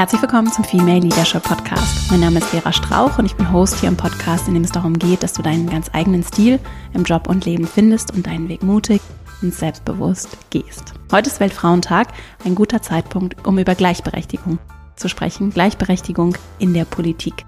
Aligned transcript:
Herzlich 0.00 0.22
willkommen 0.22 0.50
zum 0.50 0.64
Female 0.64 1.00
Leadership 1.00 1.42
Podcast. 1.42 2.10
Mein 2.10 2.20
Name 2.20 2.38
ist 2.38 2.46
Vera 2.48 2.72
Strauch 2.72 3.18
und 3.18 3.26
ich 3.26 3.34
bin 3.34 3.52
Host 3.52 3.80
hier 3.80 3.90
im 3.90 3.98
Podcast, 3.98 4.48
in 4.48 4.54
dem 4.54 4.64
es 4.64 4.72
darum 4.72 4.98
geht, 4.98 5.22
dass 5.22 5.34
du 5.34 5.42
deinen 5.42 5.68
ganz 5.68 5.90
eigenen 5.92 6.22
Stil 6.22 6.58
im 6.94 7.04
Job 7.04 7.28
und 7.28 7.44
Leben 7.44 7.66
findest 7.66 8.14
und 8.14 8.26
deinen 8.26 8.48
Weg 8.48 8.62
mutig 8.62 9.02
und 9.42 9.52
selbstbewusst 9.52 10.38
gehst. 10.48 10.94
Heute 11.12 11.28
ist 11.28 11.38
Weltfrauentag, 11.38 12.14
ein 12.46 12.54
guter 12.54 12.80
Zeitpunkt, 12.80 13.46
um 13.46 13.58
über 13.58 13.74
Gleichberechtigung 13.74 14.58
zu 14.96 15.10
sprechen. 15.10 15.50
Gleichberechtigung 15.50 16.34
in 16.58 16.72
der 16.72 16.86
Politik. 16.86 17.44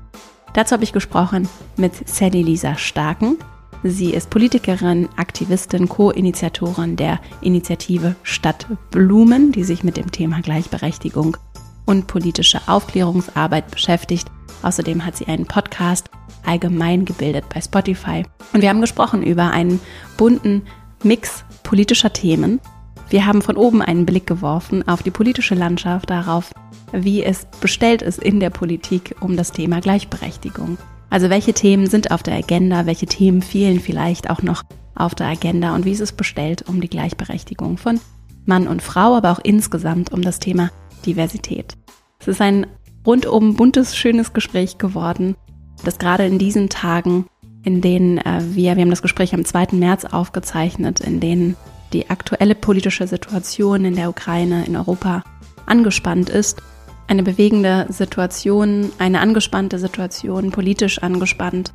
Dazu 0.53 0.75
habe 0.75 0.85
ich 0.85 0.93
gesprochen 0.93 1.49
mit 1.79 2.07
Sally 2.07 2.43
Lisa 2.43 2.77
Starken. 2.77 3.39
Sie 3.83 4.11
ist 4.11 4.29
Politikerin, 4.29 5.09
Aktivistin, 5.17 5.89
Co-Initiatorin 5.89 6.97
der 6.97 7.19
Initiative 7.41 8.15
Stadt 8.23 8.67
Blumen, 8.91 9.53
die 9.53 9.65
sich 9.65 9.85
mit 9.85 9.97
dem 9.97 10.13
Thema 10.13 10.43
Gleichberechtigung 10.43 11.39
und 11.87 12.07
politische 12.07 12.61
Aufklärungsarbeit 12.67 13.71
beschäftigt. 13.71 14.29
Außerdem 14.63 15.05
hat 15.05 15.17
sie 15.17 15.27
einen 15.27 15.47
Podcast 15.47 16.11
allgemein 16.45 17.05
gebildet 17.05 17.45
bei 17.53 17.61
Spotify. 17.61 18.25
Und 18.53 18.63
wir 18.63 18.69
haben 18.69 18.81
gesprochen 18.81 19.23
über 19.23 19.51
einen 19.51 19.81
bunten 20.17 20.63
Mix 21.03 21.45
politischer 21.63 22.13
Themen. 22.13 22.61
Wir 23.09 23.27
haben 23.27 23.43
von 23.43 23.57
oben 23.57 23.83
einen 23.83 24.07
Blick 24.07 24.27
geworfen 24.27 24.87
auf 24.89 25.03
die 25.03 25.11
politische 25.11 25.55
Landschaft, 25.55 26.11
darauf, 26.11 26.53
wie 26.93 27.23
es 27.23 27.47
bestellt 27.61 28.03
ist 28.03 28.23
in 28.23 28.41
der 28.41 28.51
Politik 28.51 29.17
um 29.21 29.37
das 29.37 29.53
Thema 29.53 29.81
Gleichberechtigung. 29.81 30.79
Also 31.11 31.29
welche 31.29 31.53
Themen 31.53 31.89
sind 31.89 32.11
auf 32.11 32.23
der 32.23 32.37
Agenda, 32.37 32.87
welche 32.87 33.07
Themen 33.07 33.43
fehlen 33.43 33.81
vielleicht 33.81 34.31
auch 34.31 34.43
noch 34.43 34.63
auf 34.95 35.15
der 35.15 35.27
Agenda 35.27 35.75
und 35.75 35.85
wie 35.85 35.93
ist 35.93 36.01
es 36.01 36.13
bestellt 36.13 36.69
um 36.69 36.81
die 36.81 36.89
Gleichberechtigung 36.89 37.77
von 37.77 38.01
Mann 38.47 38.67
und 38.67 38.83
Frau, 38.83 39.15
aber 39.17 39.31
auch 39.31 39.41
insgesamt 39.43 40.13
um 40.13 40.23
das 40.23 40.39
Thema 40.39 40.71
Diversität. 41.03 41.75
Es 42.21 42.29
ist 42.29 42.41
ein 42.41 42.67
rundum 43.07 43.57
buntes, 43.57 43.97
schönes 43.97 44.33
Gespräch 44.33 44.79
geworden, 44.79 45.37
das 45.85 45.99
gerade 45.99 46.27
in 46.27 46.39
diesen 46.39 46.69
Tagen, 46.69 47.27
in 47.65 47.81
denen 47.81 48.19
äh, 48.19 48.41
wir, 48.53 48.77
wir 48.77 48.83
haben 48.83 48.91
das 48.91 49.03
Gespräch 49.03 49.35
am 49.35 49.45
2. 49.45 49.69
März 49.73 50.05
aufgezeichnet, 50.05 51.01
in 51.01 51.21
denen 51.21 51.57
die 51.93 52.11
aktuelle 52.11 52.55
politische 52.55 53.07
Situation 53.07 53.85
in 53.85 53.97
der 53.97 54.09
Ukraine, 54.09 54.65
in 54.65 54.77
Europa 54.77 55.23
angespannt 55.67 56.31
ist. 56.31 56.63
Eine 57.09 57.23
bewegende 57.23 57.87
Situation, 57.91 58.91
eine 58.99 59.21
angespannte 59.21 59.79
Situation, 59.79 60.51
politisch 60.51 61.03
angespannt 61.03 61.73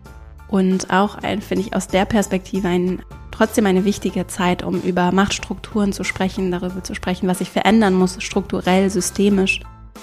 und 0.50 0.92
auch, 0.92 1.16
ein, 1.16 1.42
finde 1.42 1.64
ich, 1.64 1.76
aus 1.76 1.88
der 1.88 2.06
Perspektive 2.06 2.68
ein, 2.68 3.02
trotzdem 3.32 3.66
eine 3.66 3.86
wichtige 3.86 4.28
Zeit, 4.28 4.64
um 4.64 4.82
über 4.82 5.12
Machtstrukturen 5.12 5.94
zu 5.94 6.04
sprechen, 6.04 6.52
darüber 6.52 6.84
zu 6.84 6.96
sprechen, 6.96 7.28
was 7.28 7.40
sich 7.40 7.50
verändern 7.50 7.94
muss, 7.94 8.22
strukturell, 8.24 8.90
systemisch, 8.90 9.62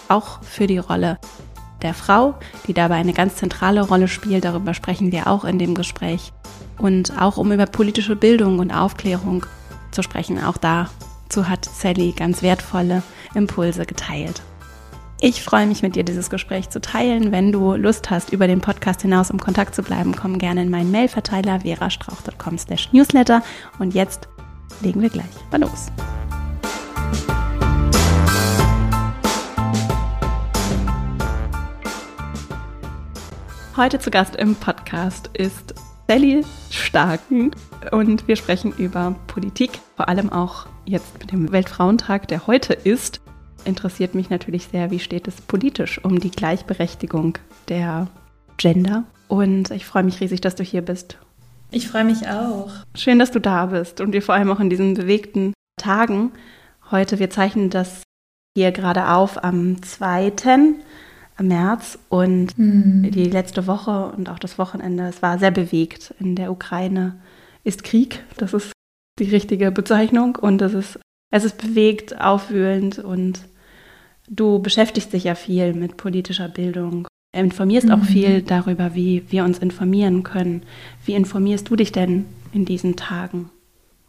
auch 0.08 0.42
für 0.42 0.66
die 0.66 0.78
Rolle 0.78 1.18
der 1.82 1.94
Frau, 1.94 2.34
die 2.66 2.74
dabei 2.74 2.96
eine 2.96 3.12
ganz 3.12 3.36
zentrale 3.36 3.82
Rolle 3.82 4.08
spielt. 4.08 4.44
Darüber 4.44 4.74
sprechen 4.74 5.12
wir 5.12 5.26
auch 5.26 5.44
in 5.44 5.58
dem 5.58 5.74
Gespräch. 5.74 6.32
Und 6.78 7.20
auch 7.20 7.36
um 7.36 7.52
über 7.52 7.66
politische 7.66 8.16
Bildung 8.16 8.58
und 8.58 8.72
Aufklärung 8.72 9.46
zu 9.92 10.02
sprechen. 10.02 10.42
Auch 10.42 10.56
dazu 10.56 11.48
hat 11.48 11.64
Sally 11.64 12.12
ganz 12.12 12.42
wertvolle 12.42 13.02
Impulse 13.34 13.86
geteilt. 13.86 14.42
Ich 15.20 15.42
freue 15.42 15.66
mich 15.66 15.82
mit 15.82 15.96
dir, 15.96 16.04
dieses 16.04 16.28
Gespräch 16.28 16.70
zu 16.70 16.80
teilen. 16.80 17.32
Wenn 17.32 17.52
du 17.52 17.74
Lust 17.74 18.10
hast, 18.10 18.32
über 18.32 18.46
den 18.46 18.60
Podcast 18.60 19.02
hinaus 19.02 19.30
im 19.30 19.38
Kontakt 19.38 19.74
zu 19.74 19.82
bleiben, 19.82 20.14
komm 20.14 20.38
gerne 20.38 20.62
in 20.62 20.70
meinen 20.70 20.90
Mailverteiler 20.90 21.60
verastrauch.com 21.60 22.56
newsletter. 22.92 23.42
Und 23.78 23.94
jetzt 23.94 24.28
legen 24.82 25.00
wir 25.00 25.10
gleich 25.10 25.26
mal 25.50 25.60
los. 25.60 25.86
Heute 33.76 33.98
zu 33.98 34.10
Gast 34.10 34.36
im 34.36 34.54
Podcast 34.56 35.30
ist 35.32 35.74
Sally 36.06 36.44
Starken 36.70 37.52
und 37.92 38.28
wir 38.28 38.36
sprechen 38.36 38.72
über 38.76 39.16
Politik, 39.26 39.80
vor 39.96 40.08
allem 40.08 40.30
auch 40.30 40.66
jetzt 40.84 41.18
mit 41.18 41.32
dem 41.32 41.50
Weltfrauentag, 41.50 42.28
der 42.28 42.46
heute 42.46 42.72
ist. 42.72 43.20
Interessiert 43.64 44.14
mich 44.14 44.30
natürlich 44.30 44.68
sehr, 44.68 44.90
wie 44.90 44.98
steht 44.98 45.28
es 45.28 45.40
politisch 45.40 46.02
um 46.04 46.20
die 46.20 46.30
Gleichberechtigung 46.30 47.38
der 47.68 48.08
Gender. 48.56 49.04
Und 49.28 49.70
ich 49.70 49.86
freue 49.86 50.04
mich 50.04 50.20
riesig, 50.20 50.40
dass 50.40 50.54
du 50.54 50.62
hier 50.62 50.82
bist. 50.82 51.18
Ich 51.70 51.88
freue 51.88 52.04
mich 52.04 52.28
auch. 52.28 52.70
Schön, 52.94 53.18
dass 53.18 53.30
du 53.30 53.40
da 53.40 53.66
bist 53.66 54.00
und 54.00 54.12
wir 54.12 54.22
vor 54.22 54.34
allem 54.34 54.50
auch 54.50 54.60
in 54.60 54.70
diesen 54.70 54.94
bewegten 54.94 55.54
Tagen. 55.76 56.32
Heute, 56.90 57.18
wir 57.18 57.30
zeichnen 57.30 57.70
das 57.70 58.02
hier 58.56 58.70
gerade 58.70 59.08
auf 59.08 59.42
am 59.42 59.82
2. 59.82 60.32
März 61.40 61.98
und 62.08 62.56
mhm. 62.56 63.10
die 63.10 63.28
letzte 63.28 63.66
Woche 63.66 64.12
und 64.16 64.28
auch 64.28 64.38
das 64.38 64.58
Wochenende, 64.58 65.08
es 65.08 65.22
war 65.22 65.38
sehr 65.38 65.50
bewegt. 65.50 66.14
In 66.20 66.36
der 66.36 66.52
Ukraine 66.52 67.16
ist 67.64 67.82
Krieg, 67.82 68.22
das 68.36 68.52
ist 68.52 68.72
die 69.18 69.30
richtige 69.30 69.72
Bezeichnung 69.72 70.36
und 70.36 70.62
es 70.62 70.74
ist, 70.74 71.00
es 71.32 71.44
ist 71.44 71.58
bewegt, 71.58 72.20
aufwühlend 72.20 72.98
und 72.98 73.40
du 74.28 74.58
beschäftigst 74.58 75.12
dich 75.12 75.24
ja 75.24 75.34
viel 75.34 75.74
mit 75.74 75.96
politischer 75.96 76.48
Bildung, 76.48 77.06
informierst 77.34 77.88
mhm. 77.88 77.92
auch 77.92 78.04
viel 78.04 78.42
darüber, 78.42 78.94
wie 78.94 79.24
wir 79.30 79.44
uns 79.44 79.58
informieren 79.58 80.22
können. 80.22 80.62
Wie 81.04 81.14
informierst 81.14 81.68
du 81.68 81.76
dich 81.76 81.92
denn 81.92 82.26
in 82.52 82.64
diesen 82.64 82.96
Tagen? 82.96 83.50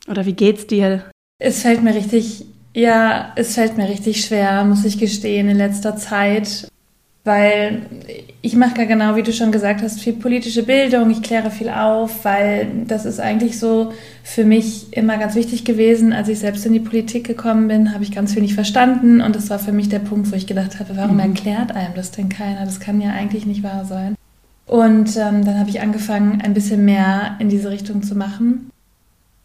Oder 0.08 0.26
wie 0.26 0.34
geht's 0.34 0.68
dir? 0.68 1.04
Es 1.40 1.62
fällt 1.62 1.84
mir 1.84 1.96
richtig, 1.96 2.46
ja, 2.74 3.34
es 3.36 3.56
fällt 3.56 3.78
mir 3.78 3.90
richtig 3.90 4.24
schwer, 4.24 4.64
muss 4.64 4.86
ich 4.86 5.00
gestehen, 5.00 5.50
in 5.50 5.58
letzter 5.58 5.98
Zeit 5.98 6.68
weil 7.26 7.82
ich 8.42 8.56
mache 8.56 8.78
ja 8.78 8.86
genau, 8.86 9.16
wie 9.16 9.24
du 9.24 9.34
schon 9.34 9.52
gesagt 9.52 9.82
hast, 9.82 10.00
viel 10.00 10.14
politische 10.14 10.62
Bildung, 10.62 11.10
ich 11.10 11.24
kläre 11.24 11.50
viel 11.50 11.70
auf, 11.70 12.24
weil 12.24 12.68
das 12.88 13.06
ist 13.06 13.20
eigentlich 13.20 13.60
so 13.60 13.92
für 14.24 14.46
mich 14.46 14.96
immer 14.96 15.18
ganz 15.18 15.34
wichtig 15.34 15.66
gewesen. 15.66 16.14
Als 16.14 16.30
ich 16.30 16.38
selbst 16.38 16.66
in 16.68 16.74
die 16.74 16.80
Politik 16.80 17.26
gekommen 17.26 17.68
bin, 17.68 17.94
habe 17.94 18.04
ich 18.04 18.12
ganz 18.12 18.36
wenig 18.36 18.54
verstanden 18.54 19.22
und 19.22 19.36
das 19.36 19.50
war 19.50 19.58
für 19.58 19.72
mich 19.72 19.90
der 19.90 20.00
Punkt, 20.00 20.32
wo 20.32 20.36
ich 20.36 20.46
gedacht 20.46 20.80
habe, 20.80 20.96
warum 20.96 21.16
mhm. 21.16 21.32
erklärt 21.32 21.76
einem 21.76 21.96
das 21.96 22.12
denn 22.12 22.30
keiner? 22.30 22.64
Das 22.64 22.80
kann 22.80 23.02
ja 23.02 23.10
eigentlich 23.10 23.48
nicht 23.48 23.64
wahr 23.64 23.86
sein. 23.86 24.16
Und 24.68 25.18
ähm, 25.18 25.44
dann 25.44 25.60
habe 25.60 25.70
ich 25.70 25.82
angefangen, 25.82 26.42
ein 26.42 26.54
bisschen 26.54 26.86
mehr 26.86 27.36
in 27.40 27.50
diese 27.50 27.72
Richtung 27.72 28.04
zu 28.04 28.16
machen. 28.16 28.70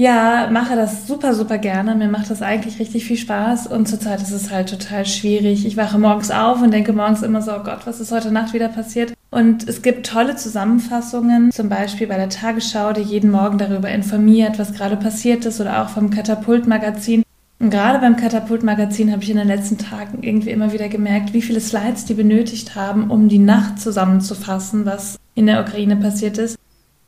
Ja, 0.01 0.49
mache 0.51 0.77
das 0.77 1.07
super, 1.07 1.35
super 1.35 1.59
gerne. 1.59 1.95
Mir 1.95 2.09
macht 2.09 2.31
das 2.31 2.41
eigentlich 2.41 2.79
richtig 2.79 3.05
viel 3.05 3.19
Spaß 3.19 3.67
und 3.67 3.87
zurzeit 3.87 4.23
ist 4.23 4.31
es 4.31 4.51
halt 4.51 4.71
total 4.71 5.05
schwierig. 5.05 5.67
Ich 5.67 5.77
wache 5.77 5.99
morgens 5.99 6.31
auf 6.31 6.63
und 6.63 6.73
denke 6.73 6.95
morgens 6.95 7.21
immer 7.21 7.43
so, 7.43 7.53
oh 7.53 7.63
Gott, 7.63 7.81
was 7.85 8.01
ist 8.01 8.11
heute 8.11 8.33
Nacht 8.33 8.55
wieder 8.55 8.69
passiert? 8.69 9.13
Und 9.31 9.69
es 9.69 9.83
gibt 9.83 10.07
tolle 10.07 10.37
Zusammenfassungen, 10.37 11.51
zum 11.53 11.69
Beispiel 11.69 12.07
bei 12.07 12.17
der 12.17 12.31
Tagesschau, 12.31 12.95
die 12.95 13.03
jeden 13.03 13.31
Morgen 13.31 13.59
darüber 13.59 13.91
informiert, 13.91 14.59
was 14.59 14.73
gerade 14.73 14.97
passiert 14.97 15.45
ist 15.45 15.61
oder 15.61 15.83
auch 15.83 15.91
vom 15.91 16.09
Katapult-Magazin. 16.09 17.23
Und 17.59 17.69
gerade 17.69 17.99
beim 17.99 18.17
Katapult-Magazin 18.17 19.13
habe 19.13 19.23
ich 19.23 19.29
in 19.29 19.37
den 19.37 19.49
letzten 19.49 19.77
Tagen 19.77 20.23
irgendwie 20.23 20.49
immer 20.49 20.73
wieder 20.73 20.89
gemerkt, 20.89 21.35
wie 21.35 21.43
viele 21.43 21.61
Slides 21.61 22.07
die 22.07 22.15
benötigt 22.15 22.75
haben, 22.75 23.11
um 23.11 23.29
die 23.29 23.39
Nacht 23.39 23.79
zusammenzufassen, 23.79 24.87
was 24.87 25.19
in 25.35 25.45
der 25.45 25.61
Ukraine 25.61 25.97
passiert 25.97 26.39
ist. 26.39 26.57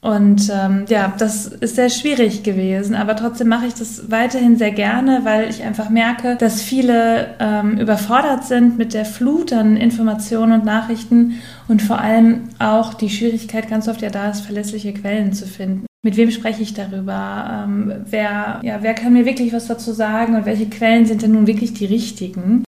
Und 0.03 0.51
ähm, 0.53 0.85
ja, 0.89 1.15
das 1.17 1.47
ist 1.47 1.77
sehr 1.77 1.89
schwierig 1.89 2.43
gewesen, 2.43 2.97
aber 2.97 3.15
trotzdem 3.15 3.47
mache 3.47 3.67
ich 3.67 3.75
das 3.75 4.11
weiterhin 4.11 4.57
sehr 4.57 4.73
gerne, 4.73 5.21
weil 5.23 5.49
ich 5.49 5.63
einfach 5.63 5.91
merke, 5.91 6.35
dass 6.35 6.61
viele 6.61 7.37
ähm, 7.39 7.79
überfordert 7.79 8.45
sind 8.45 8.77
mit 8.77 8.95
der 8.95 9.05
Flut 9.05 9.53
an 9.53 9.77
Informationen 9.77 10.55
und 10.55 10.65
Nachrichten 10.65 11.35
und 11.69 11.83
vor 11.83 12.01
allem 12.01 12.49
auch 12.59 12.95
die 12.95 13.11
Schwierigkeit 13.11 13.71
ganz 13.71 13.87
oft 13.87 14.03
ja 14.03 14.11
da 14.11 14.31
ist, 14.31 14.41
verlässliche 14.41 14.93
Quellen 14.93 15.33
zu 15.35 15.47
finden. 15.47 15.87
Mit 16.03 16.17
wem 16.17 16.33
spreche 16.33 16.63
ich 16.63 16.75
darüber? 16.75 17.65
Ähm, 17.65 17.93
wer, 18.11 18.59
ja, 18.65 18.79
wer 18.81 18.95
kann 18.95 19.13
mir 19.13 19.25
wirklich 19.25 19.53
was 19.53 19.69
dazu 19.69 19.93
sagen 19.93 20.35
und 20.35 20.47
welche 20.47 20.69
Quellen 20.69 21.07
sind 21.07 21.23
denn 21.23 21.31
nun 21.31 21.47
wirklich 21.47 21.75
die 21.75 21.87
richtigen? 21.87 22.65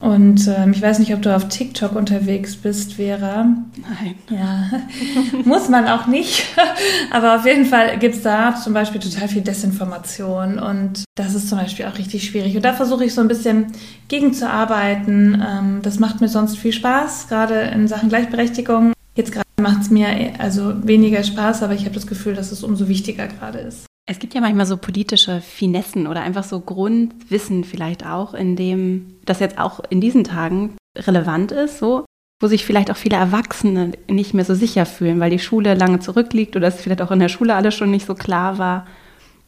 Und 0.00 0.46
ähm, 0.46 0.70
ich 0.70 0.80
weiß 0.80 1.00
nicht, 1.00 1.12
ob 1.12 1.22
du 1.22 1.34
auf 1.34 1.48
TikTok 1.48 1.96
unterwegs 1.96 2.54
bist, 2.54 2.94
Vera. 2.94 3.48
Nein. 3.76 4.14
Ja, 4.30 4.70
muss 5.44 5.68
man 5.68 5.88
auch 5.88 6.06
nicht. 6.06 6.54
Aber 7.10 7.34
auf 7.34 7.44
jeden 7.44 7.64
Fall 7.66 7.98
gibt 7.98 8.14
es 8.14 8.22
da 8.22 8.54
zum 8.54 8.74
Beispiel 8.74 9.00
total 9.00 9.26
viel 9.26 9.42
Desinformation 9.42 10.60
und 10.60 11.02
das 11.16 11.34
ist 11.34 11.48
zum 11.48 11.58
Beispiel 11.58 11.86
auch 11.86 11.98
richtig 11.98 12.24
schwierig. 12.24 12.54
Und 12.54 12.64
da 12.64 12.74
versuche 12.74 13.04
ich 13.04 13.12
so 13.12 13.20
ein 13.20 13.28
bisschen 13.28 13.72
gegenzuarbeiten. 14.06 15.44
Ähm, 15.44 15.80
das 15.82 15.98
macht 15.98 16.20
mir 16.20 16.28
sonst 16.28 16.58
viel 16.58 16.72
Spaß, 16.72 17.26
gerade 17.26 17.62
in 17.62 17.88
Sachen 17.88 18.08
Gleichberechtigung. 18.08 18.92
Jetzt 19.16 19.32
gerade 19.32 19.46
macht 19.60 19.82
es 19.82 19.90
mir 19.90 20.34
also 20.38 20.74
weniger 20.86 21.24
Spaß, 21.24 21.64
aber 21.64 21.74
ich 21.74 21.86
habe 21.86 21.94
das 21.96 22.06
Gefühl, 22.06 22.34
dass 22.34 22.52
es 22.52 22.62
umso 22.62 22.86
wichtiger 22.86 23.26
gerade 23.26 23.58
ist. 23.58 23.87
Es 24.10 24.18
gibt 24.18 24.32
ja 24.32 24.40
manchmal 24.40 24.64
so 24.64 24.78
politische 24.78 25.42
Finessen 25.42 26.06
oder 26.06 26.22
einfach 26.22 26.42
so 26.42 26.60
Grundwissen 26.60 27.62
vielleicht 27.62 28.06
auch, 28.06 28.32
in 28.32 28.56
dem 28.56 29.16
das 29.26 29.38
jetzt 29.38 29.58
auch 29.58 29.80
in 29.90 30.00
diesen 30.00 30.24
Tagen 30.24 30.78
relevant 30.96 31.52
ist, 31.52 31.78
so, 31.78 32.06
wo 32.40 32.46
sich 32.46 32.64
vielleicht 32.64 32.90
auch 32.90 32.96
viele 32.96 33.16
Erwachsene 33.18 33.92
nicht 34.08 34.32
mehr 34.32 34.46
so 34.46 34.54
sicher 34.54 34.86
fühlen, 34.86 35.20
weil 35.20 35.28
die 35.28 35.38
Schule 35.38 35.74
lange 35.74 36.00
zurückliegt 36.00 36.56
oder 36.56 36.68
es 36.68 36.80
vielleicht 36.80 37.02
auch 37.02 37.10
in 37.10 37.18
der 37.18 37.28
Schule 37.28 37.54
alles 37.54 37.74
schon 37.74 37.90
nicht 37.90 38.06
so 38.06 38.14
klar 38.14 38.56
war, 38.56 38.86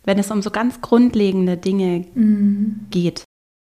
wenn 0.05 0.19
es 0.19 0.31
um 0.31 0.43
so 0.43 0.51
ganz 0.51 0.83
grundlegende 0.83 1.57
Dinge 1.57 2.05
mhm. 2.15 2.87
geht. 2.91 3.25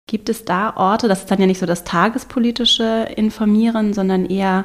Gibt 0.08 0.28
es 0.28 0.44
da 0.44 0.76
Orte, 0.76 1.06
das 1.06 1.20
ist 1.20 1.30
dann 1.30 1.40
ja 1.40 1.46
nicht 1.46 1.60
so 1.60 1.66
das 1.66 1.84
tagespolitische 1.84 3.08
Informieren, 3.14 3.94
sondern 3.94 4.26
eher 4.26 4.64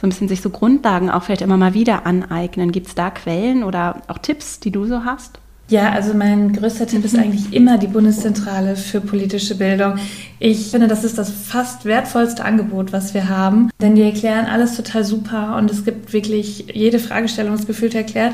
so 0.00 0.06
ein 0.06 0.08
bisschen 0.08 0.28
sich 0.28 0.40
so 0.40 0.48
Grundlagen 0.48 1.10
auch 1.10 1.24
vielleicht 1.24 1.42
immer 1.42 1.58
mal 1.58 1.74
wieder 1.74 2.06
aneignen. 2.06 2.72
Gibt 2.72 2.86
es 2.86 2.94
da 2.94 3.10
Quellen 3.10 3.64
oder 3.64 4.00
auch 4.08 4.16
Tipps, 4.16 4.60
die 4.60 4.70
du 4.70 4.86
so 4.86 5.04
hast? 5.04 5.40
Ja, 5.70 5.90
also 5.92 6.14
mein 6.14 6.54
größter 6.54 6.86
Tipp 6.86 7.04
ist 7.04 7.18
eigentlich 7.18 7.52
immer 7.52 7.76
die 7.76 7.88
Bundeszentrale 7.88 8.74
für 8.74 9.02
politische 9.02 9.54
Bildung. 9.54 9.96
Ich 10.38 10.70
finde, 10.70 10.88
das 10.88 11.04
ist 11.04 11.18
das 11.18 11.30
fast 11.30 11.84
wertvollste 11.84 12.42
Angebot, 12.42 12.92
was 12.92 13.12
wir 13.12 13.28
haben, 13.28 13.68
denn 13.80 13.94
die 13.94 14.02
erklären 14.02 14.46
alles 14.46 14.76
total 14.76 15.04
super 15.04 15.56
und 15.56 15.70
es 15.70 15.84
gibt 15.84 16.14
wirklich 16.14 16.66
jede 16.72 16.98
Fragestellung 16.98 17.54
ist 17.54 17.66
gefühlt 17.66 17.94
erklärt. 17.94 18.32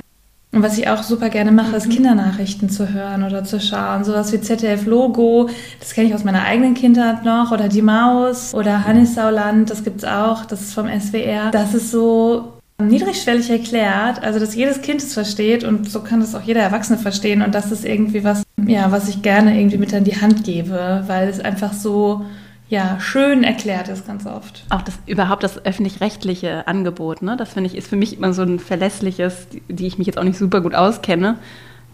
Und 0.53 0.63
was 0.63 0.79
ich 0.79 0.87
auch 0.87 1.03
super 1.03 1.31
gerne 1.31 1.51
mache, 1.51 1.75
ist 1.75 1.89
mhm. 1.89 1.91
Kindernachrichten 1.91 2.71
zu 2.71 2.95
hören 2.95 3.25
oder 3.25 3.43
zu 3.43 3.61
schauen. 3.61 4.05
Sowas 4.05 4.33
wie 4.33 4.41
ZDF-Logo, 4.41 5.51
das 5.81 5.95
kenne 5.95 6.07
ich 6.07 6.15
aus 6.15 6.23
meiner 6.23 6.45
eigenen 6.45 6.75
Kindheit 6.75 7.25
noch. 7.25 7.51
Oder 7.51 7.67
Die 7.69 7.83
Maus 7.83 8.55
oder 8.55 8.85
Hannisauland, 8.85 9.71
das 9.71 9.83
gibt's 9.83 10.05
auch, 10.05 10.45
das 10.45 10.61
ist 10.61 10.75
vom 10.75 10.87
SWR. 10.87 11.51
Das 11.51 11.75
ist 11.75 11.91
so 11.91 12.54
niedrigschwellig 12.83 13.51
erklärt, 13.51 14.23
also 14.23 14.39
dass 14.39 14.55
jedes 14.55 14.83
Kind 14.83 15.01
es 15.01 15.15
versteht 15.15 15.65
und 15.65 15.89
so 15.89 16.01
kann 16.01 16.21
das 16.21 16.35
auch 16.35 16.43
jeder 16.43 16.61
Erwachsene 16.61 16.99
verstehen. 16.99 17.43
Und 17.43 17.55
das 17.55 17.71
ist 17.71 17.85
irgendwie 17.85 18.25
was, 18.25 18.43
ja, 18.67 18.91
was 18.91 19.09
ich 19.09 19.23
gerne 19.23 19.59
irgendwie 19.59 19.79
mit 19.79 19.95
an 19.95 20.05
die 20.05 20.21
Hand 20.21 20.45
gebe, 20.45 21.05
weil 21.07 21.29
es 21.29 21.41
einfach 21.41 21.73
so 21.73 22.25
ja, 22.69 22.99
schön 22.99 23.45
erklärt 23.45 23.89
ist 23.89 24.07
ganz 24.07 24.27
oft. 24.27 24.65
Auch 24.71 24.83
das 24.83 24.99
überhaupt 25.07 25.43
das 25.43 25.65
öffentlich-rechtliche 25.65 26.67
Angebot, 26.67 27.23
ne? 27.23 27.37
Das 27.37 27.53
finde 27.53 27.69
ich, 27.69 27.77
ist 27.77 27.89
für 27.89 27.97
mich 27.97 28.17
immer 28.17 28.33
so 28.33 28.43
ein 28.43 28.59
verlässliches, 28.59 29.47
die 29.69 29.87
ich 29.87 29.99
mich 29.99 30.07
jetzt 30.07 30.19
auch 30.19 30.25
nicht 30.25 30.39
super 30.39 30.61
gut 30.61 30.75
auskenne, 30.75 31.39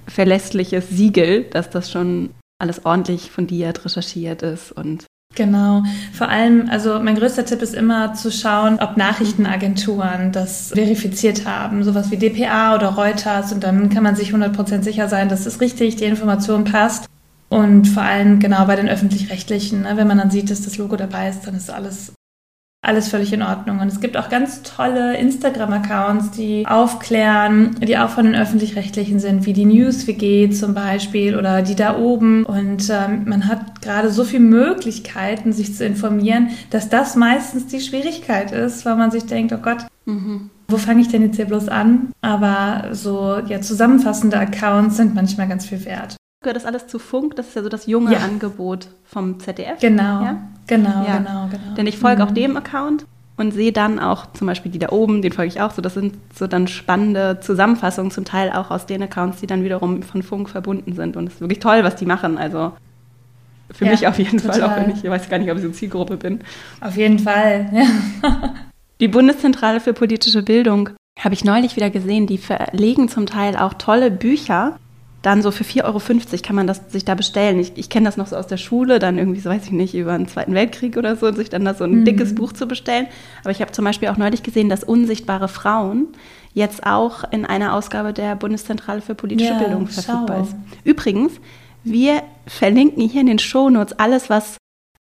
verlässliches 0.07 0.89
Siegel, 0.89 1.45
dass 1.45 1.71
das 1.71 1.91
schon 1.91 2.31
alles 2.59 2.85
ordentlich 2.85 3.31
fundiert, 3.31 3.85
recherchiert 3.85 4.43
ist 4.43 4.73
und 4.73 5.07
Genau. 5.37 5.85
Vor 6.13 6.29
allem, 6.29 6.69
also 6.69 6.99
mein 7.01 7.15
größter 7.15 7.45
Tipp 7.45 7.63
ist 7.63 7.75
immer 7.75 8.15
zu 8.15 8.33
schauen, 8.33 8.79
ob 8.81 8.97
Nachrichtenagenturen 8.97 10.33
das 10.33 10.69
verifiziert 10.75 11.47
haben, 11.47 11.85
sowas 11.85 12.11
wie 12.11 12.17
DPA 12.17 12.75
oder 12.75 12.89
Reuters 12.89 13.53
und 13.53 13.63
dann 13.63 13.91
kann 13.91 14.03
man 14.03 14.17
sich 14.17 14.35
100% 14.35 14.83
sicher 14.83 15.09
sein, 15.09 15.29
dass 15.29 15.47
es 15.47 15.61
richtig, 15.61 15.97
die 15.97 16.05
Information 16.05 16.65
passt. 16.65 17.07
Und 17.49 17.87
vor 17.87 18.03
allem 18.03 18.39
genau 18.39 18.65
bei 18.67 18.77
den 18.77 18.89
öffentlich-rechtlichen, 18.89 19.83
ne, 19.83 19.97
wenn 19.97 20.07
man 20.07 20.19
dann 20.19 20.31
sieht, 20.31 20.51
dass 20.51 20.63
das 20.63 20.79
Logo 20.79 20.97
dabei 20.97 21.31
ist, 21.31 21.47
dann 21.47 21.55
ist 21.55 21.71
alles, 21.71 22.13
alles 22.83 23.09
völlig 23.09 23.33
in 23.33 23.43
Ordnung. 23.43 23.81
Und 23.81 23.89
es 23.89 24.01
gibt 24.01 24.17
auch 24.17 24.31
ganz 24.31 24.63
tolle 24.63 25.17
Instagram-Accounts, 25.19 26.31
die 26.31 26.67
aufklären, 26.67 27.77
die 27.81 27.99
auch 27.99 28.09
von 28.09 28.25
den 28.25 28.35
öffentlich-rechtlichen 28.35 29.21
sind, 29.21 29.45
wie 29.45 29.53
die 29.53 29.67
News-WG 29.67 30.51
zum 30.51 30.73
Beispiel 30.73 31.37
oder 31.37 31.61
die 31.61 31.75
da 31.75 31.99
oben. 31.99 32.45
Und 32.45 32.89
ähm, 32.89 33.25
man 33.27 33.49
hat 33.49 33.83
gerade 33.83 34.11
so 34.11 34.25
viele 34.25 34.45
Möglichkeiten, 34.45 35.53
sich 35.53 35.75
zu 35.75 35.85
informieren, 35.85 36.51
dass 36.71 36.89
das 36.89 37.17
meistens 37.17 37.67
die 37.67 37.81
Schwierigkeit 37.81 38.51
ist, 38.53 38.87
weil 38.87 38.97
man 38.97 39.11
sich 39.11 39.27
denkt, 39.27 39.53
oh 39.53 39.59
Gott, 39.59 39.87
mhm. 40.07 40.49
wo 40.69 40.79
fange 40.79 41.03
ich 41.03 41.09
denn 41.09 41.23
jetzt 41.23 41.37
hier 41.37 41.45
bloß 41.45 41.69
an? 41.69 42.13
Aber 42.23 42.89
so 42.93 43.41
ja, 43.47 43.61
zusammenfassende 43.61 44.39
Accounts 44.39 44.97
sind 44.97 45.15
manchmal 45.15 45.49
ganz 45.49 45.67
viel 45.67 45.85
wert. 45.85 46.17
Gehört 46.43 46.57
das 46.57 46.65
alles 46.65 46.87
zu 46.87 46.99
Funk? 46.99 47.37
Das 47.37 47.49
ist 47.49 47.57
ja 47.57 47.63
so 47.63 47.69
das 47.69 47.85
junge 47.85 48.15
ja. 48.15 48.21
Angebot 48.21 48.89
vom 49.05 49.39
ZDF. 49.39 49.79
Genau, 49.79 50.23
ja? 50.25 50.49
Genau, 50.77 51.05
ja. 51.07 51.19
genau, 51.19 51.49
genau. 51.51 51.75
Denn 51.77 51.87
ich 51.87 51.99
folge 51.99 52.23
mhm. 52.23 52.29
auch 52.29 52.33
dem 52.33 52.57
Account 52.57 53.07
und 53.37 53.53
sehe 53.53 53.73
dann 53.73 53.99
auch 53.99 54.33
zum 54.33 54.47
Beispiel 54.47 54.71
die 54.71 54.79
da 54.79 54.91
oben, 54.91 55.23
den 55.23 55.33
folge 55.33 55.49
ich 55.49 55.61
auch 55.61 55.73
so. 55.73 55.83
Das 55.83 55.95
sind 55.95 56.15
so 56.35 56.47
dann 56.47 56.69
spannende 56.69 57.41
Zusammenfassungen, 57.41 58.11
zum 58.11 58.25
Teil 58.25 58.51
auch 58.53 58.71
aus 58.71 58.87
den 58.87 59.03
Accounts, 59.03 59.41
die 59.41 59.47
dann 59.47 59.65
wiederum 59.65 60.03
von 60.03 60.23
Funk 60.23 60.49
verbunden 60.49 60.95
sind. 60.95 61.17
Und 61.17 61.27
es 61.27 61.35
ist 61.35 61.41
wirklich 61.41 61.59
toll, 61.59 61.83
was 61.83 61.97
die 61.97 62.07
machen. 62.07 62.39
Also 62.39 62.73
für 63.71 63.85
ja, 63.87 63.93
mich 63.93 64.07
auf 64.07 64.19
jeden 64.19 64.39
total. 64.39 64.61
Fall, 64.61 64.71
auch 64.71 64.77
wenn 64.77 64.91
ich, 64.91 65.05
ich 65.05 65.11
weiß 65.11 65.29
gar 65.29 65.39
nicht, 65.39 65.51
ob 65.51 65.57
ich 65.57 65.65
so 65.65 65.71
Zielgruppe 65.71 66.17
bin. 66.17 66.41
Auf 66.81 66.97
jeden 66.97 67.19
Fall, 67.19 67.71
ja. 67.73 68.55
Die 69.01 69.09
Bundeszentrale 69.09 69.81
für 69.81 69.95
politische 69.95 70.43
Bildung 70.43 70.91
habe 71.19 71.35
ich 71.35 71.45
neulich 71.45 71.77
wieder 71.77 71.89
gesehen. 71.89 72.27
Die 72.27 72.39
verlegen 72.39 73.09
zum 73.09 73.25
Teil 73.27 73.57
auch 73.57 73.75
tolle 73.75 74.11
Bücher 74.11 74.79
dann 75.23 75.43
so 75.43 75.51
für 75.51 75.65
4,50 75.65 75.85
Euro 75.85 76.01
kann 76.43 76.57
man 76.57 76.67
das 76.67 76.91
sich 76.91 77.05
da 77.05 77.15
bestellen. 77.15 77.59
Ich, 77.59 77.73
ich 77.77 77.91
kenne 77.91 78.07
das 78.07 78.17
noch 78.17 78.27
so 78.27 78.37
aus 78.37 78.47
der 78.47 78.57
Schule, 78.57 78.99
dann 78.99 79.19
irgendwie, 79.19 79.41
so 79.41 79.51
weiß 79.51 79.67
ich 79.67 79.73
nicht, 79.73 79.95
über 79.95 80.17
den 80.17 80.29
Zweiten 80.29 80.55
Weltkrieg 80.55 80.97
oder 80.97 81.15
so, 81.17 81.31
sich 81.33 81.51
dann 81.51 81.65
da 81.65 81.75
so 81.75 81.85
ein 81.85 82.01
mhm. 82.01 82.05
dickes 82.07 82.35
Buch 82.35 82.53
zu 82.53 82.67
bestellen. 82.67 83.07
Aber 83.43 83.51
ich 83.51 83.61
habe 83.61 83.73
zum 83.73 83.85
Beispiel 83.85 84.09
auch 84.09 84.17
neulich 84.17 84.43
gesehen, 84.43 84.71
dass 84.71 84.83
unsichtbare 84.83 85.49
Frauen 85.49 86.09
jetzt 86.55 86.87
auch 86.87 87.25
in 87.31 87.45
einer 87.45 87.75
Ausgabe 87.75 88.13
der 88.13 88.35
Bundeszentrale 88.35 89.03
für 89.03 89.15
politische 89.15 89.53
ja, 89.53 89.59
Bildung 89.59 89.87
verfügbar 89.87 90.39
schau. 90.39 90.43
ist. 90.43 90.57
Übrigens, 90.85 91.33
wir 91.85 92.23
verlinken 92.47 93.07
hier 93.07 93.21
in 93.21 93.27
den 93.27 93.39
Shownotes 93.39 93.99
alles, 93.99 94.31
was 94.31 94.57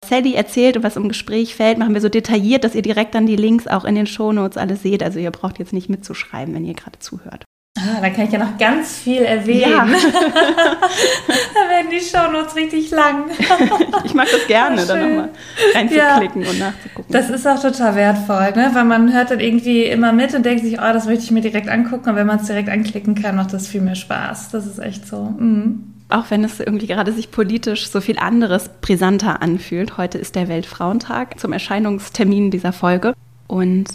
Sally 0.04 0.34
erzählt 0.34 0.76
und 0.76 0.82
was 0.82 0.96
im 0.96 1.08
Gespräch 1.08 1.54
fällt, 1.54 1.78
machen 1.78 1.94
wir 1.94 2.00
so 2.00 2.08
detailliert, 2.08 2.62
dass 2.62 2.74
ihr 2.74 2.82
direkt 2.82 3.14
dann 3.14 3.26
die 3.26 3.36
Links 3.36 3.66
auch 3.66 3.84
in 3.84 3.94
den 3.94 4.06
Shownotes 4.06 4.58
alles 4.58 4.82
seht. 4.82 5.02
Also 5.02 5.18
ihr 5.18 5.30
braucht 5.30 5.58
jetzt 5.58 5.72
nicht 5.72 5.88
mitzuschreiben, 5.88 6.54
wenn 6.54 6.64
ihr 6.64 6.74
gerade 6.74 6.98
zuhört. 6.98 7.44
Ah, 7.76 8.00
da 8.00 8.08
kann 8.10 8.26
ich 8.26 8.32
ja 8.32 8.38
noch 8.38 8.56
ganz 8.56 8.98
viel 8.98 9.22
erwähnen. 9.22 9.72
Ja. 9.72 9.84
da 9.84 11.68
werden 11.68 11.90
die 11.90 12.00
Shownotes 12.00 12.54
richtig 12.54 12.90
lang. 12.92 13.24
ich 14.04 14.14
mag 14.14 14.28
das 14.30 14.46
gerne, 14.46 14.86
da 14.86 14.96
nochmal 14.96 15.30
reinzuklicken 15.74 16.42
ja. 16.42 16.50
und 16.50 16.58
nachzugucken. 16.60 17.12
Das 17.12 17.30
ist 17.30 17.46
auch 17.48 17.60
total 17.60 17.96
wertvoll, 17.96 18.52
ne? 18.52 18.70
weil 18.72 18.84
man 18.84 19.12
hört 19.12 19.32
dann 19.32 19.40
irgendwie 19.40 19.86
immer 19.86 20.12
mit 20.12 20.34
und 20.34 20.46
denkt 20.46 20.62
sich, 20.62 20.78
oh, 20.78 20.92
das 20.92 21.06
möchte 21.06 21.24
ich 21.24 21.30
mir 21.32 21.40
direkt 21.40 21.68
angucken. 21.68 22.10
Und 22.10 22.14
wenn 22.16 22.28
man 22.28 22.38
es 22.38 22.46
direkt 22.46 22.68
anklicken 22.68 23.16
kann, 23.16 23.34
macht 23.34 23.52
das 23.52 23.66
viel 23.66 23.80
mehr 23.80 23.96
Spaß. 23.96 24.50
Das 24.50 24.66
ist 24.66 24.78
echt 24.78 25.08
so. 25.08 25.34
Mhm. 25.36 25.94
Auch 26.10 26.26
wenn 26.30 26.44
es 26.44 26.60
irgendwie 26.60 26.86
gerade 26.86 27.12
sich 27.12 27.32
politisch 27.32 27.88
so 27.88 28.00
viel 28.00 28.20
anderes 28.20 28.70
brisanter 28.82 29.42
anfühlt. 29.42 29.98
Heute 29.98 30.18
ist 30.18 30.36
der 30.36 30.46
Weltfrauentag 30.46 31.40
zum 31.40 31.52
Erscheinungstermin 31.52 32.52
dieser 32.52 32.72
Folge. 32.72 33.14
Und 33.48 33.86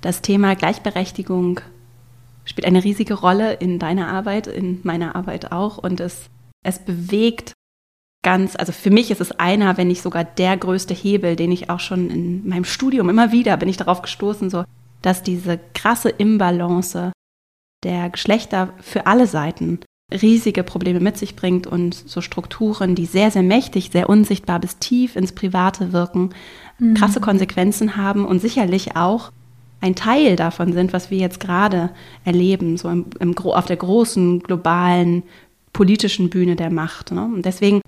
das 0.00 0.22
Thema 0.22 0.56
Gleichberechtigung 0.56 1.60
spielt 2.44 2.66
eine 2.66 2.84
riesige 2.84 3.14
Rolle 3.14 3.54
in 3.54 3.78
deiner 3.78 4.08
Arbeit, 4.08 4.46
in 4.46 4.80
meiner 4.82 5.14
Arbeit 5.14 5.52
auch. 5.52 5.78
Und 5.78 6.00
es, 6.00 6.28
es 6.64 6.78
bewegt 6.78 7.52
ganz, 8.22 8.56
also 8.56 8.72
für 8.72 8.90
mich 8.90 9.10
ist 9.10 9.20
es 9.20 9.32
einer, 9.32 9.76
wenn 9.76 9.88
nicht 9.88 10.02
sogar 10.02 10.24
der 10.24 10.56
größte 10.56 10.94
Hebel, 10.94 11.36
den 11.36 11.52
ich 11.52 11.70
auch 11.70 11.80
schon 11.80 12.10
in 12.10 12.48
meinem 12.48 12.64
Studium 12.64 13.08
immer 13.08 13.32
wieder 13.32 13.56
bin 13.56 13.68
ich 13.68 13.76
darauf 13.76 14.02
gestoßen, 14.02 14.48
so, 14.48 14.64
dass 15.02 15.22
diese 15.22 15.58
krasse 15.74 16.08
Imbalance 16.08 17.12
der 17.84 18.10
Geschlechter 18.10 18.72
für 18.80 19.06
alle 19.06 19.26
Seiten 19.26 19.80
riesige 20.12 20.62
Probleme 20.62 21.00
mit 21.00 21.16
sich 21.16 21.36
bringt 21.36 21.66
und 21.66 21.94
so 21.94 22.20
Strukturen, 22.20 22.94
die 22.94 23.06
sehr, 23.06 23.30
sehr 23.30 23.42
mächtig, 23.42 23.90
sehr 23.92 24.08
unsichtbar 24.08 24.60
bis 24.60 24.78
tief 24.78 25.16
ins 25.16 25.32
Private 25.32 25.92
wirken, 25.92 26.30
mhm. 26.78 26.94
krasse 26.94 27.20
Konsequenzen 27.20 27.96
haben 27.96 28.24
und 28.24 28.40
sicherlich 28.40 28.94
auch 28.94 29.32
ein 29.82 29.94
Teil 29.96 30.36
davon 30.36 30.72
sind, 30.72 30.94
was 30.94 31.10
wir 31.10 31.18
jetzt 31.18 31.40
gerade 31.40 31.90
erleben, 32.24 32.78
so 32.78 32.88
im, 32.88 33.06
im, 33.18 33.36
auf 33.36 33.66
der 33.66 33.76
großen 33.76 34.40
globalen 34.40 35.24
politischen 35.72 36.30
Bühne 36.30 36.56
der 36.56 36.70
Macht. 36.70 37.10
Ne? 37.10 37.24
Und 37.24 37.44
deswegen 37.44 37.80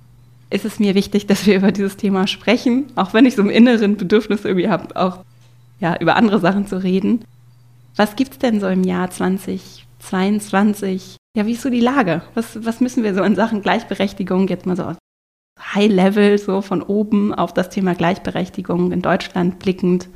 ist 0.51 0.65
es 0.65 0.81
mir 0.81 0.97
wichtig, 0.97 1.27
dass 1.27 1.47
wir 1.47 1.57
über 1.57 1.73
dieses 1.73 1.97
Thema 1.97 2.27
sprechen, 2.27 2.87
auch 2.97 3.15
wenn 3.15 3.27
ich 3.27 3.37
so 3.37 3.43
im 3.43 3.51
inneren 3.51 3.97
Bedürfnis 3.97 4.45
irgendwie 4.45 4.69
habe, 4.69 4.97
auch 4.97 5.21
ja, 5.79 5.97
über 6.01 6.17
andere 6.17 6.41
Sachen 6.41 6.67
zu 6.67 6.83
reden. 6.83 7.25
Was 7.95 8.17
gibt 8.17 8.33
es 8.33 8.39
denn 8.39 8.59
so 8.59 8.67
im 8.67 8.83
Jahr 8.83 9.11
2022? 9.11 11.17
Ja, 11.37 11.47
wie 11.47 11.53
ist 11.53 11.63
so 11.63 11.71
die 11.71 11.81
Lage? 11.81 12.23
Was, 12.35 12.65
was 12.65 12.81
müssen 12.81 13.05
wir 13.05 13.15
so 13.15 13.23
in 13.23 13.37
Sachen 13.37 13.63
Gleichberechtigung 13.63 14.49
jetzt 14.49 14.67
mal 14.67 14.77
so 14.77 14.97
High 15.75 15.93
Level, 15.93 16.39
so 16.39 16.61
von 16.61 16.83
oben 16.83 17.33
auf 17.33 17.55
das 17.55 17.71
Thema 17.71 17.95
Gleichberechtigung 17.95 18.91
in 18.91 19.01
Deutschland 19.01 19.61
blickend 19.61 20.09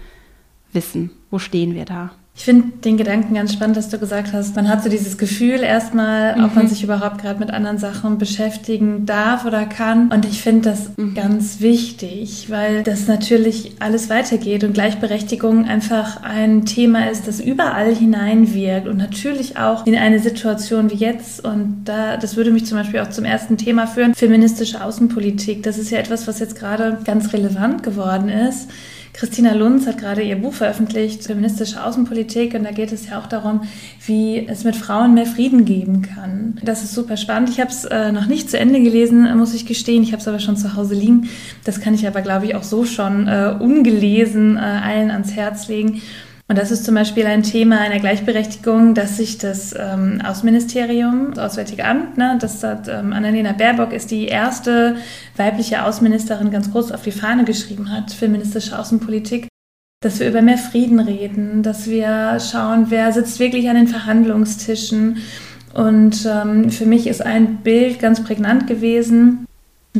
wissen? 0.72 1.12
Wo 1.30 1.38
stehen 1.38 1.74
wir 1.74 1.84
da? 1.84 2.10
Ich 2.38 2.44
finde 2.44 2.68
den 2.84 2.96
Gedanken 2.96 3.34
ganz 3.34 3.52
spannend, 3.52 3.76
dass 3.76 3.88
du 3.88 3.98
gesagt 3.98 4.32
hast, 4.32 4.54
man 4.54 4.68
hat 4.68 4.84
so 4.84 4.88
dieses 4.88 5.18
Gefühl 5.18 5.60
erstmal, 5.60 6.36
mhm. 6.36 6.44
ob 6.44 6.54
man 6.54 6.66
mhm. 6.66 6.68
sich 6.68 6.84
überhaupt 6.84 7.20
gerade 7.20 7.40
mit 7.40 7.50
anderen 7.50 7.78
Sachen 7.78 8.16
beschäftigen 8.16 9.06
darf 9.06 9.44
oder 9.44 9.66
kann. 9.66 10.08
Und 10.12 10.24
ich 10.24 10.40
finde 10.40 10.70
das 10.70 10.96
mhm. 10.96 11.14
ganz 11.14 11.60
wichtig, 11.60 12.46
weil 12.48 12.84
das 12.84 13.08
natürlich 13.08 13.72
alles 13.80 14.08
weitergeht 14.08 14.62
und 14.62 14.72
Gleichberechtigung 14.72 15.64
einfach 15.64 16.22
ein 16.22 16.64
Thema 16.64 17.10
ist, 17.10 17.26
das 17.26 17.40
überall 17.40 17.92
hineinwirkt 17.92 18.86
und 18.86 18.98
natürlich 18.98 19.58
auch 19.58 19.84
in 19.84 19.96
eine 19.96 20.20
Situation 20.20 20.92
wie 20.92 20.94
jetzt. 20.96 21.44
Und 21.44 21.86
da, 21.86 22.18
das 22.18 22.36
würde 22.36 22.52
mich 22.52 22.66
zum 22.66 22.78
Beispiel 22.78 23.00
auch 23.00 23.10
zum 23.10 23.24
ersten 23.24 23.56
Thema 23.56 23.88
führen, 23.88 24.14
feministische 24.14 24.84
Außenpolitik. 24.84 25.64
Das 25.64 25.76
ist 25.76 25.90
ja 25.90 25.98
etwas, 25.98 26.28
was 26.28 26.38
jetzt 26.38 26.54
gerade 26.54 26.98
ganz 27.04 27.32
relevant 27.32 27.82
geworden 27.82 28.28
ist 28.28 28.70
Christina 29.18 29.52
Lunz 29.52 29.84
hat 29.88 29.98
gerade 29.98 30.22
ihr 30.22 30.36
Buch 30.36 30.54
veröffentlicht, 30.54 31.24
Feministische 31.24 31.82
Außenpolitik, 31.82 32.54
und 32.54 32.62
da 32.62 32.70
geht 32.70 32.92
es 32.92 33.08
ja 33.08 33.18
auch 33.18 33.26
darum, 33.26 33.62
wie 34.06 34.46
es 34.46 34.62
mit 34.62 34.76
Frauen 34.76 35.14
mehr 35.14 35.26
Frieden 35.26 35.64
geben 35.64 36.02
kann. 36.02 36.56
Das 36.62 36.84
ist 36.84 36.94
super 36.94 37.16
spannend. 37.16 37.50
Ich 37.50 37.58
habe 37.58 37.68
es 37.68 37.84
äh, 37.84 38.12
noch 38.12 38.26
nicht 38.26 38.48
zu 38.48 38.60
Ende 38.60 38.80
gelesen, 38.80 39.36
muss 39.36 39.54
ich 39.54 39.66
gestehen. 39.66 40.04
Ich 40.04 40.12
habe 40.12 40.20
es 40.20 40.28
aber 40.28 40.38
schon 40.38 40.56
zu 40.56 40.76
Hause 40.76 40.94
liegen. 40.94 41.28
Das 41.64 41.80
kann 41.80 41.94
ich 41.94 42.06
aber, 42.06 42.20
glaube 42.20 42.46
ich, 42.46 42.54
auch 42.54 42.62
so 42.62 42.84
schon 42.84 43.26
äh, 43.26 43.56
ungelesen 43.58 44.56
äh, 44.56 44.60
allen 44.60 45.10
ans 45.10 45.32
Herz 45.32 45.66
legen. 45.66 46.00
Und 46.50 46.56
das 46.56 46.70
ist 46.70 46.86
zum 46.86 46.94
Beispiel 46.94 47.26
ein 47.26 47.42
Thema 47.42 47.78
einer 47.78 48.00
Gleichberechtigung, 48.00 48.94
dass 48.94 49.18
sich 49.18 49.36
das 49.36 49.74
ähm, 49.78 50.22
Außenministerium, 50.24 51.34
das 51.34 51.52
Auswärtige 51.52 51.84
Amt, 51.84 52.16
ne, 52.16 52.38
das 52.40 52.62
hat, 52.62 52.88
ähm, 52.88 53.12
Annalena 53.12 53.52
Baerbock 53.52 53.92
ist 53.92 54.10
die 54.10 54.24
erste 54.24 54.96
weibliche 55.36 55.84
Außenministerin 55.84 56.50
ganz 56.50 56.72
groß 56.72 56.92
auf 56.92 57.02
die 57.02 57.12
Fahne 57.12 57.44
geschrieben 57.44 57.92
hat, 57.92 58.12
feministische 58.12 58.78
Außenpolitik, 58.78 59.48
dass 60.02 60.20
wir 60.20 60.28
über 60.28 60.40
mehr 60.40 60.56
Frieden 60.56 61.00
reden, 61.00 61.62
dass 61.62 61.86
wir 61.86 62.38
schauen, 62.40 62.86
wer 62.88 63.12
sitzt 63.12 63.40
wirklich 63.40 63.68
an 63.68 63.76
den 63.76 63.88
Verhandlungstischen. 63.88 65.18
Und 65.74 66.26
ähm, 66.26 66.70
für 66.70 66.86
mich 66.86 67.08
ist 67.08 67.20
ein 67.20 67.56
Bild 67.56 68.00
ganz 68.00 68.24
prägnant 68.24 68.66
gewesen, 68.66 69.44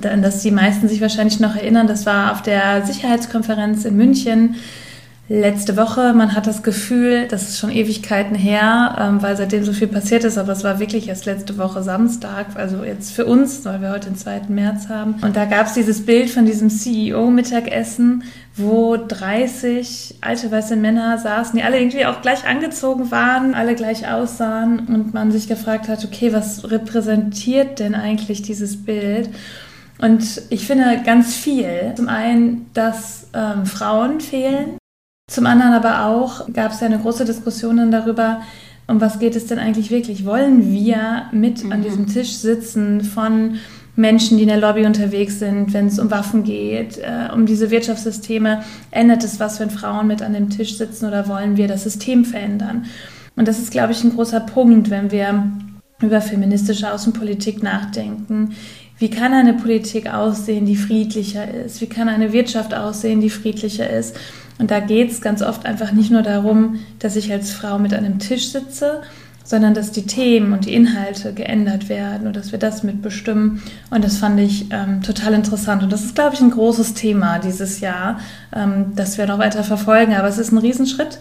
an 0.02 0.22
das 0.22 0.40
die 0.42 0.50
meisten 0.50 0.88
sich 0.88 1.02
wahrscheinlich 1.02 1.40
noch 1.40 1.56
erinnern. 1.56 1.88
Das 1.88 2.06
war 2.06 2.32
auf 2.32 2.40
der 2.40 2.86
Sicherheitskonferenz 2.86 3.84
in 3.84 3.98
München 3.98 4.54
letzte 5.28 5.76
Woche. 5.76 6.14
Man 6.14 6.34
hat 6.34 6.46
das 6.46 6.62
Gefühl, 6.62 7.28
das 7.28 7.50
ist 7.50 7.58
schon 7.58 7.70
Ewigkeiten 7.70 8.34
her, 8.34 8.96
ähm, 8.98 9.22
weil 9.22 9.36
seitdem 9.36 9.62
so 9.64 9.72
viel 9.72 9.88
passiert 9.88 10.24
ist, 10.24 10.38
aber 10.38 10.52
es 10.52 10.64
war 10.64 10.80
wirklich 10.80 11.08
erst 11.08 11.26
letzte 11.26 11.58
Woche 11.58 11.82
Samstag, 11.82 12.46
also 12.54 12.82
jetzt 12.82 13.12
für 13.12 13.26
uns, 13.26 13.64
weil 13.64 13.82
wir 13.82 13.90
heute 13.90 14.08
den 14.08 14.16
2. 14.16 14.42
März 14.48 14.88
haben. 14.88 15.16
Und 15.20 15.36
da 15.36 15.44
gab 15.44 15.66
es 15.66 15.74
dieses 15.74 16.06
Bild 16.06 16.30
von 16.30 16.46
diesem 16.46 16.70
CEO-Mittagessen, 16.70 18.24
wo 18.56 18.96
30 18.96 20.16
alte 20.22 20.50
weiße 20.50 20.76
Männer 20.76 21.18
saßen, 21.18 21.58
die 21.58 21.62
alle 21.62 21.78
irgendwie 21.78 22.06
auch 22.06 22.22
gleich 22.22 22.46
angezogen 22.46 23.10
waren, 23.10 23.54
alle 23.54 23.74
gleich 23.74 24.10
aussahen 24.10 24.86
und 24.88 25.12
man 25.12 25.30
sich 25.30 25.46
gefragt 25.46 25.88
hat, 25.88 26.04
okay, 26.04 26.32
was 26.32 26.70
repräsentiert 26.70 27.80
denn 27.80 27.94
eigentlich 27.94 28.40
dieses 28.42 28.82
Bild? 28.82 29.28
Und 30.00 30.42
ich 30.48 30.66
finde 30.66 31.02
ganz 31.04 31.34
viel. 31.34 31.92
Zum 31.96 32.08
einen, 32.08 32.66
dass 32.72 33.28
ähm, 33.34 33.66
Frauen 33.66 34.20
fehlen, 34.20 34.77
zum 35.28 35.46
anderen 35.46 35.74
aber 35.74 36.06
auch 36.06 36.52
gab 36.52 36.72
es 36.72 36.80
ja 36.80 36.86
eine 36.86 36.98
große 36.98 37.24
Diskussion 37.24 37.90
darüber, 37.90 38.40
um 38.88 39.00
was 39.00 39.18
geht 39.18 39.36
es 39.36 39.46
denn 39.46 39.58
eigentlich 39.58 39.90
wirklich? 39.90 40.24
Wollen 40.24 40.72
wir 40.72 41.24
mit 41.30 41.62
mhm. 41.62 41.72
an 41.72 41.82
diesem 41.82 42.06
Tisch 42.06 42.32
sitzen 42.32 43.02
von 43.02 43.56
Menschen, 43.94 44.38
die 44.38 44.44
in 44.44 44.48
der 44.48 44.58
Lobby 44.60 44.86
unterwegs 44.86 45.38
sind, 45.38 45.74
wenn 45.74 45.88
es 45.88 45.98
um 45.98 46.10
Waffen 46.10 46.44
geht, 46.44 46.96
äh, 46.98 47.32
um 47.32 47.44
diese 47.44 47.70
Wirtschaftssysteme? 47.70 48.62
Ändert 48.90 49.22
es 49.22 49.38
was, 49.38 49.60
wenn 49.60 49.70
Frauen 49.70 50.06
mit 50.06 50.22
an 50.22 50.32
dem 50.32 50.48
Tisch 50.48 50.78
sitzen 50.78 51.04
oder 51.04 51.28
wollen 51.28 51.58
wir 51.58 51.68
das 51.68 51.82
System 51.82 52.24
verändern? 52.24 52.86
Und 53.36 53.46
das 53.46 53.58
ist, 53.58 53.70
glaube 53.70 53.92
ich, 53.92 54.02
ein 54.02 54.14
großer 54.14 54.40
Punkt, 54.40 54.88
wenn 54.88 55.10
wir 55.10 55.50
über 56.00 56.22
feministische 56.22 56.90
Außenpolitik 56.90 57.62
nachdenken. 57.62 58.54
Wie 58.98 59.10
kann 59.10 59.32
eine 59.32 59.54
Politik 59.54 60.12
aussehen, 60.12 60.64
die 60.64 60.76
friedlicher 60.76 61.52
ist? 61.52 61.80
Wie 61.80 61.86
kann 61.86 62.08
eine 62.08 62.32
Wirtschaft 62.32 62.74
aussehen, 62.74 63.20
die 63.20 63.30
friedlicher 63.30 63.88
ist? 63.90 64.16
Und 64.58 64.70
da 64.70 64.80
geht 64.80 65.10
es 65.10 65.20
ganz 65.20 65.42
oft 65.42 65.66
einfach 65.66 65.92
nicht 65.92 66.10
nur 66.10 66.22
darum, 66.22 66.80
dass 66.98 67.16
ich 67.16 67.32
als 67.32 67.52
Frau 67.52 67.78
mit 67.78 67.94
einem 67.94 68.18
Tisch 68.18 68.48
sitze, 68.48 69.02
sondern 69.48 69.72
dass 69.72 69.92
die 69.92 70.02
Themen 70.02 70.52
und 70.52 70.66
die 70.66 70.74
Inhalte 70.74 71.32
geändert 71.32 71.88
werden 71.88 72.26
und 72.26 72.36
dass 72.36 72.52
wir 72.52 72.58
das 72.58 72.82
mitbestimmen. 72.82 73.62
Und 73.88 74.04
das 74.04 74.18
fand 74.18 74.38
ich 74.40 74.66
ähm, 74.70 75.02
total 75.02 75.32
interessant. 75.32 75.82
Und 75.82 75.90
das 75.90 76.04
ist, 76.04 76.14
glaube 76.14 76.34
ich, 76.34 76.40
ein 76.42 76.50
großes 76.50 76.92
Thema 76.92 77.38
dieses 77.38 77.80
Jahr, 77.80 78.20
ähm, 78.54 78.92
das 78.94 79.16
wir 79.16 79.26
noch 79.26 79.38
weiter 79.38 79.64
verfolgen. 79.64 80.14
Aber 80.14 80.28
es 80.28 80.36
ist 80.36 80.52
ein 80.52 80.58
Riesenschritt. 80.58 81.18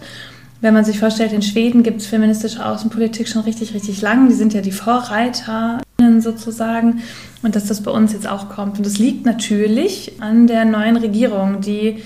Wenn 0.60 0.74
man 0.74 0.84
sich 0.84 0.98
vorstellt, 0.98 1.32
in 1.32 1.40
Schweden 1.40 1.82
gibt 1.82 2.02
es 2.02 2.06
feministische 2.06 2.66
Außenpolitik 2.66 3.28
schon 3.28 3.42
richtig, 3.42 3.72
richtig 3.72 4.02
lang. 4.02 4.28
Die 4.28 4.34
sind 4.34 4.52
ja 4.52 4.60
die 4.60 4.72
Vorreiter 4.72 5.80
sozusagen. 6.18 7.00
Und 7.42 7.56
dass 7.56 7.64
das 7.64 7.82
bei 7.82 7.90
uns 7.90 8.12
jetzt 8.12 8.28
auch 8.28 8.50
kommt. 8.50 8.76
Und 8.76 8.84
das 8.84 8.98
liegt 8.98 9.24
natürlich 9.24 10.20
an 10.20 10.46
der 10.46 10.66
neuen 10.66 10.98
Regierung, 10.98 11.62
die 11.62 12.02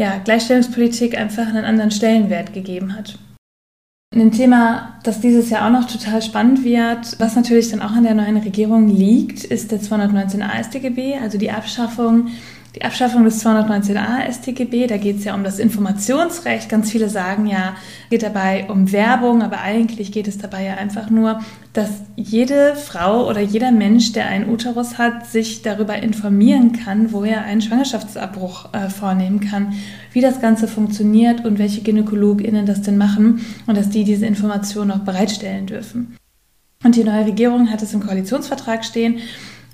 ja, 0.00 0.16
Gleichstellungspolitik 0.16 1.16
einfach 1.16 1.46
einen 1.46 1.66
anderen 1.66 1.90
Stellenwert 1.90 2.54
gegeben 2.54 2.96
hat. 2.96 3.18
Ein 4.16 4.32
Thema, 4.32 4.98
das 5.04 5.20
dieses 5.20 5.50
Jahr 5.50 5.66
auch 5.66 5.70
noch 5.70 5.86
total 5.86 6.22
spannend 6.22 6.64
wird, 6.64 7.20
was 7.20 7.36
natürlich 7.36 7.70
dann 7.70 7.82
auch 7.82 7.92
an 7.92 8.04
der 8.04 8.14
neuen 8.14 8.38
Regierung 8.38 8.88
liegt, 8.88 9.44
ist 9.44 9.70
der 9.70 9.80
219a 9.80 10.64
StGB, 10.64 11.18
also 11.18 11.36
die 11.36 11.50
Abschaffung 11.50 12.28
die 12.76 12.82
Abschaffung 12.82 13.24
des 13.24 13.44
219a 13.44 14.30
StGB, 14.30 14.86
da 14.86 14.96
geht 14.96 15.18
es 15.18 15.24
ja 15.24 15.34
um 15.34 15.42
das 15.42 15.58
Informationsrecht. 15.58 16.68
Ganz 16.68 16.90
viele 16.90 17.08
sagen 17.08 17.46
ja, 17.46 17.74
geht 18.10 18.22
dabei 18.22 18.66
um 18.68 18.92
Werbung, 18.92 19.42
aber 19.42 19.60
eigentlich 19.60 20.12
geht 20.12 20.28
es 20.28 20.38
dabei 20.38 20.64
ja 20.64 20.74
einfach 20.74 21.10
nur, 21.10 21.40
dass 21.72 21.90
jede 22.14 22.76
Frau 22.76 23.28
oder 23.28 23.40
jeder 23.40 23.72
Mensch, 23.72 24.12
der 24.12 24.26
einen 24.26 24.48
Uterus 24.48 24.98
hat, 24.98 25.26
sich 25.26 25.62
darüber 25.62 25.96
informieren 25.96 26.72
kann, 26.72 27.12
wo 27.12 27.24
er 27.24 27.42
einen 27.42 27.60
Schwangerschaftsabbruch 27.60 28.72
äh, 28.72 28.88
vornehmen 28.88 29.40
kann, 29.40 29.74
wie 30.12 30.20
das 30.20 30.40
Ganze 30.40 30.68
funktioniert 30.68 31.44
und 31.44 31.58
welche 31.58 31.82
GynäkologInnen 31.82 32.66
das 32.66 32.82
denn 32.82 32.98
machen 32.98 33.44
und 33.66 33.76
dass 33.76 33.90
die 33.90 34.04
diese 34.04 34.26
Informationen 34.26 34.92
auch 34.92 35.00
bereitstellen 35.00 35.66
dürfen. 35.66 36.16
Und 36.82 36.96
die 36.96 37.04
neue 37.04 37.26
Regierung 37.26 37.70
hat 37.70 37.82
es 37.82 37.92
im 37.92 38.00
Koalitionsvertrag 38.00 38.84
stehen 38.84 39.18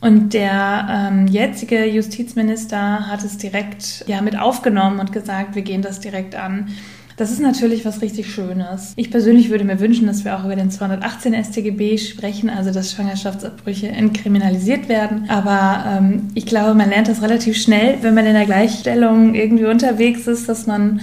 und 0.00 0.34
der 0.34 1.10
ähm, 1.10 1.26
jetzige 1.26 1.86
Justizminister 1.86 3.08
hat 3.08 3.24
es 3.24 3.38
direkt 3.38 4.04
ja, 4.06 4.20
mit 4.20 4.38
aufgenommen 4.38 5.00
und 5.00 5.12
gesagt, 5.12 5.54
wir 5.54 5.62
gehen 5.62 5.82
das 5.82 6.00
direkt 6.00 6.34
an. 6.34 6.68
Das 7.16 7.30
ist 7.30 7.40
natürlich 7.40 7.86
was 7.86 8.02
richtig 8.02 8.30
Schönes. 8.30 8.92
Ich 8.96 9.10
persönlich 9.10 9.48
würde 9.48 9.64
mir 9.64 9.80
wünschen, 9.80 10.06
dass 10.06 10.26
wir 10.26 10.38
auch 10.38 10.44
über 10.44 10.54
den 10.54 10.70
218 10.70 11.32
StGB 11.44 11.96
sprechen, 11.96 12.50
also 12.50 12.70
dass 12.70 12.92
Schwangerschaftsabbrüche 12.92 13.88
entkriminalisiert 13.88 14.90
werden. 14.90 15.24
Aber 15.30 15.84
ähm, 15.88 16.28
ich 16.34 16.44
glaube, 16.44 16.74
man 16.74 16.90
lernt 16.90 17.08
das 17.08 17.22
relativ 17.22 17.56
schnell, 17.56 17.98
wenn 18.02 18.14
man 18.14 18.26
in 18.26 18.34
der 18.34 18.44
Gleichstellung 18.44 19.34
irgendwie 19.34 19.64
unterwegs 19.64 20.26
ist, 20.26 20.46
dass 20.46 20.66
man 20.66 21.00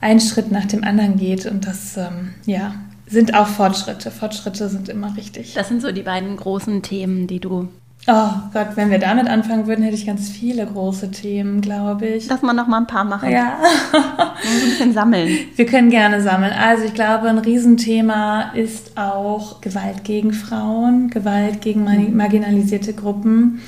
einen 0.00 0.20
Schritt 0.20 0.50
nach 0.50 0.64
dem 0.64 0.84
anderen 0.84 1.18
geht. 1.18 1.44
Und 1.44 1.66
das, 1.66 1.98
ähm, 1.98 2.32
ja, 2.46 2.74
sind 3.06 3.34
auch 3.34 3.46
Fortschritte. 3.46 4.10
Fortschritte 4.10 4.70
sind 4.70 4.88
immer 4.88 5.14
richtig. 5.18 5.52
Das 5.52 5.68
sind 5.68 5.82
so 5.82 5.92
die 5.92 6.02
beiden 6.02 6.34
großen 6.34 6.80
Themen, 6.80 7.26
die 7.26 7.40
du 7.40 7.68
Oh 8.08 8.30
Gott, 8.52 8.70
wenn 8.74 8.90
wir 8.90 8.98
damit 8.98 9.28
anfangen 9.28 9.68
würden, 9.68 9.84
hätte 9.84 9.94
ich 9.94 10.06
ganz 10.06 10.28
viele 10.28 10.66
große 10.66 11.12
Themen, 11.12 11.60
glaube 11.60 12.06
ich. 12.06 12.26
Lass 12.28 12.42
mal 12.42 12.52
noch 12.52 12.66
mal 12.66 12.78
ein 12.78 12.88
paar 12.88 13.04
machen. 13.04 13.30
Ja. 13.30 13.58
ein 13.92 14.70
bisschen 14.70 14.92
sammeln. 14.92 15.28
Wir 15.54 15.66
können 15.66 15.88
gerne 15.88 16.20
sammeln. 16.20 16.52
Also 16.52 16.84
ich 16.84 16.94
glaube, 16.94 17.28
ein 17.28 17.38
Riesenthema 17.38 18.52
ist 18.54 18.98
auch 18.98 19.60
Gewalt 19.60 20.02
gegen 20.02 20.32
Frauen, 20.32 21.10
Gewalt 21.10 21.60
gegen 21.60 21.84
marginalisierte 22.16 22.92
Gruppen. 22.92 23.60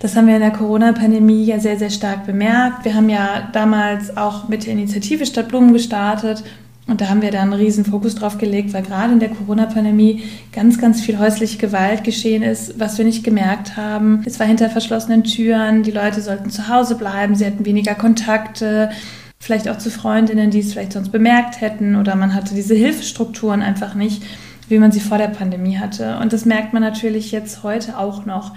Das 0.00 0.14
haben 0.14 0.26
wir 0.26 0.34
in 0.34 0.40
der 0.40 0.50
Corona-Pandemie 0.50 1.44
ja 1.44 1.58
sehr, 1.58 1.78
sehr 1.78 1.90
stark 1.90 2.26
bemerkt. 2.26 2.84
Wir 2.84 2.94
haben 2.94 3.08
ja 3.08 3.48
damals 3.52 4.14
auch 4.14 4.48
mit 4.48 4.66
der 4.66 4.74
Initiative 4.74 5.24
Stadt 5.24 5.48
Blumen 5.48 5.72
gestartet 5.72 6.44
und 6.90 7.00
da 7.00 7.08
haben 7.08 7.22
wir 7.22 7.30
dann 7.30 7.52
einen 7.52 7.60
riesen 7.60 7.84
Fokus 7.84 8.16
drauf 8.16 8.36
gelegt, 8.36 8.72
weil 8.72 8.82
gerade 8.82 9.12
in 9.12 9.20
der 9.20 9.30
Corona-Pandemie 9.30 10.24
ganz, 10.52 10.78
ganz 10.78 11.00
viel 11.00 11.18
häusliche 11.18 11.56
Gewalt 11.56 12.02
geschehen 12.02 12.42
ist, 12.42 12.80
was 12.80 12.98
wir 12.98 13.04
nicht 13.04 13.22
gemerkt 13.22 13.76
haben. 13.76 14.22
Es 14.26 14.40
war 14.40 14.46
hinter 14.46 14.68
verschlossenen 14.68 15.22
Türen, 15.22 15.84
die 15.84 15.92
Leute 15.92 16.20
sollten 16.20 16.50
zu 16.50 16.68
Hause 16.68 16.96
bleiben, 16.96 17.36
sie 17.36 17.46
hatten 17.46 17.64
weniger 17.64 17.94
Kontakte, 17.94 18.90
vielleicht 19.38 19.68
auch 19.68 19.78
zu 19.78 19.90
Freundinnen, 19.90 20.50
die 20.50 20.58
es 20.58 20.72
vielleicht 20.72 20.92
sonst 20.92 21.10
bemerkt 21.10 21.60
hätten 21.60 21.94
oder 21.94 22.16
man 22.16 22.34
hatte 22.34 22.54
diese 22.54 22.74
Hilfestrukturen 22.74 23.62
einfach 23.62 23.94
nicht, 23.94 24.22
wie 24.68 24.78
man 24.78 24.92
sie 24.92 25.00
vor 25.00 25.18
der 25.18 25.28
Pandemie 25.28 25.78
hatte. 25.78 26.18
Und 26.20 26.32
das 26.32 26.44
merkt 26.44 26.72
man 26.72 26.82
natürlich 26.82 27.30
jetzt 27.30 27.62
heute 27.62 27.98
auch 27.98 28.26
noch. 28.26 28.52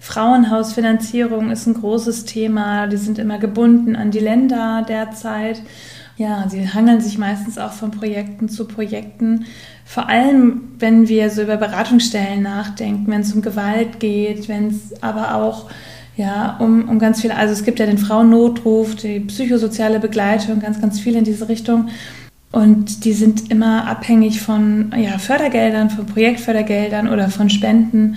Frauenhausfinanzierung 0.00 1.50
ist 1.50 1.66
ein 1.66 1.74
großes 1.74 2.24
Thema, 2.24 2.86
die 2.86 2.96
sind 2.96 3.18
immer 3.18 3.38
gebunden 3.38 3.96
an 3.96 4.10
die 4.10 4.20
Länder 4.20 4.84
derzeit. 4.88 5.60
Ja, 6.18 6.48
sie 6.48 6.68
hangeln 6.68 7.00
sich 7.00 7.16
meistens 7.16 7.58
auch 7.58 7.70
von 7.70 7.92
Projekten 7.92 8.48
zu 8.48 8.66
Projekten. 8.66 9.44
Vor 9.84 10.08
allem, 10.08 10.72
wenn 10.80 11.06
wir 11.06 11.30
so 11.30 11.42
über 11.42 11.56
Beratungsstellen 11.56 12.42
nachdenken, 12.42 13.10
wenn 13.10 13.20
es 13.20 13.32
um 13.32 13.40
Gewalt 13.40 14.00
geht, 14.00 14.48
wenn 14.48 14.66
es 14.66 15.00
aber 15.00 15.36
auch 15.36 15.70
ja, 16.16 16.56
um, 16.58 16.88
um 16.88 16.98
ganz 16.98 17.20
viele, 17.20 17.36
also 17.36 17.52
es 17.52 17.62
gibt 17.62 17.78
ja 17.78 17.86
den 17.86 17.98
Frauennotruf, 17.98 18.96
die 18.96 19.20
psychosoziale 19.20 20.00
Begleitung, 20.00 20.58
ganz, 20.58 20.80
ganz 20.80 20.98
viel 20.98 21.14
in 21.14 21.22
diese 21.22 21.48
Richtung. 21.48 21.88
Und 22.50 23.04
die 23.04 23.12
sind 23.12 23.52
immer 23.52 23.86
abhängig 23.86 24.40
von 24.40 24.92
ja, 24.96 25.18
Fördergeldern, 25.18 25.88
von 25.88 26.06
Projektfördergeldern 26.06 27.08
oder 27.08 27.28
von 27.28 27.48
Spenden. 27.48 28.16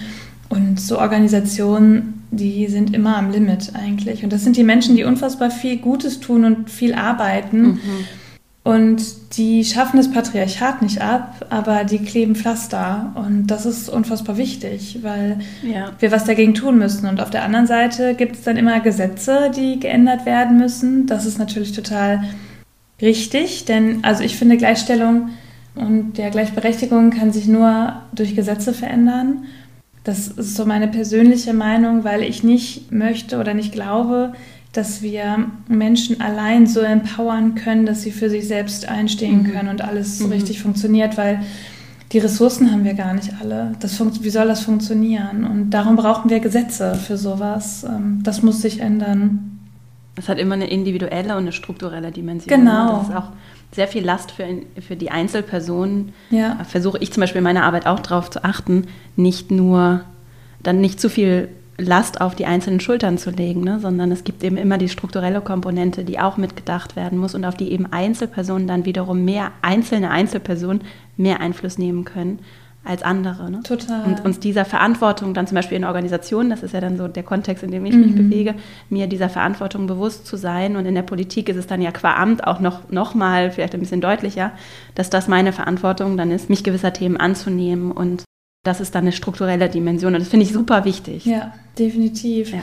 Und 0.51 0.79
so 0.79 0.99
Organisationen 0.99 2.21
die 2.31 2.67
sind 2.67 2.95
immer 2.95 3.17
am 3.17 3.29
Limit 3.29 3.73
eigentlich. 3.75 4.23
Und 4.23 4.31
das 4.31 4.43
sind 4.43 4.55
die 4.55 4.63
Menschen, 4.63 4.95
die 4.95 5.03
unfassbar 5.03 5.51
viel 5.51 5.77
Gutes 5.77 6.21
tun 6.21 6.45
und 6.45 6.69
viel 6.69 6.93
arbeiten. 6.93 7.61
Mhm. 7.61 7.79
Und 8.63 9.37
die 9.37 9.65
schaffen 9.65 9.97
das 9.97 10.11
Patriarchat 10.11 10.81
nicht 10.81 11.01
ab, 11.01 11.45
aber 11.49 11.83
die 11.83 11.99
kleben 11.99 12.35
Pflaster. 12.35 13.11
Und 13.15 13.47
das 13.47 13.65
ist 13.65 13.89
unfassbar 13.89 14.37
wichtig, 14.37 14.99
weil 15.01 15.39
ja. 15.61 15.91
wir 15.99 16.11
was 16.11 16.23
dagegen 16.23 16.53
tun 16.53 16.77
müssen. 16.77 17.07
Und 17.07 17.19
auf 17.19 17.31
der 17.31 17.43
anderen 17.43 17.67
Seite 17.67 18.15
gibt 18.15 18.35
es 18.35 18.43
dann 18.43 18.57
immer 18.57 18.79
Gesetze, 18.79 19.51
die 19.53 19.79
geändert 19.79 20.25
werden 20.25 20.57
müssen. 20.57 21.05
Das 21.05 21.25
ist 21.25 21.37
natürlich 21.37 21.73
total 21.73 22.23
richtig, 23.01 23.65
denn 23.65 24.03
also 24.03 24.23
ich 24.23 24.37
finde 24.37 24.57
Gleichstellung 24.57 25.29
und 25.73 26.17
der 26.17 26.29
Gleichberechtigung 26.29 27.09
kann 27.09 27.31
sich 27.31 27.47
nur 27.47 28.01
durch 28.13 28.35
Gesetze 28.35 28.73
verändern. 28.73 29.45
Das 30.03 30.27
ist 30.27 30.55
so 30.55 30.65
meine 30.65 30.87
persönliche 30.87 31.53
Meinung, 31.53 32.03
weil 32.03 32.23
ich 32.23 32.43
nicht 32.43 32.91
möchte 32.91 33.39
oder 33.39 33.53
nicht 33.53 33.71
glaube, 33.71 34.33
dass 34.73 35.01
wir 35.01 35.47
Menschen 35.67 36.21
allein 36.21 36.65
so 36.65 36.79
empowern 36.79 37.55
können, 37.55 37.85
dass 37.85 38.01
sie 38.03 38.11
für 38.11 38.29
sich 38.29 38.47
selbst 38.47 38.87
einstehen 38.87 39.43
mhm. 39.43 39.51
können 39.51 39.69
und 39.69 39.81
alles 39.81 40.19
mhm. 40.19 40.31
richtig 40.31 40.61
funktioniert, 40.61 41.17
weil 41.17 41.41
die 42.11 42.19
Ressourcen 42.19 42.71
haben 42.71 42.83
wir 42.83 42.93
gar 42.93 43.13
nicht 43.13 43.33
alle. 43.39 43.73
Das 43.79 43.99
wie 44.23 44.29
soll 44.29 44.47
das 44.47 44.61
funktionieren? 44.61 45.45
Und 45.45 45.69
darum 45.69 45.95
brauchen 45.95 46.29
wir 46.29 46.39
Gesetze 46.39 46.95
für 46.95 47.17
sowas. 47.17 47.83
Ähm, 47.83 48.19
das 48.23 48.41
muss 48.41 48.61
sich 48.61 48.79
ändern. 48.79 49.50
Es 50.15 50.27
hat 50.27 50.37
immer 50.37 50.55
eine 50.55 50.69
individuelle 50.69 51.33
und 51.33 51.43
eine 51.43 51.51
strukturelle 51.51 52.11
Dimension. 52.11 52.59
Genau. 52.59 52.97
Das 52.97 53.09
ist 53.09 53.15
auch 53.15 53.29
sehr 53.71 53.87
viel 53.87 54.03
Last 54.03 54.31
für, 54.31 54.45
für 54.81 54.95
die 54.95 55.09
Einzelperson. 55.09 56.13
Ja. 56.29 56.57
Versuche 56.67 56.97
ich 56.99 57.13
zum 57.13 57.21
Beispiel 57.21 57.39
in 57.39 57.45
meiner 57.45 57.63
Arbeit 57.63 57.87
auch 57.87 57.99
darauf 57.99 58.29
zu 58.29 58.43
achten, 58.43 58.87
nicht 59.15 59.51
nur 59.51 60.01
dann 60.61 60.81
nicht 60.81 60.99
zu 60.99 61.09
viel 61.09 61.49
Last 61.77 62.21
auf 62.21 62.35
die 62.35 62.45
einzelnen 62.45 62.79
Schultern 62.79 63.17
zu 63.17 63.31
legen, 63.31 63.63
ne? 63.63 63.79
sondern 63.79 64.11
es 64.11 64.23
gibt 64.23 64.43
eben 64.43 64.57
immer 64.57 64.77
die 64.77 64.89
strukturelle 64.89 65.41
Komponente, 65.41 66.03
die 66.03 66.19
auch 66.19 66.37
mitgedacht 66.37 66.95
werden 66.95 67.17
muss 67.17 67.33
und 67.33 67.45
auf 67.45 67.55
die 67.55 67.71
eben 67.71 67.91
Einzelpersonen 67.91 68.67
dann 68.67 68.85
wiederum 68.85 69.25
mehr, 69.25 69.51
einzelne 69.61 70.11
Einzelpersonen 70.11 70.81
mehr 71.17 71.39
Einfluss 71.39 71.77
nehmen 71.77 72.05
können 72.05 72.39
als 72.83 73.03
andere. 73.03 73.51
Ne? 73.51 73.61
Total. 73.63 74.05
Und 74.05 74.25
uns 74.25 74.39
dieser 74.39 74.65
Verantwortung 74.65 75.33
dann 75.33 75.45
zum 75.45 75.55
Beispiel 75.55 75.77
in 75.77 75.83
Organisationen, 75.83 76.49
das 76.49 76.63
ist 76.63 76.73
ja 76.73 76.81
dann 76.81 76.97
so 76.97 77.07
der 77.07 77.23
Kontext, 77.23 77.63
in 77.63 77.71
dem 77.71 77.85
ich 77.85 77.93
mhm. 77.93 78.01
mich 78.01 78.15
bewege, 78.15 78.55
mir 78.89 79.07
dieser 79.07 79.29
Verantwortung 79.29 79.85
bewusst 79.85 80.25
zu 80.25 80.35
sein. 80.35 80.75
Und 80.75 80.85
in 80.85 80.95
der 80.95 81.03
Politik 81.03 81.49
ist 81.49 81.57
es 81.57 81.67
dann 81.67 81.81
ja 81.81 81.91
qua 81.91 82.15
Amt 82.15 82.45
auch 82.45 82.59
noch, 82.59 82.89
noch 82.89 83.13
mal 83.13 83.51
vielleicht 83.51 83.73
ein 83.75 83.79
bisschen 83.79 84.01
deutlicher, 84.01 84.51
dass 84.95 85.09
das 85.09 85.27
meine 85.27 85.53
Verantwortung 85.53 86.17
dann 86.17 86.31
ist, 86.31 86.49
mich 86.49 86.63
gewisser 86.63 86.93
Themen 86.93 87.17
anzunehmen 87.17 87.91
und 87.91 88.23
das 88.63 88.79
ist 88.79 88.93
dann 88.93 89.05
eine 89.05 89.11
strukturelle 89.11 89.69
Dimension 89.69 90.13
und 90.13 90.19
das 90.19 90.29
finde 90.29 90.45
ich 90.45 90.53
super 90.53 90.85
wichtig. 90.85 91.25
Ja, 91.25 91.53
definitiv. 91.79 92.51
Ja. 92.51 92.61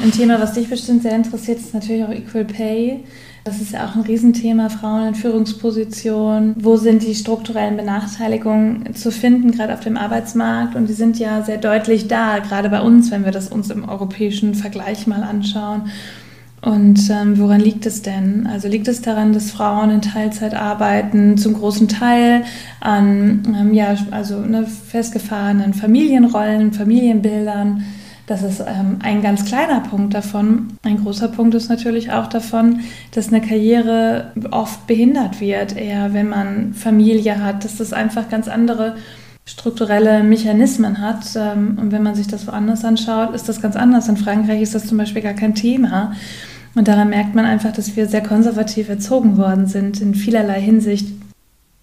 Ein 0.00 0.12
Thema, 0.12 0.40
was 0.40 0.52
dich 0.52 0.70
bestimmt 0.70 1.02
sehr 1.02 1.16
interessiert, 1.16 1.58
ist 1.58 1.74
natürlich 1.74 2.04
auch 2.04 2.10
Equal 2.10 2.44
Pay. 2.44 3.04
Das 3.44 3.60
ist 3.60 3.72
ja 3.72 3.86
auch 3.86 3.94
ein 3.94 4.02
Riesenthema, 4.02 4.68
Frauen 4.68 5.08
in 5.08 5.14
Führungspositionen. 5.14 6.54
Wo 6.58 6.76
sind 6.76 7.02
die 7.02 7.14
strukturellen 7.14 7.76
Benachteiligungen 7.76 8.94
zu 8.94 9.10
finden, 9.10 9.50
gerade 9.50 9.72
auf 9.72 9.80
dem 9.80 9.96
Arbeitsmarkt? 9.96 10.76
Und 10.76 10.88
die 10.88 10.92
sind 10.92 11.18
ja 11.18 11.42
sehr 11.42 11.56
deutlich 11.56 12.06
da, 12.06 12.40
gerade 12.40 12.68
bei 12.68 12.82
uns, 12.82 13.10
wenn 13.10 13.24
wir 13.24 13.32
das 13.32 13.48
uns 13.48 13.70
im 13.70 13.88
europäischen 13.88 14.54
Vergleich 14.54 15.06
mal 15.06 15.22
anschauen. 15.22 15.90
Und 16.62 17.08
ähm, 17.08 17.38
woran 17.38 17.60
liegt 17.60 17.86
es 17.86 18.02
denn? 18.02 18.46
Also 18.46 18.68
liegt 18.68 18.86
es 18.86 19.00
daran, 19.00 19.32
dass 19.32 19.50
Frauen 19.50 19.90
in 19.90 20.02
Teilzeit 20.02 20.52
arbeiten, 20.52 21.38
zum 21.38 21.54
großen 21.54 21.88
Teil 21.88 22.44
an 22.80 23.56
ähm, 23.58 23.72
ja, 23.72 23.96
also 24.10 24.40
ne, 24.40 24.66
festgefahrenen 24.66 25.72
Familienrollen, 25.72 26.74
Familienbildern? 26.74 27.84
Das 28.30 28.44
ist 28.44 28.60
ähm, 28.60 28.98
ein 29.02 29.22
ganz 29.22 29.44
kleiner 29.44 29.80
Punkt 29.80 30.14
davon. 30.14 30.68
Ein 30.84 31.02
großer 31.02 31.26
Punkt 31.26 31.56
ist 31.56 31.68
natürlich 31.68 32.12
auch 32.12 32.28
davon, 32.28 32.78
dass 33.10 33.26
eine 33.26 33.40
Karriere 33.40 34.30
oft 34.52 34.86
behindert 34.86 35.40
wird, 35.40 35.76
eher 35.76 36.14
wenn 36.14 36.28
man 36.28 36.72
Familie 36.72 37.42
hat, 37.42 37.64
dass 37.64 37.78
das 37.78 37.92
einfach 37.92 38.28
ganz 38.28 38.46
andere 38.46 38.94
strukturelle 39.46 40.22
Mechanismen 40.22 41.00
hat. 41.00 41.24
Ähm, 41.34 41.76
und 41.80 41.90
wenn 41.90 42.04
man 42.04 42.14
sich 42.14 42.28
das 42.28 42.46
woanders 42.46 42.84
anschaut, 42.84 43.34
ist 43.34 43.48
das 43.48 43.60
ganz 43.60 43.74
anders. 43.74 44.06
In 44.06 44.16
Frankreich 44.16 44.62
ist 44.62 44.76
das 44.76 44.86
zum 44.86 44.98
Beispiel 44.98 45.22
gar 45.22 45.34
kein 45.34 45.56
Thema. 45.56 46.12
Und 46.76 46.86
daran 46.86 47.10
merkt 47.10 47.34
man 47.34 47.46
einfach, 47.46 47.72
dass 47.72 47.96
wir 47.96 48.06
sehr 48.06 48.22
konservativ 48.22 48.88
erzogen 48.88 49.38
worden 49.38 49.66
sind 49.66 50.00
in 50.00 50.14
vielerlei 50.14 50.60
Hinsicht. 50.60 51.08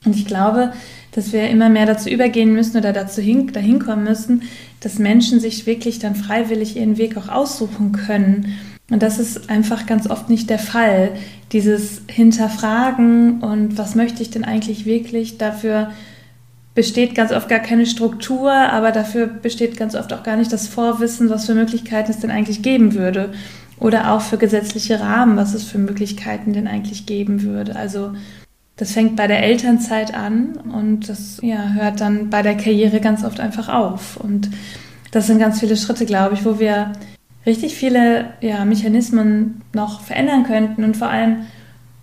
Und 0.08 0.16
ich 0.16 0.26
glaube, 0.26 0.72
dass 1.12 1.34
wir 1.34 1.50
immer 1.50 1.68
mehr 1.68 1.86
dazu 1.86 2.10
übergehen 2.10 2.54
müssen 2.54 2.78
oder 2.78 2.94
dazu 2.94 3.22
hin, 3.22 3.52
dahin 3.52 3.80
kommen 3.80 4.06
müssen, 4.06 4.44
dass 4.80 5.00
Menschen 5.00 5.40
sich 5.40 5.66
wirklich 5.66 6.00
dann 6.00 6.16
freiwillig 6.16 6.78
ihren 6.78 6.98
Weg 6.98 7.18
auch 7.18 7.28
aussuchen 7.28 7.92
können. 7.92 8.58
Und 8.90 9.04
das 9.04 9.20
ist 9.20 9.50
einfach 9.50 9.86
ganz 9.86 10.10
oft 10.10 10.30
nicht 10.30 10.50
der 10.50 10.60
Fall. 10.60 11.12
Dieses 11.52 12.04
Hinterfragen 12.10 13.42
und 13.42 13.78
was 13.78 13.96
möchte 13.96 14.22
ich 14.22 14.30
denn 14.30 14.46
eigentlich 14.46 14.86
wirklich, 14.86 15.38
dafür 15.38 15.92
besteht 16.74 17.16
ganz 17.16 17.34
oft 17.34 17.50
gar 17.50 17.60
keine 17.60 17.86
Struktur, 17.86 18.52
aber 18.52 18.92
dafür 18.92 19.28
besteht 19.28 19.76
ganz 19.76 19.96
oft 19.96 20.14
auch 20.14 20.24
gar 20.24 20.38
nicht 20.38 20.54
das 20.54 20.68
Vorwissen, 20.68 21.30
was 21.30 21.48
für 21.48 21.56
Möglichkeiten 21.56 22.12
es 22.12 22.20
denn 22.20 22.32
eigentlich 22.32 22.62
geben 22.62 22.94
würde. 22.94 23.34
Oder 23.80 24.14
auch 24.14 24.22
für 24.22 24.38
gesetzliche 24.38 25.00
Rahmen, 25.00 25.36
was 25.36 25.54
es 25.54 25.64
für 25.64 25.80
Möglichkeiten 25.80 26.54
denn 26.54 26.68
eigentlich 26.68 27.06
geben 27.06 27.42
würde. 27.42 27.76
Also 27.76 28.14
das 28.78 28.92
fängt 28.92 29.16
bei 29.16 29.26
der 29.26 29.44
Elternzeit 29.44 30.14
an 30.14 30.54
und 30.72 31.10
das 31.10 31.40
ja, 31.42 31.74
hört 31.74 32.00
dann 32.00 32.30
bei 32.30 32.44
der 32.44 32.56
Karriere 32.56 33.00
ganz 33.00 33.26
oft 33.26 33.40
einfach 33.40 33.70
auf. 33.70 34.18
Und 34.18 34.52
das 35.12 35.26
sind 35.26 35.40
ganz 35.40 35.60
viele 35.60 35.76
Schritte, 35.76 36.06
glaube 36.06 36.36
ich, 36.36 36.46
wo 36.46 36.60
wir 36.60 36.94
richtig 37.48 37.76
viele 37.76 38.34
ja, 38.40 38.64
Mechanismen 38.66 39.62
noch 39.74 40.02
verändern 40.02 40.44
könnten. 40.44 40.84
Und 40.84 40.96
vor 40.96 41.10
allem, 41.10 41.48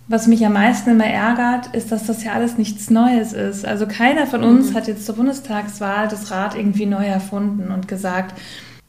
was 0.09 0.27
mich 0.27 0.45
am 0.45 0.53
meisten 0.53 0.89
immer 0.91 1.05
ärgert, 1.05 1.73
ist, 1.73 1.93
dass 1.93 2.07
das 2.07 2.25
ja 2.25 2.33
alles 2.33 2.57
nichts 2.57 2.89
Neues 2.89 3.31
ist. 3.31 3.65
Also 3.65 3.87
keiner 3.87 4.27
von 4.27 4.43
uns 4.43 4.71
mhm. 4.71 4.75
hat 4.75 4.87
jetzt 4.87 5.05
zur 5.05 5.15
Bundestagswahl 5.15 6.09
das 6.09 6.29
Rad 6.29 6.55
irgendwie 6.55 6.87
neu 6.87 7.05
erfunden 7.05 7.71
und 7.71 7.87
gesagt, 7.87 8.37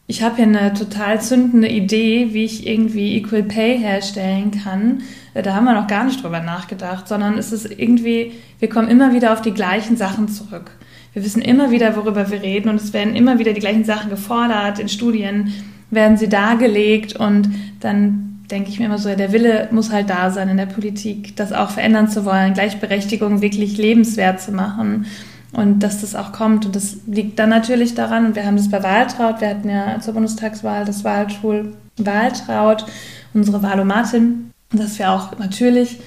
ich 0.09 0.23
habe 0.23 0.37
hier 0.37 0.45
eine 0.45 0.73
total 0.73 1.21
zündende 1.21 1.69
Idee, 1.69 2.29
wie 2.33 2.45
ich 2.45 2.67
irgendwie 2.67 3.17
Equal 3.17 3.43
Pay 3.43 3.79
herstellen 3.79 4.53
kann. 4.53 5.03
Äh, 5.35 5.43
da 5.43 5.55
haben 5.55 5.65
wir 5.65 5.75
noch 5.75 5.89
gar 5.89 6.05
nicht 6.05 6.23
drüber 6.23 6.41
nachgedacht, 6.41 7.09
sondern 7.09 7.37
es 7.39 7.53
ist 7.53 7.79
irgendwie, 7.79 8.33
wir 8.61 8.69
kommen 8.69 8.89
immer 8.89 9.13
wieder 9.13 9.33
auf 9.33 9.43
die 9.43 9.53
gleichen 9.53 9.97
Sachen 9.97 10.29
zurück. 10.29 10.71
Wir 11.13 11.25
wissen 11.25 11.43
immer 11.43 11.71
wieder, 11.71 11.97
worüber 11.97 12.31
wir 12.31 12.43
reden 12.43 12.69
und 12.69 12.77
es 12.77 12.93
werden 12.93 13.17
immer 13.17 13.39
wieder 13.39 13.53
die 13.53 13.61
gleichen 13.61 13.85
Sachen 13.85 14.11
gefordert. 14.11 14.79
In 14.79 14.89
Studien 14.89 15.53
werden 15.91 16.17
sie 16.17 16.29
dargelegt 16.29 17.17
und 17.17 17.49
dann 17.81 18.45
denke 18.51 18.69
ich 18.69 18.79
mir 18.79 18.87
immer 18.87 18.99
so, 18.99 19.13
der 19.13 19.33
Wille 19.33 19.69
muss 19.73 19.91
halt 19.91 20.09
da 20.09 20.31
sein 20.31 20.49
in 20.49 20.57
der 20.57 20.67
Politik, 20.67 21.35
das 21.35 21.53
auch 21.53 21.71
verändern 21.71 22.09
zu 22.09 22.25
wollen, 22.25 22.55
Gleichberechtigung 22.55 23.41
wirklich 23.41 23.77
lebenswert 23.77 24.41
zu 24.41 24.53
machen 24.53 25.07
und 25.53 25.81
dass 25.81 26.01
das 26.01 26.15
auch 26.15 26.33
kommt. 26.33 26.67
Und 26.67 26.77
das 26.77 26.97
liegt 27.07 27.39
dann 27.39 27.51
natürlich 27.51 27.95
daran, 27.95 28.27
und 28.27 28.37
wir 28.37 28.45
haben 28.45 28.57
das 28.57 28.71
bei 28.71 28.83
Wahltraut, 28.83 29.41
wir 29.41 29.49
hatten 29.49 29.69
ja 29.69 30.01
zur 30.01 30.15
Bundestagswahl 30.15 30.85
das 30.85 31.05
Wahltool 31.05 31.75
Wahltraut, 31.99 32.85
unsere 33.33 33.63
Wahlomatin, 33.63 34.51
dass 34.71 34.99
wir 34.99 35.11
auch 35.11 35.39
natürlich 35.39 36.01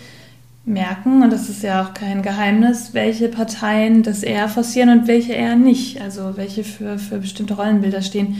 merken, 0.66 1.24
und 1.24 1.32
das 1.32 1.50
ist 1.50 1.64
ja 1.64 1.84
auch 1.84 1.94
kein 1.94 2.22
Geheimnis, 2.22 2.94
welche 2.94 3.28
Parteien 3.28 4.04
das 4.04 4.24
eher 4.24 4.48
forcieren 4.50 4.90
und 4.90 5.08
welche 5.08 5.34
eher 5.34 5.56
nicht, 5.56 6.00
also 6.02 6.38
welche 6.38 6.64
für, 6.64 7.00
für 7.00 7.18
bestimmte 7.18 7.56
Rollenbilder 7.56 8.02
stehen, 8.02 8.38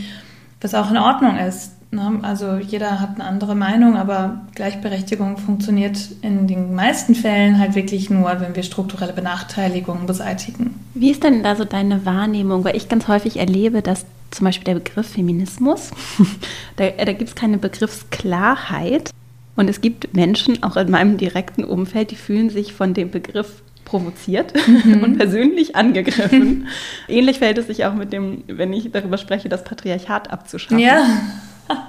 was 0.60 0.74
auch 0.74 0.90
in 0.90 0.96
Ordnung 0.96 1.36
ist. 1.38 1.72
Ne? 1.92 2.20
Also 2.22 2.56
jeder 2.56 3.00
hat 3.00 3.16
eine 3.16 3.24
andere 3.24 3.54
Meinung, 3.56 3.96
aber 3.96 4.42
Gleichberechtigung 4.54 5.38
funktioniert 5.38 5.98
in 6.22 6.46
den 6.46 6.74
meisten 6.74 7.14
Fällen 7.14 7.58
halt 7.58 7.74
wirklich 7.74 8.10
nur, 8.10 8.40
wenn 8.40 8.54
wir 8.54 8.62
strukturelle 8.62 9.12
Benachteiligungen 9.12 10.06
beseitigen. 10.06 10.78
Wie 10.94 11.10
ist 11.10 11.24
denn 11.24 11.42
da 11.42 11.56
so 11.56 11.64
deine 11.64 12.06
Wahrnehmung? 12.06 12.64
Weil 12.64 12.76
ich 12.76 12.88
ganz 12.88 13.08
häufig 13.08 13.38
erlebe, 13.38 13.82
dass 13.82 14.06
zum 14.30 14.44
Beispiel 14.44 14.64
der 14.64 14.74
Begriff 14.74 15.08
Feminismus, 15.08 15.90
da, 16.76 16.88
da 16.90 17.12
gibt 17.12 17.30
es 17.30 17.34
keine 17.34 17.58
Begriffsklarheit. 17.58 19.10
Und 19.56 19.68
es 19.68 19.80
gibt 19.80 20.14
Menschen, 20.14 20.62
auch 20.62 20.76
in 20.76 20.90
meinem 20.90 21.18
direkten 21.18 21.64
Umfeld, 21.64 22.12
die 22.12 22.16
fühlen 22.16 22.50
sich 22.50 22.72
von 22.72 22.94
dem 22.94 23.10
Begriff 23.10 23.62
provoziert 23.84 24.54
mhm. 24.84 25.02
und 25.02 25.18
persönlich 25.18 25.74
angegriffen. 25.74 26.68
Ähnlich 27.08 27.38
verhält 27.38 27.58
es 27.58 27.66
sich 27.66 27.84
auch 27.84 27.94
mit 27.94 28.12
dem, 28.12 28.44
wenn 28.46 28.72
ich 28.72 28.92
darüber 28.92 29.18
spreche, 29.18 29.48
das 29.48 29.64
Patriarchat 29.64 30.30
abzuschaffen. 30.30 30.78
Ja. 30.78 31.04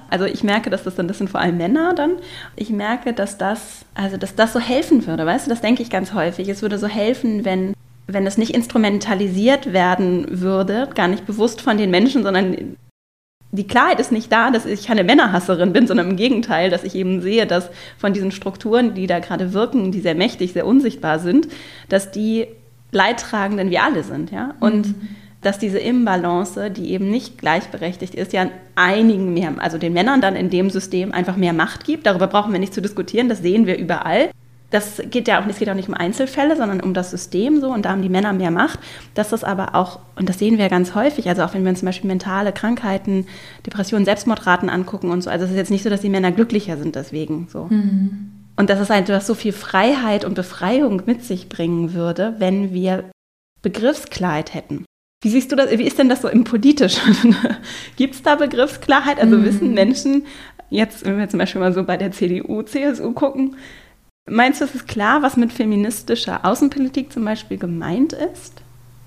Also 0.09 0.25
ich 0.25 0.43
merke, 0.43 0.69
dass 0.69 0.83
das 0.83 0.95
dann, 0.95 1.07
das 1.07 1.17
sind 1.17 1.29
vor 1.29 1.39
allem 1.39 1.57
Männer 1.57 1.93
dann. 1.93 2.17
Ich 2.55 2.69
merke, 2.69 3.13
dass 3.13 3.37
das, 3.37 3.85
also 3.95 4.17
dass 4.17 4.35
das 4.35 4.53
so 4.53 4.59
helfen 4.59 5.07
würde, 5.07 5.25
weißt 5.25 5.47
du, 5.47 5.49
das 5.49 5.61
denke 5.61 5.81
ich 5.81 5.89
ganz 5.89 6.13
häufig. 6.13 6.49
Es 6.49 6.61
würde 6.61 6.77
so 6.77 6.87
helfen, 6.87 7.45
wenn, 7.45 7.73
wenn 8.07 8.27
es 8.27 8.37
nicht 8.37 8.53
instrumentalisiert 8.53 9.73
werden 9.73 10.41
würde, 10.41 10.89
gar 10.93 11.07
nicht 11.07 11.25
bewusst 11.25 11.61
von 11.61 11.77
den 11.77 11.91
Menschen, 11.91 12.23
sondern 12.23 12.75
die 13.53 13.67
Klarheit 13.67 13.99
ist 13.99 14.11
nicht 14.11 14.31
da, 14.31 14.51
dass 14.51 14.65
ich 14.65 14.87
keine 14.87 15.03
Männerhasserin 15.03 15.73
bin, 15.73 15.87
sondern 15.87 16.11
im 16.11 16.15
Gegenteil, 16.15 16.69
dass 16.69 16.83
ich 16.83 16.95
eben 16.95 17.21
sehe, 17.21 17.45
dass 17.45 17.69
von 17.97 18.13
diesen 18.13 18.31
Strukturen, 18.31 18.93
die 18.93 19.07
da 19.07 19.19
gerade 19.19 19.53
wirken, 19.53 19.91
die 19.91 19.99
sehr 19.99 20.15
mächtig, 20.15 20.53
sehr 20.53 20.65
unsichtbar 20.65 21.19
sind, 21.19 21.47
dass 21.89 22.11
die 22.11 22.47
Leidtragenden 22.91 23.69
wir 23.69 23.83
alle 23.83 24.03
sind, 24.03 24.31
ja. 24.31 24.55
Und 24.59 24.87
mhm 24.87 25.07
dass 25.41 25.57
diese 25.57 25.79
Imbalance, 25.79 26.69
die 26.69 26.91
eben 26.91 27.09
nicht 27.09 27.37
gleichberechtigt 27.37 28.15
ist, 28.15 28.31
ja 28.33 28.47
einigen 28.75 29.33
mehr, 29.33 29.53
also 29.57 29.77
den 29.77 29.93
Männern 29.93 30.21
dann 30.21 30.35
in 30.35 30.49
dem 30.49 30.69
System 30.69 31.11
einfach 31.11 31.35
mehr 31.35 31.53
Macht 31.53 31.83
gibt. 31.83 32.05
Darüber 32.05 32.27
brauchen 32.27 32.51
wir 32.51 32.59
nicht 32.59 32.73
zu 32.73 32.81
diskutieren, 32.81 33.27
das 33.27 33.39
sehen 33.39 33.65
wir 33.65 33.77
überall. 33.77 34.29
Das 34.69 35.01
geht 35.09 35.27
ja 35.27 35.41
auch, 35.41 35.47
es 35.47 35.59
geht 35.59 35.69
auch 35.69 35.75
nicht 35.75 35.89
um 35.89 35.95
Einzelfälle, 35.95 36.55
sondern 36.55 36.79
um 36.79 36.93
das 36.93 37.11
System 37.11 37.59
so 37.59 37.73
und 37.73 37.83
da 37.83 37.89
haben 37.89 38.01
die 38.01 38.09
Männer 38.09 38.31
mehr 38.31 38.51
Macht. 38.51 38.79
Dass 39.15 39.29
das 39.29 39.43
aber 39.43 39.75
auch, 39.75 39.99
und 40.15 40.29
das 40.29 40.39
sehen 40.39 40.57
wir 40.57 40.69
ganz 40.69 40.95
häufig, 40.95 41.27
also 41.27 41.43
auch 41.43 41.53
wenn 41.53 41.63
wir 41.63 41.71
uns 41.71 41.79
zum 41.79 41.87
Beispiel 41.87 42.07
mentale 42.07 42.53
Krankheiten, 42.53 43.25
Depressionen, 43.65 44.05
Selbstmordraten 44.05 44.69
angucken 44.69 45.09
und 45.09 45.23
so, 45.23 45.29
also 45.29 45.43
es 45.43 45.51
ist 45.51 45.57
jetzt 45.57 45.71
nicht 45.71 45.83
so, 45.83 45.89
dass 45.89 46.01
die 46.01 46.09
Männer 46.09 46.31
glücklicher 46.31 46.77
sind 46.77 46.95
deswegen 46.95 47.47
so. 47.51 47.65
Mhm. 47.69 48.31
Und 48.55 48.69
dass 48.69 48.79
es 48.79 48.91
einfach 48.91 49.21
so 49.21 49.33
viel 49.33 49.53
Freiheit 49.53 50.23
und 50.23 50.35
Befreiung 50.35 51.01
mit 51.05 51.25
sich 51.25 51.49
bringen 51.49 51.93
würde, 51.93 52.35
wenn 52.37 52.73
wir 52.73 53.05
Begriffsklarheit 53.61 54.53
hätten. 54.53 54.85
Wie 55.21 55.29
siehst 55.29 55.51
du 55.51 55.55
das? 55.55 55.69
Wie 55.71 55.85
ist 55.85 55.99
denn 55.99 56.09
das 56.09 56.21
so 56.21 56.27
im 56.27 56.43
Politischen? 56.43 57.35
Gibt 57.95 58.15
es 58.15 58.23
da 58.23 58.35
Begriffsklarheit? 58.35 59.19
Also 59.19 59.37
mhm. 59.37 59.45
wissen 59.45 59.73
Menschen, 59.73 60.23
jetzt, 60.69 61.05
wenn 61.05 61.17
wir 61.19 61.29
zum 61.29 61.39
Beispiel 61.39 61.61
mal 61.61 61.73
so 61.73 61.83
bei 61.83 61.97
der 61.97 62.11
CDU, 62.11 62.63
CSU 62.63 63.11
gucken, 63.11 63.55
meinst 64.27 64.61
du, 64.61 64.65
es 64.65 64.73
ist 64.73 64.87
klar, 64.87 65.21
was 65.21 65.37
mit 65.37 65.53
feministischer 65.53 66.43
Außenpolitik 66.43 67.13
zum 67.13 67.23
Beispiel 67.23 67.57
gemeint 67.57 68.13
ist? 68.13 68.61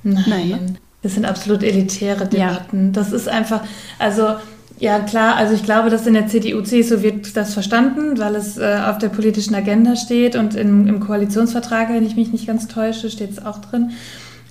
Nein. 0.05 0.25
Nein 0.27 0.49
ne? 0.49 0.75
Das 1.03 1.15
sind 1.15 1.27
absolut 1.27 1.63
elitäre 1.63 2.27
Debatten. 2.27 2.87
Ja. 2.87 2.93
Das 2.93 3.13
ist 3.13 3.29
einfach, 3.29 3.63
also 3.99 4.37
ja 4.79 5.01
klar, 5.01 5.37
also 5.37 5.55
ich 5.55 5.63
glaube, 5.63 5.91
dass 5.91 6.07
in 6.07 6.15
der 6.15 6.29
CDU, 6.29 6.63
CSU 6.63 7.03
wird 7.03 7.37
das 7.37 7.55
verstanden, 7.55 8.19
weil 8.19 8.35
es 8.35 8.57
äh, 8.57 8.81
auf 8.87 8.99
der 8.99 9.09
politischen 9.09 9.55
Agenda 9.55 9.97
steht 9.97 10.35
und 10.35 10.55
im, 10.55 10.87
im 10.87 11.01
Koalitionsvertrag, 11.01 11.91
wenn 11.91 12.07
ich 12.07 12.17
mich 12.17 12.33
nicht 12.33 12.47
ganz 12.47 12.69
täusche, 12.69 13.11
steht 13.11 13.31
es 13.33 13.45
auch 13.45 13.59
drin. 13.59 13.91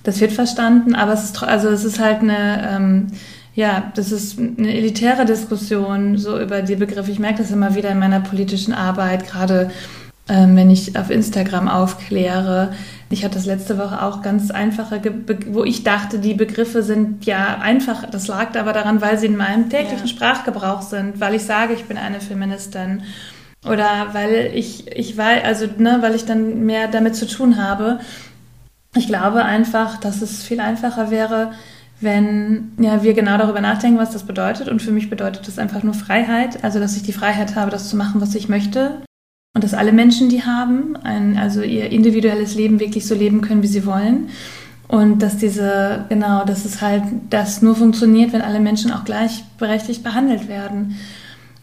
Das 0.04 0.20
wird 0.20 0.32
verstanden, 0.32 0.94
aber 0.94 1.14
es 1.14 1.24
ist, 1.24 1.42
also 1.42 1.68
es 1.68 1.84
ist 1.84 1.98
halt 1.98 2.20
eine, 2.20 2.70
ähm, 2.70 3.06
ja, 3.54 3.90
das 3.96 4.12
ist 4.12 4.38
eine 4.38 4.72
elitäre 4.72 5.24
Diskussion 5.24 6.18
so 6.18 6.38
über 6.38 6.62
die 6.62 6.76
Begriffe. 6.76 7.10
Ich 7.10 7.18
merke 7.18 7.38
das 7.38 7.50
immer 7.50 7.74
wieder 7.74 7.90
in 7.90 7.98
meiner 7.98 8.20
politischen 8.20 8.74
Arbeit, 8.74 9.26
gerade 9.26 9.70
ähm, 10.28 10.56
wenn 10.56 10.70
ich 10.70 10.96
auf 10.98 11.10
Instagram 11.10 11.68
aufkläre. 11.68 12.72
Ich 13.10 13.24
hatte 13.24 13.34
das 13.34 13.46
letzte 13.46 13.78
Woche 13.78 14.02
auch 14.02 14.22
ganz 14.22 14.50
einfache, 14.50 15.00
wo 15.48 15.64
ich 15.64 15.84
dachte, 15.84 16.18
die 16.18 16.34
Begriffe 16.34 16.82
sind 16.82 17.26
ja 17.26 17.58
einfach. 17.60 18.08
Das 18.10 18.26
lag 18.26 18.56
aber 18.58 18.72
daran, 18.72 19.00
weil 19.00 19.18
sie 19.18 19.26
in 19.26 19.36
meinem 19.36 19.68
täglichen 19.68 20.06
ja. 20.06 20.06
Sprachgebrauch 20.06 20.82
sind, 20.82 21.20
weil 21.20 21.34
ich 21.34 21.44
sage, 21.44 21.74
ich 21.74 21.84
bin 21.84 21.96
eine 21.96 22.20
Feministin. 22.20 23.02
Oder 23.66 24.08
weil 24.12 24.50
ich, 24.54 24.88
ich 24.94 25.16
weiß, 25.16 25.44
also, 25.44 25.66
ne, 25.78 25.98
weil 26.00 26.14
ich 26.14 26.24
dann 26.24 26.64
mehr 26.66 26.88
damit 26.88 27.16
zu 27.16 27.26
tun 27.26 27.62
habe. 27.62 28.00
Ich 28.96 29.08
glaube 29.08 29.44
einfach, 29.44 29.98
dass 29.98 30.22
es 30.22 30.44
viel 30.44 30.60
einfacher 30.60 31.10
wäre, 31.10 31.50
wenn 32.00 32.70
ja, 32.78 33.02
wir 33.02 33.12
genau 33.14 33.36
darüber 33.38 33.60
nachdenken, 33.60 33.98
was 33.98 34.12
das 34.12 34.22
bedeutet. 34.24 34.68
Und 34.68 34.82
für 34.82 34.92
mich 34.92 35.10
bedeutet 35.10 35.48
das 35.48 35.58
einfach 35.58 35.82
nur 35.82 35.94
Freiheit. 35.94 36.62
Also, 36.62 36.78
dass 36.78 36.96
ich 36.96 37.02
die 37.02 37.12
Freiheit 37.12 37.56
habe, 37.56 37.72
das 37.72 37.88
zu 37.88 37.96
machen, 37.96 38.20
was 38.20 38.36
ich 38.36 38.48
möchte. 38.48 39.02
Und 39.54 39.64
dass 39.64 39.74
alle 39.74 39.92
Menschen 39.92 40.28
die 40.28 40.44
haben, 40.44 40.96
ein, 40.96 41.38
also 41.38 41.62
ihr 41.62 41.90
individuelles 41.90 42.56
Leben 42.56 42.80
wirklich 42.80 43.06
so 43.06 43.14
leben 43.14 43.40
können, 43.40 43.62
wie 43.62 43.68
sie 43.68 43.86
wollen. 43.86 44.30
Und 44.88 45.22
dass 45.22 45.36
diese, 45.38 46.04
genau, 46.08 46.44
dass 46.44 46.64
es 46.64 46.82
halt, 46.82 47.04
das 47.30 47.62
nur 47.62 47.76
funktioniert, 47.76 48.32
wenn 48.32 48.42
alle 48.42 48.58
Menschen 48.60 48.92
auch 48.92 49.04
gleichberechtigt 49.04 50.02
behandelt 50.02 50.48
werden. 50.48 50.96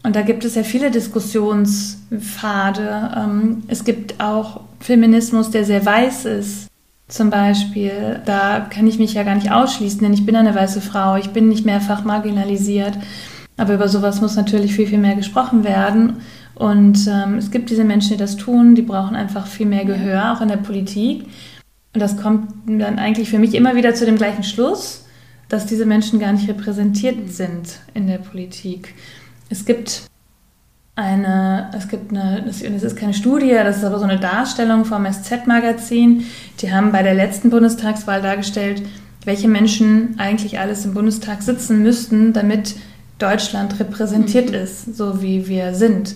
Und 0.04 0.15
da 0.15 0.22
gibt 0.22 0.46
es 0.46 0.56
ja 0.56 0.63
viele 0.63 0.89
Diskussionspfade. 0.89 3.12
Ähm, 3.15 3.63
es 3.67 3.84
gibt 3.84 4.20
auch 4.20 4.62
Feminismus, 4.80 5.52
der 5.52 5.65
sehr 5.65 5.86
weiß 5.86 6.26
ist 6.26 6.70
zum 7.12 7.30
Beispiel, 7.30 8.21
da 8.26 8.62
kann 8.62 8.88
ich 8.88 8.97
mich 8.97 9.13
ja 9.13 9.24
gar 9.24 9.36
nicht 9.36 9.52
ausschließen, 9.52 10.00
denn 10.02 10.13
ich 10.13 10.26
bin 10.26 10.36
eine 10.36 10.56
weiße 10.56 10.80
Frau, 10.80 11.17
ich 11.17 11.32
bin 11.32 11.50
nicht 11.50 11.65
mehrfach 11.65 12.06
marginalisiert. 12.06 12.97
Aber 13.58 13.74
über 13.74 13.89
sowas 13.89 14.21
muss 14.21 14.38
natürlich 14.38 14.74
viel, 14.74 14.88
viel 14.88 14.97
mehr 14.97 15.15
gesprochen 15.15 15.65
werden. 15.65 16.21
Und 16.56 17.08
ähm, 17.08 17.38
es 17.38 17.52
gibt 17.52 17.69
diese 17.69 17.84
Menschen, 17.84 18.12
die 18.12 18.17
das 18.17 18.38
tun, 18.38 18.76
die 18.76 18.82
brauchen 18.82 19.15
einfach 19.15 19.45
viel 19.45 19.65
mehr 19.65 19.84
Gehör, 19.84 20.34
auch 20.34 20.41
in 20.41 20.47
der 20.47 20.58
Politik. 20.58 21.26
Und 21.93 22.00
das 22.00 22.15
kommt 22.15 22.50
dann 22.65 22.97
eigentlich 22.97 23.30
für 23.30 23.39
mich 23.39 23.56
immer 23.56 23.76
wieder 23.76 23.93
zu 23.93 24.06
dem 24.06 24.15
gleichen 24.15 24.43
Schluss, 24.43 25.06
dass 25.50 25.65
diese 25.65 25.86
Menschen 25.86 26.19
gar 26.19 26.32
nicht 26.32 26.47
repräsentiert 26.47 27.30
sind 27.30 27.80
in 27.93 28.08
der 28.08 28.19
Politik. 28.19 28.95
Es 29.50 29.65
gibt 29.65 30.04
eine, 30.95 31.69
es 31.75 31.88
gibt 31.88 32.12
eine, 32.12 32.43
das 32.45 32.62
ist 32.62 32.95
keine 32.95 33.13
Studie, 33.13 33.51
das 33.51 33.77
ist 33.77 33.84
aber 33.84 33.99
so 33.99 34.06
eine 34.06 34.19
Darstellung 34.19 34.86
vom 34.86 35.06
SZ-Magazin. 35.06 36.25
Die 36.60 36.71
haben 36.71 36.91
bei 36.91 37.01
der 37.04 37.13
letzten 37.13 37.49
Bundestagswahl 37.49 38.21
dargestellt, 38.21 38.82
welche 39.25 39.47
Menschen 39.47 40.15
eigentlich 40.17 40.60
alles 40.60 40.86
im 40.86 40.93
Bundestag 40.93 41.41
sitzen 41.43 41.82
müssten, 41.82 42.34
damit 42.34 42.75
Deutschland 43.19 43.80
repräsentiert 43.80 44.49
mhm. 44.49 44.56
ist, 44.56 44.95
so 44.95 45.21
wie 45.21 45.47
wir 45.47 45.73
sind. 45.73 46.15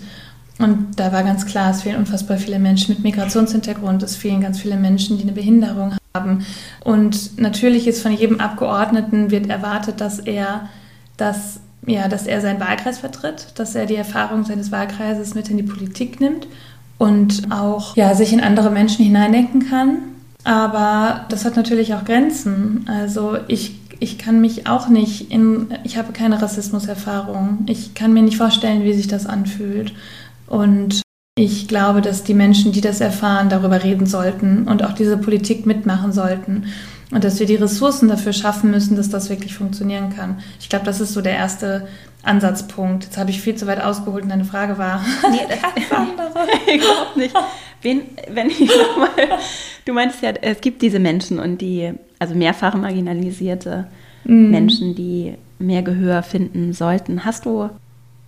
Und 0.58 0.98
da 0.98 1.12
war 1.12 1.22
ganz 1.22 1.46
klar, 1.46 1.70
es 1.70 1.82
fehlen 1.82 1.98
unfassbar 1.98 2.38
viele 2.38 2.58
Menschen 2.58 2.94
mit 2.94 3.04
Migrationshintergrund, 3.04 4.02
es 4.02 4.16
fehlen 4.16 4.40
ganz 4.40 4.58
viele 4.58 4.76
Menschen, 4.76 5.18
die 5.18 5.22
eine 5.22 5.32
Behinderung 5.32 5.94
haben. 6.14 6.46
Und 6.82 7.38
natürlich 7.38 7.86
ist 7.86 8.02
von 8.02 8.12
jedem 8.12 8.40
Abgeordneten 8.40 9.30
wird 9.30 9.48
erwartet, 9.48 10.00
dass 10.00 10.18
er 10.18 10.68
das 11.16 11.60
ja, 11.86 12.08
dass 12.08 12.26
er 12.26 12.40
seinen 12.40 12.60
Wahlkreis 12.60 12.98
vertritt, 12.98 13.48
dass 13.56 13.74
er 13.74 13.86
die 13.86 13.94
Erfahrung 13.94 14.44
seines 14.44 14.72
Wahlkreises 14.72 15.34
mit 15.34 15.48
in 15.48 15.56
die 15.56 15.62
Politik 15.62 16.20
nimmt 16.20 16.46
und 16.98 17.50
auch 17.50 17.96
ja, 17.96 18.14
sich 18.14 18.32
in 18.32 18.40
andere 18.40 18.70
Menschen 18.70 19.04
hineindenken 19.04 19.68
kann. 19.68 19.98
Aber 20.44 21.26
das 21.28 21.44
hat 21.44 21.56
natürlich 21.56 21.94
auch 21.94 22.04
Grenzen. 22.04 22.86
Also 22.88 23.36
ich, 23.48 23.80
ich 23.98 24.18
kann 24.18 24.40
mich 24.40 24.66
auch 24.66 24.88
nicht 24.88 25.32
in, 25.32 25.68
ich 25.84 25.96
habe 25.98 26.12
keine 26.12 26.40
Rassismuserfahrung. 26.40 27.64
Ich 27.66 27.94
kann 27.94 28.12
mir 28.12 28.22
nicht 28.22 28.36
vorstellen, 28.36 28.84
wie 28.84 28.92
sich 28.92 29.08
das 29.08 29.26
anfühlt. 29.26 29.92
Und 30.46 31.02
ich 31.38 31.68
glaube, 31.68 32.00
dass 32.00 32.24
die 32.24 32.34
Menschen, 32.34 32.72
die 32.72 32.80
das 32.80 33.00
erfahren, 33.00 33.48
darüber 33.48 33.82
reden 33.82 34.06
sollten 34.06 34.68
und 34.68 34.82
auch 34.84 34.92
diese 34.92 35.18
Politik 35.18 35.66
mitmachen 35.66 36.12
sollten. 36.12 36.66
Und 37.10 37.22
dass 37.22 37.38
wir 37.38 37.46
die 37.46 37.54
Ressourcen 37.54 38.08
dafür 38.08 38.32
schaffen 38.32 38.70
müssen, 38.70 38.96
dass 38.96 39.08
das 39.08 39.30
wirklich 39.30 39.54
funktionieren 39.54 40.14
kann. 40.14 40.40
Ich 40.60 40.68
glaube, 40.68 40.84
das 40.84 41.00
ist 41.00 41.12
so 41.12 41.20
der 41.20 41.34
erste 41.34 41.86
Ansatzpunkt. 42.22 43.04
Jetzt 43.04 43.16
habe 43.16 43.30
ich 43.30 43.40
viel 43.40 43.54
zu 43.54 43.66
weit 43.66 43.80
ausgeholt 43.80 44.24
und 44.24 44.30
deine 44.30 44.44
Frage 44.44 44.76
war. 44.78 45.04
Nee, 45.30 45.46
das 45.48 45.58
andere. 45.96 46.28
Überhaupt 46.74 47.16
nicht. 47.16 47.34
Wen, 47.82 48.02
wenn 48.28 48.50
ich 48.50 48.60
nochmal. 48.60 49.38
Du 49.84 49.92
meinst 49.92 50.22
ja, 50.22 50.30
es 50.30 50.60
gibt 50.60 50.82
diese 50.82 50.98
Menschen 50.98 51.38
und 51.38 51.60
die, 51.60 51.92
also 52.18 52.34
mehrfach 52.34 52.74
marginalisierte 52.74 53.86
mm. 54.24 54.50
Menschen, 54.50 54.94
die 54.96 55.34
mehr 55.60 55.82
Gehör 55.82 56.24
finden 56.24 56.72
sollten. 56.72 57.24
Hast 57.24 57.46
du 57.46 57.70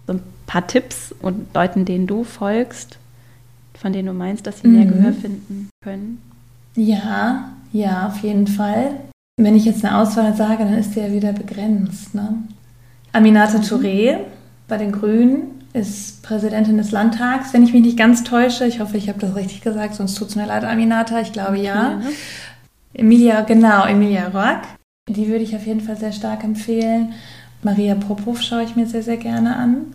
so 0.06 0.12
ein 0.12 0.22
paar 0.46 0.66
Tipps 0.66 1.12
und 1.20 1.52
Leuten, 1.54 1.84
denen 1.84 2.06
du 2.06 2.22
folgst, 2.22 2.98
von 3.74 3.92
denen 3.92 4.06
du 4.06 4.14
meinst, 4.14 4.46
dass 4.46 4.60
sie 4.60 4.68
mehr 4.68 4.84
mm. 4.84 4.88
Gehör 4.88 5.12
finden 5.12 5.70
können? 5.82 6.22
Ja, 6.76 7.50
ja, 7.72 8.08
auf 8.08 8.18
jeden 8.18 8.46
Fall. 8.46 8.92
Wenn 9.36 9.56
ich 9.56 9.64
jetzt 9.64 9.84
eine 9.84 9.98
Auswahl 9.98 10.34
sage, 10.34 10.64
dann 10.64 10.74
ist 10.74 10.94
die 10.94 11.00
ja 11.00 11.12
wieder 11.12 11.32
begrenzt. 11.32 12.14
Ne? 12.14 12.42
Aminata 13.12 13.58
Touré 13.58 14.18
bei 14.66 14.76
den 14.76 14.92
Grünen 14.92 15.58
ist 15.72 16.22
Präsidentin 16.22 16.76
des 16.76 16.90
Landtags, 16.90 17.52
wenn 17.52 17.62
ich 17.62 17.72
mich 17.72 17.82
nicht 17.82 17.98
ganz 17.98 18.24
täusche. 18.24 18.66
Ich 18.66 18.80
hoffe, 18.80 18.96
ich 18.96 19.08
habe 19.08 19.20
das 19.20 19.34
richtig 19.34 19.60
gesagt, 19.60 19.94
sonst 19.94 20.14
tut 20.14 20.28
es 20.28 20.36
mir 20.36 20.46
leid, 20.46 20.64
Aminata. 20.64 21.20
Ich 21.20 21.32
glaube 21.32 21.58
ja. 21.58 21.96
Ne? 21.96 22.10
Emilia, 22.94 23.42
genau, 23.42 23.84
Emilia 23.84 24.28
Rock. 24.28 24.62
Die 25.08 25.28
würde 25.28 25.44
ich 25.44 25.54
auf 25.54 25.66
jeden 25.66 25.80
Fall 25.80 25.96
sehr 25.96 26.12
stark 26.12 26.42
empfehlen. 26.42 27.12
Maria 27.62 27.94
Popov 27.94 28.40
schaue 28.40 28.64
ich 28.64 28.76
mir 28.76 28.86
sehr, 28.86 29.02
sehr 29.02 29.16
gerne 29.16 29.56
an. 29.56 29.92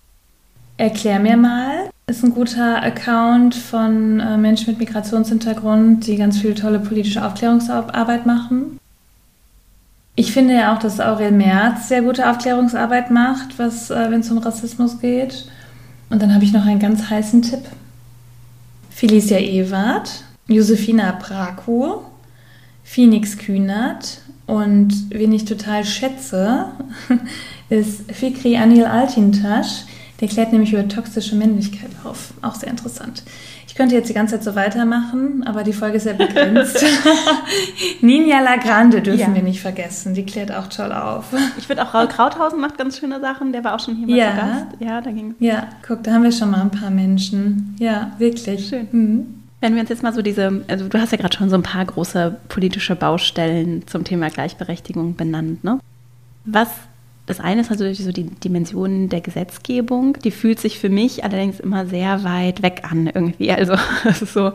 Erklär 0.78 1.20
mir 1.20 1.38
mal, 1.38 1.90
ist 2.08 2.24
ein 2.24 2.34
guter 2.34 2.84
Account 2.84 3.56
von 3.56 4.20
äh, 4.20 4.38
Menschen 4.38 4.72
mit 4.72 4.80
Migrationshintergrund, 4.80 6.06
die 6.06 6.18
ganz 6.18 6.40
viel 6.40 6.54
tolle 6.54 6.80
politische 6.80 7.26
Aufklärungsarbeit 7.26 8.26
machen. 8.26 8.80
Ich 10.16 10.32
finde 10.32 10.54
ja 10.54 10.76
auch, 10.76 10.80
dass 10.80 11.00
Aurel 11.00 11.32
Merz 11.32 11.88
sehr 11.88 12.02
gute 12.02 12.30
Aufklärungsarbeit 12.30 13.10
macht, 13.10 13.58
was, 13.58 13.90
äh, 13.90 14.12
wenn 14.12 14.20
es 14.20 14.30
um 14.30 14.38
Rassismus 14.38 15.00
geht. 15.00 15.48
Und 16.10 16.22
dann 16.22 16.34
habe 16.34 16.44
ich 16.44 16.54
noch 16.54 16.66
einen 16.66 16.80
ganz 16.80 17.10
heißen 17.10 17.42
Tipp. 17.42 17.64
Felicia 18.92 19.40
Ewart, 19.40 20.24
Josefina 20.48 21.18
Braku, 21.20 22.02
Phoenix 22.84 23.38
Kühnert 23.38 24.20
und 24.46 24.94
wen 25.10 25.32
ich 25.32 25.46
total 25.46 25.84
schätze, 25.86 26.66
ist 27.70 28.12
Fikri 28.12 28.58
Anil 28.58 28.86
Altintasch, 28.86 29.86
der 30.24 30.30
klärt 30.30 30.54
nämlich 30.54 30.72
über 30.72 30.88
toxische 30.88 31.36
Männlichkeit 31.36 31.90
auf. 32.06 32.34
Auch 32.42 32.56
sehr 32.56 32.70
interessant. 32.70 33.24
Ich 33.68 33.76
könnte 33.76 33.94
jetzt 33.94 34.08
die 34.08 34.14
ganze 34.14 34.36
Zeit 34.36 34.46
so 34.46 34.56
weitermachen, 34.56 35.44
aber 35.46 35.66
die 35.66 35.74
Folge 35.74 35.98
ist 35.98 36.04
sehr 36.04 36.14
begrenzt. 36.14 36.82
Ninja 38.02 38.40
Lagrande 38.40 39.02
dürfen 39.02 39.20
ja. 39.20 39.36
wir 39.36 39.44
nicht 39.44 39.60
vergessen. 39.60 40.14
Die 40.14 40.26
klärt 40.26 40.50
auch 40.54 40.68
toll 40.68 40.94
auf. 40.94 41.26
Ich 41.58 41.68
finde 41.68 41.84
auch 41.84 41.94
Raul 41.94 42.08
Krauthausen 42.08 42.62
macht 42.62 42.78
ganz 42.78 43.00
schöne 43.00 43.20
Sachen. 43.20 43.52
Der 43.52 43.66
war 43.66 43.76
auch 43.76 43.82
schon 43.82 43.98
hier 43.98 44.08
mal 44.08 44.16
ja. 44.16 44.30
zu 44.30 44.36
Gast. 44.38 44.66
Ja, 44.80 45.02
da 45.02 45.12
ging 45.12 45.36
Ja, 45.40 45.68
guck, 45.86 46.02
da 46.04 46.14
haben 46.14 46.24
wir 46.24 46.32
schon 46.32 46.52
mal 46.52 46.62
ein 46.62 46.72
paar 46.72 46.90
Menschen. 46.90 47.76
Ja, 47.80 48.14
wirklich. 48.18 48.70
Schön. 48.70 48.88
Mhm. 48.94 49.26
Wenn 49.60 49.74
wir 49.74 49.82
uns 49.82 49.90
jetzt 49.90 50.04
mal 50.04 50.14
so 50.14 50.22
diese, 50.22 50.64
also 50.70 50.88
du 50.88 51.02
hast 51.02 51.12
ja 51.12 51.18
gerade 51.18 51.36
schon 51.36 51.50
so 51.50 51.58
ein 51.58 51.64
paar 51.64 51.84
große 51.84 52.38
politische 52.48 52.96
Baustellen 52.96 53.86
zum 53.88 54.06
Thema 54.06 54.30
Gleichberechtigung 54.30 55.18
benannt, 55.18 55.66
ne? 55.66 55.82
Was 56.46 56.70
das 57.26 57.40
eine 57.40 57.62
ist 57.62 57.70
natürlich 57.70 58.04
so 58.04 58.12
die 58.12 58.26
Dimension 58.26 59.08
der 59.08 59.22
Gesetzgebung. 59.22 60.18
Die 60.24 60.32
fühlt 60.32 60.60
sich 60.60 60.80
für 60.80 60.90
mich 60.90 61.24
allerdings 61.24 61.60
immer 61.60 61.86
sehr 61.86 62.24
weit 62.24 62.62
weg 62.62 62.82
an 62.90 63.08
irgendwie. 63.08 63.52
Also 63.52 63.76
das 64.04 64.22
ist 64.22 64.34
so 64.34 64.52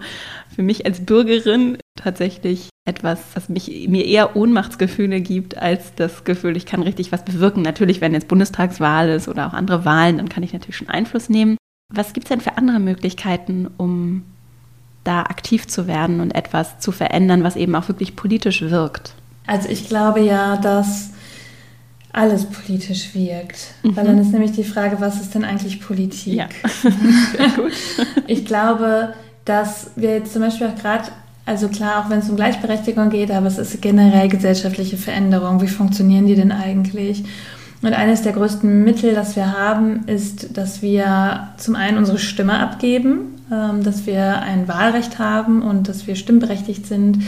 für 0.55 0.63
mich 0.63 0.85
als 0.85 1.05
Bürgerin 1.05 1.79
tatsächlich 1.97 2.69
etwas, 2.85 3.21
das 3.35 3.49
mich, 3.49 3.89
mir 3.89 4.05
eher 4.05 4.37
Ohnmachtsgefühle 4.37 5.21
gibt, 5.21 5.57
als 5.57 5.95
das 5.95 6.25
Gefühl, 6.25 6.57
ich 6.57 6.67
kann 6.67 6.83
richtig 6.83 7.11
was 7.11 7.25
bewirken. 7.25 7.63
Natürlich, 7.63 8.01
wenn 8.01 8.13
jetzt 8.13 8.29
Bundestagswahl 8.29 9.09
ist 9.09 9.29
oder 9.29 9.47
auch 9.47 9.53
andere 9.55 9.85
Wahlen, 9.85 10.19
dann 10.19 10.29
kann 10.29 10.43
ich 10.43 10.53
natürlich 10.53 10.77
schon 10.77 10.89
Einfluss 10.89 11.29
nehmen. 11.29 11.57
Was 11.93 12.13
gibt 12.13 12.27
es 12.27 12.29
denn 12.29 12.41
für 12.41 12.59
andere 12.59 12.81
Möglichkeiten, 12.81 13.69
um 13.79 14.25
da 15.05 15.23
aktiv 15.23 15.67
zu 15.67 15.87
werden 15.87 16.21
und 16.21 16.35
etwas 16.35 16.81
zu 16.81 16.93
verändern, 16.93 17.45
was 17.45 17.57
eben 17.57 17.75
auch 17.75 17.89
wirklich 17.89 18.15
politisch 18.15 18.61
wirkt? 18.61 19.15
Also 19.47 19.71
ich 19.71 19.89
glaube 19.89 20.21
ja, 20.21 20.57
dass 20.59 21.13
alles 22.19 22.47
politisch 22.47 23.15
wirkt. 23.15 23.59
Mhm. 23.83 23.97
Weil 23.97 24.05
dann 24.05 24.19
ist 24.19 24.33
nämlich 24.33 24.53
die 24.53 24.65
Frage, 24.65 24.97
was 25.01 25.21
ist 25.21 25.35
denn 25.35 25.45
eigentlich 25.45 25.81
Politik? 25.81 26.35
Ja. 26.35 26.49
Ich 28.27 28.45
glaube, 28.45 29.15
dass 29.45 29.91
wir 29.97 30.11
jetzt 30.11 30.33
zum 30.33 30.43
Beispiel 30.43 30.67
auch 30.67 30.81
gerade, 30.81 31.05
also 31.47 31.69
klar, 31.69 32.05
auch 32.05 32.11
wenn 32.11 32.19
es 32.19 32.29
um 32.29 32.37
Gleichberechtigung 32.37 33.09
geht, 33.09 33.31
aber 33.31 33.47
es 33.47 33.57
ist 33.57 33.81
generell 33.81 34.29
gesellschaftliche 34.29 34.99
Veränderung. 34.99 35.63
Wie 35.63 35.69
funktionieren 35.69 36.27
die 36.27 36.35
denn 36.35 36.53
eigentlich? 36.53 37.25
Und 37.81 37.93
eines 37.93 38.23
der 38.23 38.33
größten 38.33 38.85
Mittel, 38.85 39.15
das 39.15 39.37
wir 39.37 39.57
haben, 39.57 40.05
ist, 40.07 40.57
dass 40.57 40.83
wir 40.83 41.51
zum 41.57 41.77
einen 41.77 41.97
unsere 41.97 42.19
Stimme 42.19 42.59
abgeben, 42.59 43.41
ähm, 43.53 43.85
dass 43.85 44.05
wir 44.05 44.41
ein 44.41 44.67
Wahlrecht 44.67 45.19
haben 45.19 45.63
und 45.63 45.89
dass 45.89 46.07
wir 46.07 46.17
stimmberechtigt 46.17 46.87
sind 46.87 47.23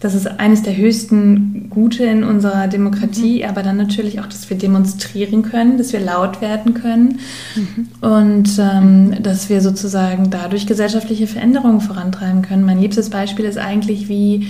das 0.00 0.14
ist 0.14 0.26
eines 0.26 0.62
der 0.62 0.76
höchsten 0.76 1.70
Gute 1.70 2.04
in 2.04 2.22
unserer 2.22 2.68
Demokratie, 2.68 3.42
mhm. 3.42 3.48
aber 3.48 3.62
dann 3.62 3.76
natürlich 3.76 4.20
auch, 4.20 4.26
dass 4.26 4.48
wir 4.48 4.56
demonstrieren 4.56 5.42
können, 5.42 5.76
dass 5.76 5.92
wir 5.92 6.00
laut 6.00 6.40
werden 6.40 6.74
können 6.74 7.18
mhm. 7.56 7.88
und 8.00 8.50
ähm, 8.58 9.22
dass 9.22 9.48
wir 9.48 9.60
sozusagen 9.60 10.30
dadurch 10.30 10.66
gesellschaftliche 10.66 11.26
Veränderungen 11.26 11.80
vorantreiben 11.80 12.42
können. 12.42 12.64
Mein 12.64 12.80
liebstes 12.80 13.10
Beispiel 13.10 13.44
ist 13.44 13.58
eigentlich, 13.58 14.08
wie 14.08 14.46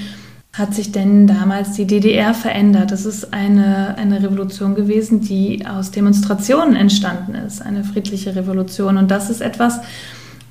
hat 0.52 0.74
sich 0.74 0.92
denn 0.92 1.26
damals 1.26 1.72
die 1.72 1.86
DDR 1.86 2.34
verändert? 2.34 2.90
Das 2.90 3.06
ist 3.06 3.32
eine, 3.32 3.96
eine 3.96 4.22
Revolution 4.22 4.74
gewesen, 4.74 5.20
die 5.20 5.64
aus 5.66 5.92
Demonstrationen 5.92 6.74
entstanden 6.74 7.34
ist, 7.34 7.62
eine 7.62 7.84
friedliche 7.84 8.34
Revolution. 8.34 8.96
Und 8.96 9.10
das 9.10 9.30
ist 9.30 9.40
etwas, 9.40 9.80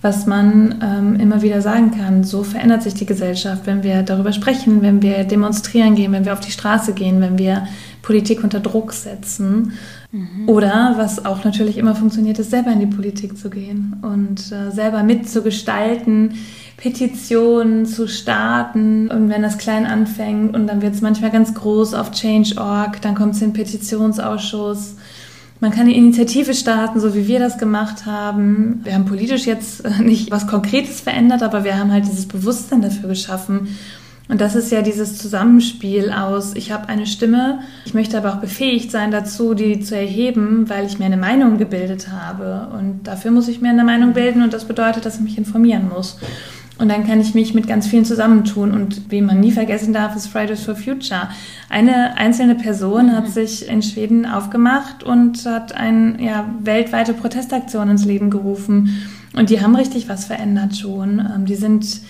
was 0.02 0.28
man 0.28 0.76
ähm, 0.82 1.20
immer 1.20 1.42
wieder 1.42 1.62
sagen 1.62 1.92
kann. 1.92 2.24
So 2.24 2.44
verändert 2.44 2.84
sich 2.84 2.94
die 2.94 3.06
Gesellschaft, 3.06 3.66
wenn 3.66 3.84
wir 3.84 4.04
darüber 4.04 4.32
sprechen, 4.32 4.82
wenn 4.82 5.02
wir 5.02 5.24
demonstrieren 5.24 5.96
gehen, 5.96 6.12
wenn 6.12 6.26
wir 6.26 6.34
auf 6.34 6.40
die 6.40 6.52
Straße 6.52 6.94
gehen, 6.94 7.20
wenn 7.20 7.38
wir 7.38 7.68
Politik 8.04 8.44
unter 8.44 8.60
Druck 8.60 8.94
setzen. 8.94 9.74
Mhm. 10.12 10.48
Oder, 10.48 10.94
was 10.98 11.26
auch 11.26 11.44
natürlich 11.44 11.78
immer 11.78 11.96
funktioniert, 11.96 12.40
ist 12.40 12.52
selber 12.52 12.72
in 12.72 12.80
die 12.80 12.96
Politik 12.96 13.38
zu 13.38 13.50
gehen 13.50 13.98
und 14.02 14.52
äh, 14.52 14.72
selber 14.72 15.04
mitzugestalten, 15.04 16.36
Petitionen 16.78 17.86
zu 17.86 18.08
starten. 18.08 19.10
Und 19.10 19.30
wenn 19.30 19.42
das 19.42 19.58
klein 19.58 19.86
anfängt 19.86 20.56
und 20.56 20.68
dann 20.68 20.82
wird 20.82 20.94
es 20.94 21.02
manchmal 21.02 21.32
ganz 21.32 21.54
groß 21.56 21.96
auf 21.96 22.12
Change.org, 22.12 23.02
dann 23.02 23.16
kommt 23.16 23.34
es 23.34 23.42
in 23.42 23.50
den 23.50 23.54
Petitionsausschuss 23.54 24.96
man 25.60 25.72
kann 25.72 25.82
eine 25.82 25.96
Initiative 25.96 26.54
starten, 26.54 27.00
so 27.00 27.16
wie 27.16 27.28
wir 27.28 27.40
das 27.40 27.58
gemacht 27.58 28.06
haben. 28.06 28.82
Wir 28.84 28.94
haben 28.94 29.06
politisch 29.06 29.46
jetzt 29.46 29.86
äh, 29.86 30.02
nicht 30.02 30.32
was 30.32 30.48
Konkretes 30.48 31.02
verändert, 31.02 31.42
aber 31.42 31.64
wir 31.64 31.78
haben 31.78 31.92
halt 31.92 32.06
dieses 32.06 32.28
Bewusstsein 32.28 32.82
dafür 32.82 33.10
geschaffen. 33.10 33.70
Und 34.30 34.42
das 34.42 34.56
ist 34.56 34.72
ja 34.72 34.82
dieses 34.82 35.18
Zusammenspiel 35.18 36.12
aus, 36.12 36.54
ich 36.54 36.72
habe 36.72 36.90
eine 36.90 37.06
Stimme, 37.06 37.60
ich 37.86 37.94
möchte 37.94 38.18
aber 38.18 38.34
auch 38.34 38.42
befähigt 38.42 38.92
sein 38.92 39.10
dazu, 39.10 39.54
die 39.54 39.80
zu 39.80 39.96
erheben, 39.96 40.70
weil 40.70 40.86
ich 40.86 41.00
mir 41.00 41.06
eine 41.06 41.16
Meinung 41.16 41.58
gebildet 41.58 42.10
habe. 42.12 42.68
Und 42.78 43.08
dafür 43.08 43.32
muss 43.32 43.48
ich 43.48 43.62
mir 43.62 43.70
eine 43.70 43.86
Meinung 43.86 44.12
bilden 44.12 44.44
und 44.44 44.52
das 44.52 44.66
bedeutet, 44.66 45.06
dass 45.06 45.16
ich 45.16 45.22
mich 45.22 45.38
informieren 45.38 45.88
muss. 45.88 46.18
Und 46.80 46.90
dann 46.90 47.08
kann 47.08 47.20
ich 47.20 47.34
mich 47.34 47.54
mit 47.54 47.68
ganz 47.68 47.88
vielen 47.88 48.06
zusammentun. 48.06 48.72
Und 48.72 49.12
wie 49.12 49.22
man 49.22 49.40
nie 49.40 49.52
vergessen 49.52 49.94
darf, 49.94 50.16
ist 50.16 50.28
Fridays 50.28 50.64
for 50.64 50.76
Future. 50.76 51.30
Eine 51.70 52.18
einzelne 52.18 52.56
Person 52.56 53.16
hat 53.16 53.26
mhm. 53.26 53.32
sich 53.32 53.68
in 53.68 53.82
Schweden 53.82 54.26
aufgemacht 54.26 55.04
und 55.04 55.46
hat 55.46 55.74
eine 55.76 56.24
ja, 56.24 56.46
weltweite 56.62 57.14
Protestaktion 57.14 57.90
ins 57.90 58.06
Leben 58.06 58.30
gerufen. 58.30 59.08
Und 59.36 59.50
die 59.50 59.62
haben 59.62 59.76
richtig 59.76 60.08
was 60.08 60.26
verändert 60.26 60.78
schon. 60.78 61.20
Ähm, 61.20 61.46
die 61.46 61.56
sind 61.56 62.02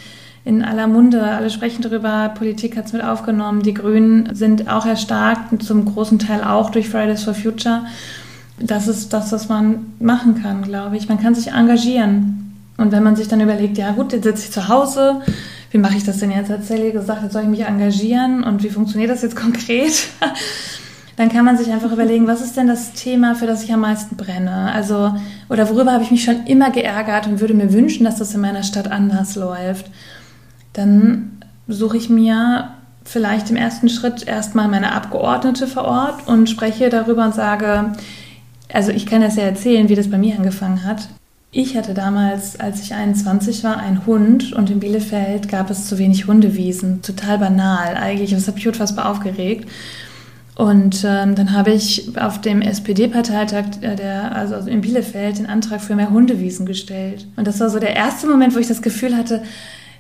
in 0.44 0.64
aller 0.64 0.88
Munde, 0.88 1.24
alle 1.24 1.50
sprechen 1.50 1.82
darüber, 1.82 2.30
Politik 2.30 2.78
hat 2.78 2.86
es 2.86 2.94
mit 2.94 3.04
aufgenommen. 3.04 3.64
Die 3.64 3.74
Grünen 3.74 4.34
sind 4.34 4.70
auch 4.70 4.86
erstarkt, 4.86 5.62
zum 5.62 5.84
großen 5.84 6.20
Teil 6.20 6.42
auch 6.42 6.70
durch 6.70 6.88
Fridays 6.88 7.24
for 7.24 7.34
Future. 7.34 7.82
Das 8.58 8.88
ist 8.88 9.12
das, 9.12 9.32
was 9.34 9.50
man 9.50 9.94
machen 10.00 10.42
kann, 10.42 10.62
glaube 10.62 10.96
ich. 10.96 11.10
Man 11.10 11.20
kann 11.20 11.36
sich 11.36 11.52
engagieren. 11.52 12.47
Und 12.78 12.92
wenn 12.92 13.04
man 13.04 13.16
sich 13.16 13.28
dann 13.28 13.42
überlegt, 13.42 13.78
ja 13.78 13.92
gut, 13.92 14.14
jetzt 14.14 14.24
sitze 14.24 14.46
ich 14.46 14.52
zu 14.52 14.68
Hause, 14.68 15.22
wie 15.72 15.80
mache 15.80 15.98
ich 15.98 16.04
das 16.04 16.20
denn 16.20 16.32
jetzt? 16.32 16.50
Hat 16.50 16.64
Sally 16.64 16.92
gesagt, 16.92 17.24
jetzt 17.24 17.34
soll 17.34 17.44
ich 17.44 17.50
mich 17.50 17.66
engagieren 17.66 18.44
und 18.44 18.64
wie 18.64 18.70
funktioniert 18.70 19.10
das 19.10 19.24
jetzt 19.24 19.36
konkret? 19.36 20.08
dann 21.18 21.30
kann 21.30 21.46
man 21.46 21.58
sich 21.58 21.72
einfach 21.72 21.92
überlegen, 21.92 22.28
was 22.28 22.42
ist 22.42 22.56
denn 22.56 22.68
das 22.68 22.94
Thema, 22.94 23.34
für 23.34 23.48
das 23.48 23.64
ich 23.64 23.74
am 23.74 23.82
meisten 23.82 24.16
brenne? 24.16 24.72
Also, 24.72 25.16
oder 25.50 25.68
worüber 25.68 25.92
habe 25.92 26.04
ich 26.04 26.12
mich 26.12 26.24
schon 26.24 26.46
immer 26.46 26.70
geärgert 26.70 27.26
und 27.26 27.42
würde 27.42 27.56
mir 27.56 27.74
wünschen, 27.74 28.06
dass 28.06 28.18
das 28.18 28.36
in 28.36 28.42
meiner 28.42 28.62
Stadt 28.62 28.92
anders 28.92 29.36
läuft? 29.36 29.88
Dann 30.74 31.40
suche 31.68 31.98
ich 31.98 32.10
mir 32.10 32.70
vielleicht 33.04 33.50
im 33.50 33.56
ersten 33.56 33.90
Schritt 33.90 34.28
erstmal 34.28 34.68
meine 34.68 34.92
Abgeordnete 34.92 35.66
vor 35.66 35.86
Ort 35.86 36.28
und 36.28 36.52
spreche 36.52 36.90
darüber 36.90 37.26
und 37.26 37.34
sage, 37.34 37.94
also 38.72 38.92
ich 38.92 39.08
kann 39.08 39.22
das 39.22 39.38
ja 39.38 39.44
erzählen, 39.44 39.90
wie 39.90 39.96
das 39.96 40.12
bei 40.12 40.20
mir 40.20 40.36
angefangen 40.36 40.84
hat. 40.84 41.10
Ich 41.60 41.76
hatte 41.76 41.96
damals, 41.96 42.60
als 42.60 42.84
ich 42.84 42.94
21 42.94 43.64
war, 43.64 43.78
einen 43.78 44.06
Hund 44.06 44.54
und 44.54 44.70
in 44.70 44.80
Bielefeld 44.80 45.50
gab 45.50 45.72
es 45.72 45.88
zu 45.88 45.98
wenig 45.98 46.28
Hundewiesen. 46.28 47.02
Total 47.02 47.40
banal 47.40 47.98
eigentlich. 47.98 48.30
Das 48.30 48.48
hat 48.48 48.54
mich 48.54 48.68
unfassbar 48.68 49.10
aufgeregt. 49.10 49.68
Und 50.54 51.04
ähm, 51.04 51.34
dann 51.34 51.54
habe 51.54 51.72
ich 51.72 52.16
auf 52.16 52.42
dem 52.42 52.62
SPD-Parteitag 52.62 53.82
äh, 53.82 54.00
also 54.04 54.70
in 54.70 54.82
Bielefeld 54.82 55.40
den 55.40 55.48
Antrag 55.48 55.82
für 55.82 55.96
mehr 55.96 56.12
Hundewiesen 56.12 56.68
gestellt. 56.68 57.26
Und 57.38 57.48
das 57.48 57.60
war 57.60 57.72
so 57.72 57.80
der 57.80 57.96
erste 57.96 58.28
Moment, 58.28 58.54
wo 58.54 58.60
ich 58.60 58.68
das 58.68 58.84
Gefühl 58.84 59.18
hatte, 59.18 59.42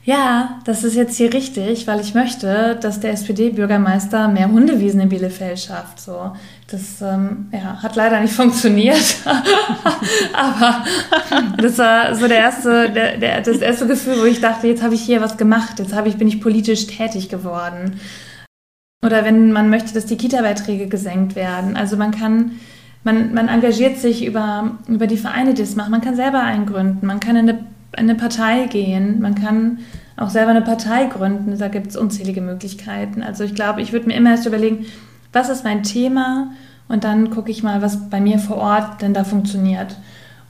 ja, 0.04 0.60
das 0.63 0.84
ist 0.84 0.96
jetzt 0.96 1.17
hier 1.17 1.34
richtig, 1.34 1.88
weil 1.88 2.00
ich 2.00 2.13
möchte, 2.13 2.78
dass 2.80 3.00
der 3.00 3.13
SPD-Bürgermeister 3.13 4.28
mehr 4.28 4.52
Hundewiesen 4.52 5.00
in 5.00 5.10
Bielefeld 5.10 5.60
schafft. 5.60 6.00
So, 6.00 6.34
das 6.67 7.01
ähm, 7.01 7.47
ja, 7.51 7.82
hat 7.82 7.95
leider 7.95 8.19
nicht 8.19 8.34
funktioniert, 8.41 9.17
aber 10.34 10.84
das 11.62 11.77
war 11.77 12.15
so 12.15 12.27
der 12.27 12.38
erste, 12.38 12.89
der, 12.89 13.17
der, 13.17 13.41
das 13.41 13.58
erste 13.58 13.88
Gefühl, 13.88 14.19
wo 14.19 14.25
ich 14.25 14.41
dachte, 14.41 14.67
jetzt 14.67 14.84
habe 14.84 14.95
ich 14.95 15.01
hier 15.01 15.21
was 15.21 15.38
gemacht, 15.38 15.80
jetzt 15.80 15.95
ich 16.06 16.17
bin 16.17 16.27
ich 16.27 16.41
politisch 16.41 16.88
tätig 16.88 17.30
geworden. 17.30 17.99
Oder 19.06 19.23
wenn 19.23 19.51
man 19.51 19.69
möchte, 19.69 19.93
dass 19.93 20.08
die 20.08 20.17
Kita-Beiträge 20.17 20.88
gesenkt 20.88 21.36
werden. 21.36 21.77
Also 21.77 21.97
man 21.97 22.12
kann 22.12 22.53
man, 23.03 23.34
man 23.34 23.47
engagiert 23.47 23.97
sich 23.99 24.25
über, 24.25 24.71
über 24.88 25.08
die 25.08 25.17
Vereine, 25.17 25.53
die 25.53 25.62
es 25.62 25.75
machen. 25.75 25.91
Man 25.91 26.01
kann 26.01 26.15
selber 26.15 26.41
eingründen, 26.41 27.08
man 27.08 27.19
kann 27.19 27.38
in 27.38 27.49
eine 27.49 27.60
eine 27.97 28.15
Partei 28.15 28.67
gehen, 28.67 29.21
man 29.21 29.36
kann 29.36 29.80
auch 30.17 30.30
selber 30.30 30.51
eine 30.51 30.62
Partei 30.62 31.06
gründen, 31.06 31.58
da 31.58 31.67
gibt 31.67 31.88
es 31.88 31.97
unzählige 31.97 32.41
Möglichkeiten. 32.41 33.21
Also 33.21 33.43
ich 33.43 33.56
glaube, 33.56 33.82
ich 33.82 33.93
würde 33.93 34.08
mir 34.08 34.15
immer 34.15 34.32
erst 34.32 34.45
überlegen, 34.45 34.86
was 35.34 35.50
ist 35.50 35.63
mein 35.63 35.84
Thema 35.84 36.52
und 36.88 37.04
dann 37.04 37.30
gucke 37.30 37.52
ich 37.52 37.63
mal, 37.63 37.82
was 37.82 38.10
bei 38.10 38.22
mir 38.22 38.40
vor 38.40 38.58
Ort 38.58 39.02
denn 39.02 39.13
da 39.13 39.24
funktioniert. 39.24 39.96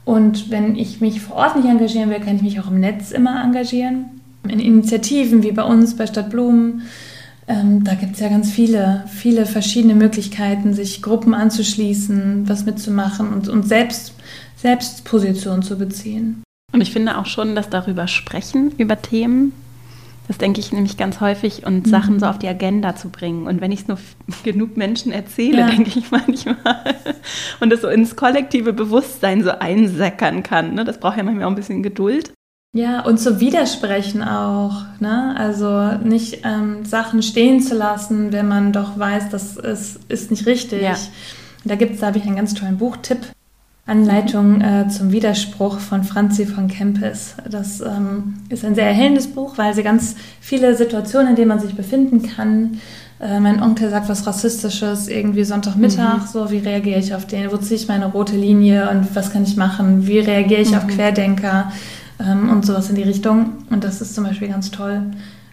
Und 0.04 0.50
wenn 0.50 0.76
ich 0.76 1.00
mich 1.00 1.20
vor 1.20 1.36
Ort 1.36 1.56
nicht 1.56 1.68
engagieren 1.68 2.10
will, 2.10 2.20
kann 2.20 2.36
ich 2.36 2.42
mich 2.42 2.60
auch 2.60 2.68
im 2.68 2.80
Netz 2.80 3.10
immer 3.10 3.42
engagieren. 3.44 4.06
In 4.44 4.60
Initiativen 4.60 5.42
wie 5.42 5.52
bei 5.52 5.64
uns, 5.64 5.96
bei 5.96 6.06
Stadt 6.06 6.30
Blumen. 6.30 6.82
Ähm, 7.46 7.84
da 7.84 7.94
gibt 7.94 8.14
es 8.14 8.20
ja 8.20 8.28
ganz 8.28 8.50
viele, 8.50 9.04
viele 9.08 9.46
verschiedene 9.46 9.94
Möglichkeiten, 9.94 10.74
sich 10.74 11.02
Gruppen 11.02 11.34
anzuschließen, 11.34 12.48
was 12.48 12.64
mitzumachen 12.64 13.32
und, 13.32 13.48
und 13.48 13.66
selbst, 13.66 14.14
selbst 14.56 15.04
Position 15.04 15.62
zu 15.62 15.76
beziehen. 15.76 16.42
Und 16.72 16.80
ich 16.80 16.92
finde 16.92 17.18
auch 17.18 17.26
schon, 17.26 17.54
dass 17.54 17.70
darüber 17.70 18.06
sprechen, 18.06 18.72
über 18.78 19.00
Themen, 19.00 19.52
das 20.28 20.36
denke 20.36 20.60
ich 20.60 20.72
nämlich 20.72 20.96
ganz 20.98 21.20
häufig, 21.20 21.66
und 21.66 21.86
mhm. 21.86 21.90
Sachen 21.90 22.20
so 22.20 22.26
auf 22.26 22.38
die 22.38 22.48
Agenda 22.48 22.94
zu 22.94 23.08
bringen. 23.08 23.46
Und 23.46 23.60
wenn 23.62 23.72
ich 23.72 23.80
es 23.80 23.88
nur 23.88 23.98
genug 24.44 24.76
Menschen 24.76 25.10
erzähle, 25.10 25.60
ja. 25.60 25.66
denke 25.66 25.98
ich 25.98 26.10
manchmal, 26.10 26.56
und 27.60 27.70
das 27.70 27.80
so 27.80 27.88
ins 27.88 28.14
kollektive 28.14 28.74
Bewusstsein 28.74 29.42
so 29.42 29.50
einsäckern 29.50 30.42
kann. 30.42 30.74
Ne? 30.74 30.84
Das 30.84 31.00
braucht 31.00 31.16
ja 31.16 31.22
manchmal 31.22 31.46
auch 31.46 31.50
ein 31.50 31.56
bisschen 31.56 31.82
Geduld. 31.82 32.32
Ja, 32.74 33.00
und 33.00 33.18
zu 33.18 33.40
widersprechen 33.40 34.22
auch. 34.22 34.84
Ne? 35.00 35.34
Also 35.38 35.96
nicht 36.06 36.44
ähm, 36.44 36.84
Sachen 36.84 37.22
stehen 37.22 37.62
zu 37.62 37.74
lassen, 37.74 38.30
wenn 38.30 38.46
man 38.46 38.72
doch 38.72 38.98
weiß, 38.98 39.30
das 39.30 39.56
ist, 39.56 40.00
ist 40.08 40.30
nicht 40.30 40.46
richtig. 40.46 40.82
Ja. 40.82 40.94
Da 41.64 41.76
gibt 41.76 41.94
es, 41.94 42.00
da 42.00 42.08
habe 42.08 42.18
ich 42.18 42.24
einen 42.24 42.36
ganz 42.36 42.52
tollen 42.52 42.76
Buchtipp. 42.76 43.18
Anleitung 43.88 44.60
äh, 44.60 44.88
zum 44.88 45.12
Widerspruch 45.12 45.78
von 45.78 46.04
Franzi 46.04 46.46
von 46.46 46.68
Kempis. 46.68 47.34
Das 47.50 47.80
ähm, 47.80 48.34
ist 48.50 48.64
ein 48.64 48.74
sehr 48.74 48.86
erhellendes 48.86 49.28
Buch, 49.28 49.56
weil 49.56 49.74
sie 49.74 49.82
ganz 49.82 50.14
viele 50.40 50.76
Situationen, 50.76 51.30
in 51.30 51.36
denen 51.36 51.48
man 51.48 51.58
sich 51.58 51.74
befinden 51.74 52.22
kann. 52.22 52.80
Äh, 53.18 53.40
mein 53.40 53.62
Onkel 53.62 53.90
sagt 53.90 54.08
was 54.08 54.26
Rassistisches, 54.26 55.08
irgendwie 55.08 55.42
Sonntagmittag, 55.44 56.18
mhm. 56.18 56.26
so 56.30 56.50
wie 56.50 56.58
reagiere 56.58 57.00
ich 57.00 57.14
auf 57.14 57.26
den, 57.26 57.50
wo 57.50 57.56
ziehe 57.56 57.80
ich 57.80 57.88
meine 57.88 58.06
rote 58.06 58.36
Linie 58.36 58.90
und 58.90 59.16
was 59.16 59.32
kann 59.32 59.44
ich 59.44 59.56
machen, 59.56 60.06
wie 60.06 60.18
reagiere 60.18 60.60
ich 60.60 60.70
mhm. 60.70 60.76
auf 60.76 60.86
Querdenker 60.86 61.72
ähm, 62.20 62.50
und 62.50 62.66
sowas 62.66 62.90
in 62.90 62.96
die 62.96 63.02
Richtung. 63.02 63.52
Und 63.70 63.84
das 63.84 64.02
ist 64.02 64.14
zum 64.14 64.24
Beispiel 64.24 64.48
ganz 64.48 64.70
toll. 64.70 65.02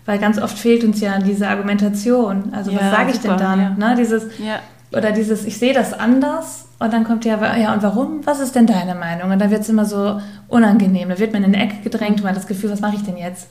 Weil 0.05 0.19
ganz 0.19 0.39
oft 0.39 0.57
fehlt 0.57 0.83
uns 0.83 1.01
ja 1.01 1.17
diese 1.19 1.47
Argumentation. 1.47 2.53
Also 2.53 2.69
ja, 2.69 2.77
was 2.79 2.91
sage 2.91 3.11
ich 3.11 3.19
denn 3.21 3.37
dann? 3.37 3.59
Ja. 3.59 3.69
Ne? 3.71 3.95
Dieses, 3.97 4.23
ja. 4.37 4.59
Oder 4.95 5.11
dieses, 5.11 5.45
ich 5.45 5.57
sehe 5.57 5.73
das 5.73 5.93
anders 5.93 6.67
und 6.79 6.93
dann 6.93 7.03
kommt 7.03 7.25
ja, 7.25 7.57
ja, 7.57 7.73
und 7.73 7.83
warum? 7.83 8.25
Was 8.25 8.39
ist 8.39 8.55
denn 8.55 8.65
deine 8.65 8.95
Meinung? 8.95 9.31
Und 9.31 9.39
dann 9.39 9.51
wird 9.51 9.61
es 9.61 9.69
immer 9.69 9.85
so 9.85 10.21
unangenehm. 10.47 11.09
Da 11.09 11.19
wird 11.19 11.33
man 11.33 11.43
in 11.43 11.53
eine 11.53 11.63
Ecke 11.63 11.81
gedrängt 11.83 12.17
und 12.17 12.23
man 12.23 12.29
hat 12.29 12.37
das 12.37 12.47
Gefühl, 12.47 12.71
was 12.71 12.79
mache 12.79 12.95
ich 12.95 13.03
denn 13.03 13.17
jetzt? 13.17 13.49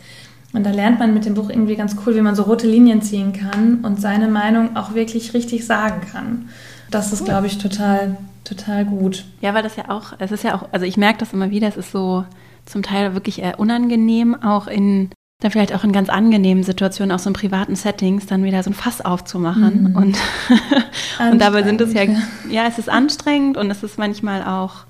Und 0.54 0.64
da 0.64 0.70
lernt 0.70 1.00
man 1.00 1.12
mit 1.12 1.26
dem 1.26 1.34
Buch 1.34 1.50
irgendwie 1.50 1.76
ganz 1.76 1.96
cool, 2.06 2.14
wie 2.14 2.20
man 2.20 2.34
so 2.34 2.44
rote 2.44 2.66
Linien 2.66 3.02
ziehen 3.02 3.32
kann 3.32 3.80
und 3.82 4.00
seine 4.00 4.28
Meinung 4.28 4.76
auch 4.76 4.94
wirklich 4.94 5.34
richtig 5.34 5.66
sagen 5.66 6.00
kann. 6.12 6.48
das 6.90 7.12
ist, 7.12 7.24
glaube 7.24 7.48
ich, 7.48 7.58
total, 7.58 8.16
total 8.44 8.84
gut. 8.84 9.24
Ja, 9.40 9.52
weil 9.52 9.64
das 9.64 9.76
ja 9.76 9.90
auch, 9.90 10.14
es 10.20 10.30
ist 10.30 10.44
ja 10.44 10.54
auch, 10.54 10.68
also 10.70 10.86
ich 10.86 10.96
merke 10.96 11.18
das 11.18 11.32
immer 11.32 11.50
wieder, 11.50 11.68
es 11.68 11.76
ist 11.76 11.90
so 11.90 12.24
zum 12.66 12.82
Teil 12.82 13.14
wirklich 13.14 13.42
eher 13.42 13.58
unangenehm, 13.58 14.40
auch 14.42 14.68
in 14.68 15.10
dann 15.44 15.50
vielleicht 15.50 15.74
auch 15.74 15.84
in 15.84 15.92
ganz 15.92 16.08
angenehmen 16.08 16.64
Situationen, 16.64 17.14
auch 17.14 17.18
so 17.18 17.28
in 17.28 17.34
privaten 17.34 17.76
Settings, 17.76 18.24
dann 18.24 18.44
wieder 18.44 18.62
so 18.62 18.70
ein 18.70 18.74
Fass 18.74 19.02
aufzumachen. 19.02 19.90
Mhm. 19.90 19.96
Und, 19.96 20.16
und 21.30 21.38
dabei 21.38 21.62
sind 21.62 21.82
es 21.82 21.92
ja, 21.92 22.04
ja, 22.48 22.66
es 22.66 22.78
ist 22.78 22.88
anstrengend 22.88 23.58
und 23.58 23.70
es 23.70 23.82
ist 23.82 23.98
manchmal 23.98 24.42
auch, 24.42 24.86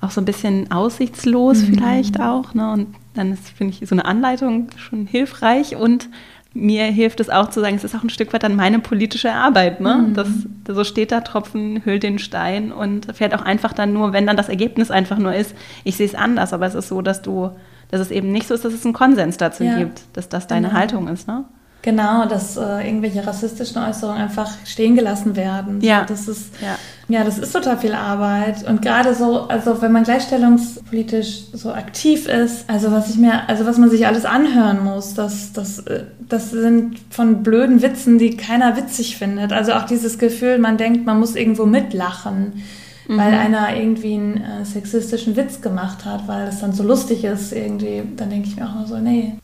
auch 0.00 0.12
so 0.12 0.20
ein 0.20 0.24
bisschen 0.24 0.70
aussichtslos 0.70 1.62
mhm. 1.62 1.74
vielleicht 1.74 2.20
auch. 2.20 2.54
Ne? 2.54 2.70
Und 2.70 2.94
dann 3.14 3.32
ist, 3.32 3.48
finde 3.48 3.74
ich, 3.74 3.88
so 3.88 3.96
eine 3.96 4.04
Anleitung 4.04 4.68
schon 4.76 5.08
hilfreich 5.08 5.74
und 5.74 6.08
mir 6.54 6.84
hilft 6.84 7.18
es 7.18 7.28
auch 7.28 7.50
zu 7.50 7.60
sagen, 7.60 7.74
es 7.74 7.82
ist 7.82 7.96
auch 7.96 8.04
ein 8.04 8.10
Stück 8.10 8.32
weit 8.32 8.44
dann 8.44 8.54
meine 8.54 8.78
politische 8.78 9.32
Arbeit. 9.32 9.80
Ne? 9.80 10.06
Mhm. 10.06 10.14
Das, 10.14 10.28
so 10.68 10.84
steht 10.84 11.10
da, 11.10 11.20
Tropfen 11.20 11.84
hüllt 11.84 12.04
den 12.04 12.20
Stein 12.20 12.70
und 12.70 13.06
fährt 13.16 13.34
auch 13.34 13.42
einfach 13.42 13.72
dann 13.72 13.92
nur, 13.92 14.12
wenn 14.12 14.28
dann 14.28 14.36
das 14.36 14.48
Ergebnis 14.48 14.92
einfach 14.92 15.18
nur 15.18 15.34
ist, 15.34 15.52
ich 15.82 15.96
sehe 15.96 16.06
es 16.06 16.14
anders, 16.14 16.52
aber 16.52 16.66
es 16.66 16.76
ist 16.76 16.86
so, 16.86 17.02
dass 17.02 17.22
du 17.22 17.50
dass 17.90 18.00
es 18.00 18.10
eben 18.10 18.32
nicht 18.32 18.48
so 18.48 18.54
ist, 18.54 18.64
dass 18.64 18.72
es 18.72 18.84
einen 18.84 18.94
Konsens 18.94 19.36
dazu 19.36 19.64
ja. 19.64 19.78
gibt, 19.78 20.02
dass 20.12 20.28
das 20.28 20.46
deine 20.46 20.68
genau. 20.68 20.78
Haltung 20.78 21.08
ist, 21.08 21.26
ne? 21.26 21.44
Genau, 21.82 22.26
dass 22.26 22.58
äh, 22.58 22.86
irgendwelche 22.86 23.26
rassistischen 23.26 23.82
Äußerungen 23.82 24.20
einfach 24.20 24.50
stehen 24.66 24.96
gelassen 24.96 25.34
werden. 25.34 25.80
Ja. 25.80 26.04
das 26.04 26.28
ist, 26.28 26.52
ja. 26.60 26.76
ja, 27.08 27.24
das 27.24 27.38
ist 27.38 27.52
total 27.52 27.78
viel 27.78 27.94
Arbeit. 27.94 28.68
Und 28.68 28.82
gerade 28.82 29.14
so, 29.14 29.48
also 29.48 29.80
wenn 29.80 29.90
man 29.90 30.04
gleichstellungspolitisch 30.04 31.44
so 31.54 31.72
aktiv 31.72 32.28
ist, 32.28 32.68
also 32.68 32.92
was 32.92 33.08
ich 33.08 33.16
mir, 33.16 33.48
also 33.48 33.64
was 33.64 33.78
man 33.78 33.88
sich 33.88 34.06
alles 34.06 34.26
anhören 34.26 34.84
muss, 34.84 35.14
das, 35.14 35.54
das, 35.54 35.78
äh, 35.78 36.04
das 36.28 36.50
sind 36.50 36.98
von 37.08 37.42
blöden 37.42 37.80
Witzen, 37.80 38.18
die 38.18 38.36
keiner 38.36 38.76
witzig 38.76 39.16
findet. 39.16 39.54
Also 39.54 39.72
auch 39.72 39.84
dieses 39.84 40.18
Gefühl, 40.18 40.58
man 40.58 40.76
denkt, 40.76 41.06
man 41.06 41.18
muss 41.18 41.34
irgendwo 41.34 41.64
mitlachen 41.64 42.62
mhm. 43.06 43.18
weil 43.18 43.34
einer 43.34 43.76
irgendwie 43.76 44.14
einen 44.14 44.42
äh, 44.42 44.64
sexistischen 44.64 45.36
Witz 45.36 45.60
gemacht 45.60 46.04
hat, 46.04 46.28
weil 46.28 46.48
es 46.48 46.60
dann 46.60 46.72
so 46.72 46.82
lustig 46.82 47.24
ist 47.24 47.52
irgendwie. 47.52 48.02
Dann 48.16 48.30
denke 48.30 48.48
ich 48.48 48.56
mir 48.56 48.66
auch 48.66 48.74
immer 48.74 48.86
so, 48.86 48.98
nee, 48.98 49.34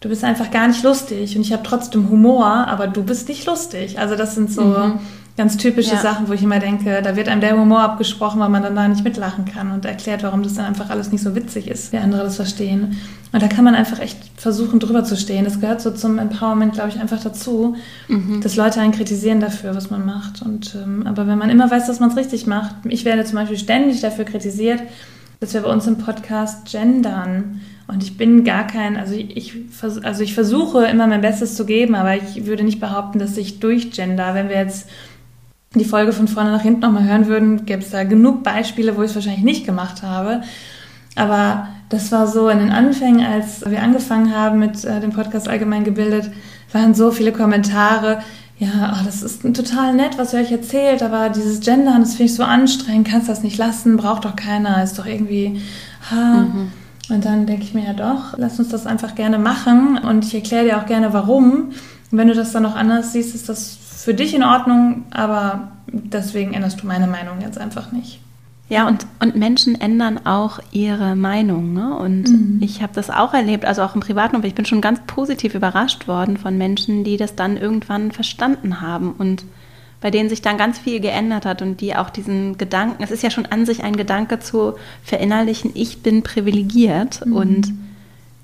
du 0.00 0.08
bist 0.08 0.24
einfach 0.24 0.50
gar 0.50 0.68
nicht 0.68 0.82
lustig 0.82 1.36
und 1.36 1.42
ich 1.42 1.52
habe 1.52 1.62
trotzdem 1.62 2.10
Humor, 2.10 2.46
aber 2.46 2.88
du 2.88 3.04
bist 3.04 3.28
nicht 3.28 3.46
lustig. 3.46 3.98
Also 3.98 4.16
das 4.16 4.34
sind 4.34 4.52
so 4.52 4.62
mhm. 4.62 5.00
Ganz 5.36 5.56
typische 5.56 5.94
ja. 5.94 6.00
Sachen, 6.00 6.28
wo 6.28 6.32
ich 6.32 6.42
immer 6.42 6.58
denke, 6.58 7.00
da 7.02 7.16
wird 7.16 7.28
einem 7.28 7.40
der 7.40 7.58
Humor 7.58 7.80
abgesprochen, 7.80 8.40
weil 8.40 8.50
man 8.50 8.62
dann 8.62 8.76
da 8.76 8.86
nicht 8.86 9.02
mitlachen 9.02 9.46
kann 9.46 9.72
und 9.72 9.84
erklärt, 9.84 10.22
warum 10.22 10.42
das 10.42 10.54
dann 10.54 10.66
einfach 10.66 10.90
alles 10.90 11.10
nicht 11.10 11.22
so 11.22 11.34
witzig 11.34 11.68
ist, 11.68 11.92
wie 11.92 11.96
andere 11.96 12.22
das 12.22 12.36
verstehen. 12.36 12.98
Und 13.32 13.42
da 13.42 13.48
kann 13.48 13.64
man 13.64 13.74
einfach 13.74 13.98
echt 13.98 14.18
versuchen, 14.36 14.78
drüber 14.78 15.04
zu 15.04 15.16
stehen. 15.16 15.44
Das 15.46 15.60
gehört 15.60 15.80
so 15.80 15.90
zum 15.90 16.18
Empowerment, 16.18 16.74
glaube 16.74 16.90
ich, 16.90 17.00
einfach 17.00 17.22
dazu, 17.22 17.76
mhm. 18.08 18.42
dass 18.42 18.56
Leute 18.56 18.80
einen 18.80 18.92
kritisieren 18.92 19.40
dafür, 19.40 19.74
was 19.74 19.90
man 19.90 20.04
macht. 20.04 20.42
Und, 20.42 20.74
ähm, 20.74 21.06
aber 21.06 21.26
wenn 21.26 21.38
man 21.38 21.48
immer 21.48 21.70
weiß, 21.70 21.86
dass 21.86 21.98
man 21.98 22.10
es 22.10 22.16
richtig 22.16 22.46
macht, 22.46 22.74
ich 22.86 23.06
werde 23.06 23.24
zum 23.24 23.36
Beispiel 23.36 23.56
ständig 23.56 24.02
dafür 24.02 24.26
kritisiert, 24.26 24.82
dass 25.40 25.54
wir 25.54 25.62
bei 25.62 25.72
uns 25.72 25.86
im 25.86 25.96
Podcast 25.96 26.70
gendern. 26.70 27.62
Und 27.88 28.02
ich 28.02 28.16
bin 28.16 28.44
gar 28.44 28.66
kein, 28.66 28.96
also 28.96 29.14
ich, 29.14 29.54
also 30.02 30.22
ich 30.22 30.34
versuche 30.34 30.84
immer 30.84 31.06
mein 31.06 31.20
Bestes 31.22 31.56
zu 31.56 31.64
geben, 31.64 31.94
aber 31.94 32.16
ich 32.16 32.46
würde 32.46 32.64
nicht 32.64 32.80
behaupten, 32.80 33.18
dass 33.18 33.36
ich 33.36 33.60
durchgender. 33.60 34.34
Wenn 34.34 34.50
wir 34.50 34.56
jetzt 34.56 34.88
die 35.74 35.84
Folge 35.84 36.12
von 36.12 36.28
vorne 36.28 36.52
nach 36.52 36.62
hinten 36.62 36.80
nochmal 36.80 37.04
hören 37.04 37.26
würden, 37.26 37.64
gäbe 37.64 37.82
es 37.82 37.90
da 37.90 38.04
genug 38.04 38.42
Beispiele, 38.42 38.96
wo 38.96 39.02
ich 39.02 39.10
es 39.10 39.14
wahrscheinlich 39.14 39.44
nicht 39.44 39.66
gemacht 39.66 40.02
habe. 40.02 40.42
Aber 41.14 41.68
das 41.88 42.10
war 42.12 42.26
so 42.26 42.48
in 42.48 42.58
den 42.58 42.70
Anfängen, 42.70 43.24
als 43.24 43.64
wir 43.68 43.82
angefangen 43.82 44.34
haben 44.34 44.58
mit 44.58 44.84
äh, 44.84 45.00
dem 45.00 45.12
Podcast 45.12 45.48
Allgemein 45.48 45.84
gebildet, 45.84 46.30
waren 46.72 46.94
so 46.94 47.10
viele 47.10 47.32
Kommentare. 47.32 48.20
Ja, 48.58 48.94
oh, 48.94 49.04
das 49.04 49.22
ist 49.22 49.42
total 49.42 49.94
nett, 49.94 50.18
was 50.18 50.32
ihr 50.32 50.40
euch 50.40 50.52
erzählt, 50.52 51.02
aber 51.02 51.28
dieses 51.28 51.60
Gendern, 51.60 52.00
das 52.00 52.14
finde 52.14 52.24
ich 52.24 52.34
so 52.34 52.44
anstrengend, 52.44 53.08
kannst 53.08 53.28
das 53.28 53.42
nicht 53.42 53.58
lassen, 53.58 53.96
braucht 53.96 54.24
doch 54.24 54.36
keiner, 54.36 54.82
ist 54.82 54.98
doch 54.98 55.06
irgendwie. 55.06 55.60
Ha. 56.10 56.46
Mhm. 56.46 56.72
Und 57.10 57.24
dann 57.24 57.46
denke 57.46 57.64
ich 57.64 57.74
mir 57.74 57.84
ja 57.84 57.92
doch, 57.92 58.38
lass 58.38 58.58
uns 58.58 58.68
das 58.68 58.86
einfach 58.86 59.14
gerne 59.14 59.38
machen 59.38 59.98
und 59.98 60.24
ich 60.24 60.34
erkläre 60.34 60.64
dir 60.64 60.78
auch 60.78 60.86
gerne 60.86 61.12
warum. 61.12 61.70
Und 62.10 62.18
wenn 62.18 62.28
du 62.28 62.34
das 62.34 62.52
dann 62.52 62.62
noch 62.62 62.76
anders 62.76 63.12
siehst, 63.12 63.34
ist 63.34 63.48
das 63.48 63.78
für 64.04 64.14
dich 64.14 64.34
in 64.34 64.42
Ordnung, 64.42 65.04
aber 65.10 65.72
deswegen 65.86 66.54
änderst 66.54 66.82
du 66.82 66.86
meine 66.86 67.06
Meinung 67.06 67.40
jetzt 67.40 67.58
einfach 67.58 67.92
nicht. 67.92 68.20
Ja, 68.68 68.88
und, 68.88 69.06
und 69.20 69.36
Menschen 69.36 69.78
ändern 69.78 70.24
auch 70.24 70.58
ihre 70.70 71.14
Meinung. 71.14 71.74
Ne? 71.74 71.94
Und 71.94 72.28
mhm. 72.28 72.58
ich 72.62 72.82
habe 72.82 72.94
das 72.94 73.10
auch 73.10 73.34
erlebt, 73.34 73.66
also 73.66 73.82
auch 73.82 73.94
im 73.94 74.00
privaten 74.00 74.34
Umfeld. 74.34 74.52
Ich 74.52 74.56
bin 74.56 74.64
schon 74.64 74.80
ganz 74.80 75.00
positiv 75.06 75.54
überrascht 75.54 76.08
worden 76.08 76.38
von 76.38 76.56
Menschen, 76.56 77.04
die 77.04 77.18
das 77.18 77.36
dann 77.36 77.58
irgendwann 77.58 78.12
verstanden 78.12 78.80
haben 78.80 79.12
und 79.12 79.44
bei 80.00 80.10
denen 80.10 80.28
sich 80.28 80.42
dann 80.42 80.58
ganz 80.58 80.78
viel 80.78 81.00
geändert 81.00 81.44
hat 81.44 81.62
und 81.62 81.80
die 81.80 81.94
auch 81.94 82.10
diesen 82.10 82.58
Gedanken, 82.58 83.02
es 83.04 83.10
ist 83.10 83.22
ja 83.22 83.30
schon 83.30 83.46
an 83.46 83.66
sich 83.66 83.84
ein 83.84 83.94
Gedanke 83.94 84.40
zu 84.40 84.74
verinnerlichen, 85.04 85.70
ich 85.74 86.02
bin 86.02 86.22
privilegiert 86.22 87.24
mhm. 87.24 87.36
und 87.36 87.74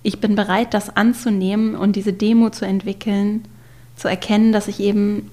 ich 0.03 0.21
bin 0.21 0.37
bereit, 0.37 0.73
das 0.75 0.95
anzunehmen 0.95 1.75
und 1.75 1.97
diese 1.97 2.13
Demo 2.13 2.51
zu 2.51 2.65
entwickeln, 2.65 3.45
zu 3.97 4.09
erkennen, 4.09 4.53
dass 4.53 4.69
ich 4.69 4.79
eben 4.79 5.31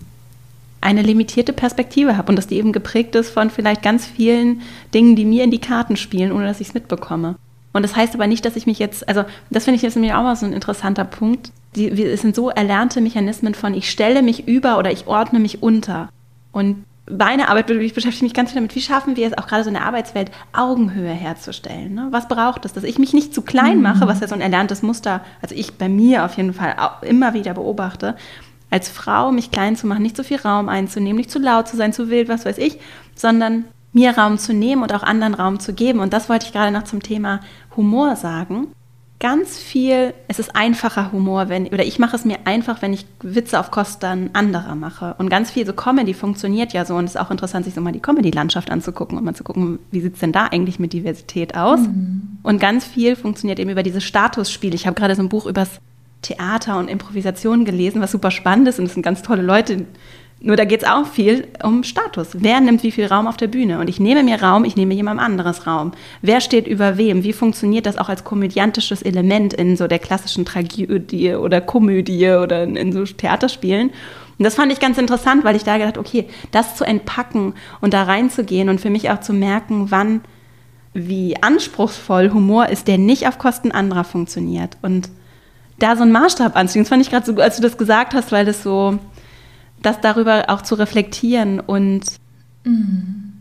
eine 0.82 1.02
limitierte 1.02 1.54
Perspektive 1.54 2.18
habe 2.18 2.30
und 2.30 2.36
dass 2.36 2.48
die 2.48 2.58
eben 2.58 2.72
geprägt 2.72 3.16
ist 3.16 3.30
von 3.30 3.50
vielleicht 3.50 3.82
ganz 3.82 4.06
vielen 4.06 4.62
Dingen, 4.94 5.16
die 5.16 5.26
mir 5.26 5.44
in 5.44 5.52
die 5.52 5.60
Karten 5.60 5.98
spielen, 5.98 6.32
ohne 6.32 6.46
dass 6.46 6.62
ich 6.62 6.70
es 6.70 6.74
mitbekomme. 6.74 7.36
Und 7.74 7.82
das 7.84 7.96
heißt 7.96 8.14
aber 8.14 8.28
nicht, 8.28 8.46
dass 8.46 8.56
ich 8.56 8.68
mich 8.68 8.80
jetzt, 8.80 9.08
also 9.10 9.26
das 9.50 9.66
finde 9.66 9.76
ich 9.76 9.82
jetzt 9.82 9.96
nämlich 9.96 10.14
auch 10.14 10.24
mal 10.24 10.36
so 10.36 10.46
ein 10.46 10.54
interessanter 10.54 11.04
Punkt. 11.04 11.52
Die, 11.76 11.90
es 11.90 12.22
sind 12.22 12.36
so 12.36 12.50
erlernte 12.50 13.02
Mechanismen 13.02 13.54
von, 13.54 13.74
ich 13.74 13.92
stelle 13.92 14.22
mich 14.22 14.48
über 14.48 14.78
oder 14.78 14.92
ich 14.92 15.08
ordne 15.08 15.40
mich 15.40 15.62
unter. 15.62 16.08
Und 16.54 16.86
meine 17.10 17.50
Arbeit, 17.50 17.70
ich 17.70 17.94
beschäftige 17.94 18.26
mich 18.26 18.34
ganz 18.34 18.52
viel 18.52 18.62
damit, 18.62 18.76
wie 18.76 18.82
schaffen 18.82 19.16
wir 19.16 19.28
es 19.28 19.38
auch 19.38 19.48
gerade 19.48 19.64
so 19.64 19.70
in 19.70 19.76
der 19.76 19.86
Arbeitswelt, 19.86 20.32
Augenhöhe 20.54 21.12
herzustellen. 21.12 21.94
Ne? 21.94 22.08
Was 22.12 22.28
braucht 22.28 22.66
es, 22.66 22.74
dass 22.74 22.84
ich 22.84 22.98
mich 22.98 23.14
nicht 23.14 23.34
zu 23.34 23.42
klein 23.42 23.82
mache, 23.82 24.06
mhm. 24.06 24.10
was 24.10 24.22
ja 24.22 24.28
so 24.28 24.36
ein 24.36 24.42
erlerntes 24.42 24.82
Muster, 24.82 25.22
also 25.42 25.54
ich 25.54 25.74
bei 25.74 25.90
mir 25.90 26.26
auf 26.26 26.38
jeden 26.38 26.54
Fall 26.54 26.76
immer 27.02 27.34
wieder 27.34 27.54
beobachte, 27.54 28.16
als 28.76 28.90
Frau 28.90 29.32
mich 29.32 29.52
klein 29.52 29.78
zu 29.78 29.88
machen, 29.88 30.04
nicht 30.04 30.18
zu 30.18 30.26
viel 30.26 30.36
Raum 30.36 30.68
einzunehmen, 30.68 31.16
nicht 31.16 31.32
zu 31.32 31.40
laut 31.40 31.66
zu 31.70 31.78
sein, 31.78 31.94
zu 31.94 32.10
wild, 32.10 32.28
was 32.28 32.44
weiß 32.44 32.58
ich, 32.58 32.78
sondern 33.16 33.64
mir 33.94 34.18
Raum 34.18 34.38
zu 34.38 34.54
nehmen 34.54 34.84
und 34.84 34.94
auch 34.94 35.02
anderen 35.02 35.34
Raum 35.34 35.62
zu 35.62 35.72
geben. 35.72 36.02
Und 36.02 36.12
das 36.12 36.28
wollte 36.28 36.46
ich 36.46 36.52
gerade 36.52 36.74
noch 36.74 36.84
zum 36.84 37.02
Thema 37.02 37.40
Humor 37.78 38.18
sagen. 38.18 38.68
Ganz 39.22 39.58
viel, 39.58 40.14
es 40.28 40.40
ist 40.40 40.58
einfacher 40.58 41.14
Humor, 41.14 41.48
wenn, 41.48 41.68
oder 41.68 41.86
ich 41.86 42.00
mache 42.00 42.18
es 42.18 42.26
mir 42.26 42.40
einfach, 42.44 42.82
wenn 42.82 42.92
ich 42.92 43.06
Witze 43.22 43.58
auf 43.62 43.72
Kosten 43.72 44.32
anderer 44.34 44.76
mache. 44.76 45.16
Und 45.20 45.30
ganz 45.30 45.52
viel 45.52 45.66
so 45.66 45.72
Comedy 45.72 46.14
funktioniert 46.14 46.74
ja 46.74 46.84
so 46.84 46.96
und 46.96 47.06
es 47.06 47.12
ist 47.12 47.22
auch 47.22 47.32
interessant, 47.32 47.64
sich 47.64 47.74
so 47.74 47.80
mal 47.80 47.94
die 47.94 48.02
Comedy-Landschaft 48.02 48.70
anzugucken 48.70 49.18
und 49.18 49.24
mal 49.24 49.36
zu 49.36 49.46
gucken, 49.46 49.80
wie 49.90 50.02
sieht 50.02 50.16
es 50.16 50.20
denn 50.20 50.34
da 50.34 50.48
eigentlich 50.48 50.80
mit 50.80 50.92
Diversität 50.92 51.56
aus? 51.56 51.80
Mhm. 51.80 52.40
Und 52.44 52.60
ganz 52.60 52.84
viel 52.84 53.16
funktioniert 53.16 53.58
eben 53.60 53.70
über 53.70 53.84
dieses 53.84 54.04
Statusspiel. 54.04 54.74
Ich 54.74 54.86
habe 54.86 54.96
gerade 54.96 55.16
so 55.16 55.22
ein 55.22 55.30
Buch 55.30 55.46
übers 55.46 55.80
Theater 56.26 56.78
und 56.78 56.90
Improvisation 56.90 57.66
gelesen, 57.66 58.02
was 58.02 58.12
super 58.12 58.32
spannend 58.32 58.68
ist 58.68 58.80
und 58.80 58.86
es 58.86 58.94
sind 58.94 59.04
ganz 59.04 59.22
tolle 59.22 59.42
Leute. 59.42 59.86
Nur 60.42 60.58
da 60.58 60.66
geht 60.66 60.84
es 60.84 60.88
auch 60.88 61.08
viel 61.08 61.48
um 61.64 61.84
Status. 61.84 62.30
Wer 62.34 62.60
nimmt 62.60 62.84
wie 62.84 62.92
viel 62.92 63.06
Raum 63.06 63.26
auf 63.26 63.38
der 63.38 63.48
Bühne? 63.48 63.80
Und 63.80 63.90
ich 63.90 64.00
nehme 64.00 64.22
mir 64.22 64.42
Raum, 64.42 64.66
ich 64.66 64.76
nehme 64.76 64.94
jemand 64.94 65.20
anderes 65.20 65.66
Raum. 65.66 65.92
Wer 66.22 66.42
steht 66.42 66.68
über 66.68 66.98
wem? 66.98 67.24
Wie 67.24 67.34
funktioniert 67.34 67.86
das 67.86 67.98
auch 67.98 68.10
als 68.10 68.26
komödiantisches 68.26 69.02
Element 69.02 69.54
in 69.54 69.78
so 69.78 69.88
der 69.88 70.00
klassischen 70.00 70.46
Tragödie 70.46 71.34
oder 71.34 71.62
Komödie 71.62 72.30
oder 72.30 72.64
in, 72.64 72.92
so 72.92 73.06
Theaterspielen? 73.06 73.90
Und 74.38 74.44
das 74.44 74.56
fand 74.56 74.72
ich 74.72 74.80
ganz 74.82 74.98
interessant, 74.98 75.46
weil 75.46 75.56
ich 75.56 75.64
da 75.64 75.78
gedacht, 75.78 75.98
okay, 75.98 76.28
das 76.52 76.76
zu 76.76 76.84
entpacken 76.84 77.54
und 77.80 77.94
da 77.94 78.04
reinzugehen 78.04 78.68
und 78.68 78.82
für 78.82 78.90
mich 78.90 79.10
auch 79.10 79.22
zu 79.22 79.32
merken, 79.32 79.90
wann, 79.90 80.22
wie 80.94 81.42
anspruchsvoll 81.42 82.32
Humor 82.32 82.68
ist, 82.68 82.90
der 82.90 82.98
nicht 82.98 83.28
auf 83.28 83.40
Kosten 83.40 83.72
anderer 83.72 84.04
funktioniert. 84.04 84.78
Und 84.82 85.10
da 85.80 85.96
so 85.96 86.04
einen 86.04 86.12
Maßstab 86.12 86.56
anzuziehen. 86.56 86.84
Das 86.84 86.90
fand 86.90 87.02
ich 87.02 87.10
gerade 87.10 87.26
so, 87.26 87.36
als 87.42 87.58
du 87.58 87.62
das 87.62 87.78
gesagt 87.78 88.14
hast, 88.14 88.32
weil 88.32 88.46
das 88.46 88.64
so, 88.64 89.00
das 89.82 90.02
darüber 90.02 90.46
auch 90.48 90.62
zu 90.62 90.76
reflektieren 90.76 91.60
und, 91.60 92.04
mhm. 92.64 93.34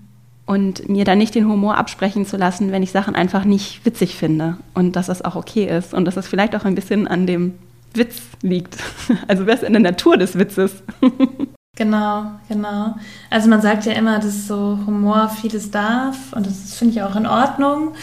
und 0.47 0.89
mir 0.89 1.05
dann 1.05 1.19
nicht 1.19 1.35
den 1.35 1.49
Humor 1.49 1.77
absprechen 1.77 2.27
zu 2.27 2.37
lassen, 2.37 2.73
wenn 2.73 2.83
ich 2.83 2.91
Sachen 2.91 3.15
einfach 3.15 3.45
nicht 3.45 3.85
witzig 3.85 4.17
finde 4.17 4.59
und 4.75 4.97
dass 4.97 5.07
das 5.07 5.23
auch 5.23 5.37
okay 5.37 5.67
ist 5.67 5.95
und 5.95 6.05
dass 6.05 6.17
das 6.17 6.27
vielleicht 6.27 6.57
auch 6.57 6.65
ein 6.65 6.75
bisschen 6.75 7.07
an 7.07 7.27
dem 7.27 7.55
Witz 7.95 8.21
liegt. 8.43 8.77
Also 9.29 9.47
wer 9.47 9.55
ist 9.55 9.63
in 9.63 9.73
der 9.73 9.83
Natur 9.83 10.17
des 10.17 10.39
Witzes? 10.39 10.83
Genau, 11.77 12.27
genau. 12.49 12.95
Also 13.31 13.49
man 13.49 13.61
sagt 13.61 13.85
ja 13.85 13.95
immer, 13.95 14.21
dass 14.21 14.47
so 14.47 14.79
Humor 14.87 15.29
vieles 15.29 15.73
darf 15.73 16.33
und 16.33 16.47
das 16.47 16.75
finde 16.75 16.95
ich 16.95 17.03
auch 17.03 17.17
in 17.17 17.27
Ordnung. 17.27 17.95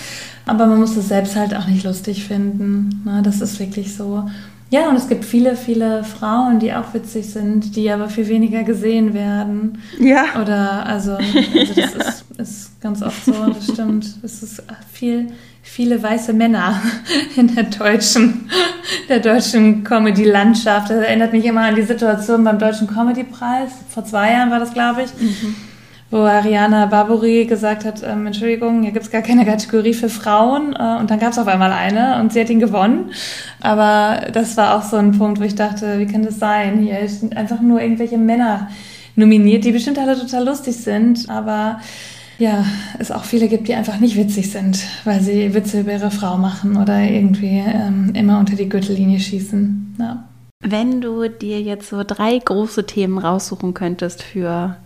Aber 0.51 0.65
man 0.65 0.81
muss 0.81 0.97
es 0.97 1.07
selbst 1.07 1.37
halt 1.37 1.55
auch 1.55 1.65
nicht 1.65 1.85
lustig 1.85 2.25
finden. 2.25 3.03
Ne? 3.05 3.21
Das 3.23 3.39
ist 3.39 3.57
wirklich 3.57 3.95
so. 3.95 4.29
Ja, 4.69 4.89
und 4.89 4.97
es 4.97 5.07
gibt 5.07 5.23
viele, 5.23 5.55
viele 5.55 6.03
Frauen, 6.03 6.59
die 6.59 6.73
auch 6.73 6.93
witzig 6.93 7.27
sind, 7.27 7.77
die 7.77 7.89
aber 7.89 8.09
viel 8.09 8.27
weniger 8.27 8.63
gesehen 8.63 9.13
werden. 9.13 9.77
Ja. 9.97 10.25
Oder, 10.41 10.85
also, 10.85 11.13
also 11.13 11.23
das 11.55 11.75
ja. 11.77 11.85
ist, 11.85 12.25
ist 12.37 12.81
ganz 12.81 13.01
oft 13.01 13.23
so, 13.23 13.31
das 13.31 13.63
stimmt. 13.63 14.05
Es 14.23 14.43
ist 14.43 14.61
viel, 14.91 15.27
viele 15.61 16.03
weiße 16.03 16.33
Männer 16.33 16.81
in 17.37 17.55
der 17.55 17.63
deutschen, 17.63 18.49
der 19.07 19.21
deutschen 19.21 19.85
Comedy-Landschaft. 19.85 20.89
Das 20.89 20.97
erinnert 20.97 21.31
mich 21.31 21.45
immer 21.45 21.61
an 21.61 21.75
die 21.75 21.83
Situation 21.83 22.43
beim 22.43 22.59
Deutschen 22.59 22.87
Comedy-Preis. 22.87 23.71
Vor 23.87 24.03
zwei 24.03 24.33
Jahren 24.33 24.51
war 24.51 24.59
das, 24.59 24.73
glaube 24.73 25.03
ich. 25.03 25.13
Mhm 25.17 25.55
wo 26.11 26.17
Ariana 26.17 26.85
Barbary 26.87 27.45
gesagt 27.45 27.85
hat, 27.85 28.03
ähm, 28.03 28.27
Entschuldigung, 28.27 28.83
hier 28.83 28.91
gibt 28.91 29.05
es 29.05 29.11
gar 29.11 29.21
keine 29.21 29.45
Kategorie 29.45 29.93
für 29.93 30.09
Frauen. 30.09 30.75
Äh, 30.75 30.99
und 30.99 31.09
dann 31.09 31.19
gab 31.19 31.31
es 31.31 31.39
auf 31.39 31.47
einmal 31.47 31.71
eine 31.71 32.19
und 32.19 32.33
sie 32.33 32.41
hat 32.41 32.49
ihn 32.49 32.59
gewonnen. 32.59 33.11
Aber 33.61 34.27
das 34.33 34.57
war 34.57 34.77
auch 34.77 34.83
so 34.83 34.97
ein 34.97 35.13
Punkt, 35.17 35.39
wo 35.39 35.43
ich 35.45 35.55
dachte, 35.55 35.99
wie 35.99 36.05
kann 36.05 36.23
das 36.23 36.37
sein? 36.37 36.79
Hier 36.79 37.07
sind 37.07 37.35
einfach 37.35 37.61
nur 37.61 37.81
irgendwelche 37.81 38.17
Männer 38.17 38.69
nominiert, 39.15 39.63
die 39.63 39.71
bestimmt 39.71 39.99
alle 39.99 40.19
total 40.19 40.45
lustig 40.45 40.75
sind, 40.75 41.29
aber 41.29 41.79
ja, 42.39 42.65
es 42.97 43.11
auch 43.11 43.23
viele 43.23 43.47
gibt, 43.47 43.67
die 43.67 43.75
einfach 43.75 43.99
nicht 43.99 44.17
witzig 44.17 44.51
sind, 44.51 44.83
weil 45.03 45.21
sie 45.21 45.53
Witze 45.53 45.81
über 45.81 45.93
ihre 45.93 46.11
Frau 46.11 46.37
machen 46.37 46.75
oder 46.75 46.99
irgendwie 46.99 47.63
ähm, 47.65 48.11
immer 48.15 48.39
unter 48.39 48.55
die 48.55 48.67
Gürtellinie 48.67 49.19
schießen. 49.19 49.95
Ja. 49.99 50.23
Wenn 50.63 51.01
du 51.01 51.27
dir 51.29 51.61
jetzt 51.61 51.89
so 51.89 52.03
drei 52.03 52.37
große 52.37 52.85
Themen 52.85 53.17
raussuchen 53.17 53.73
könntest 53.73 54.23
für. 54.23 54.77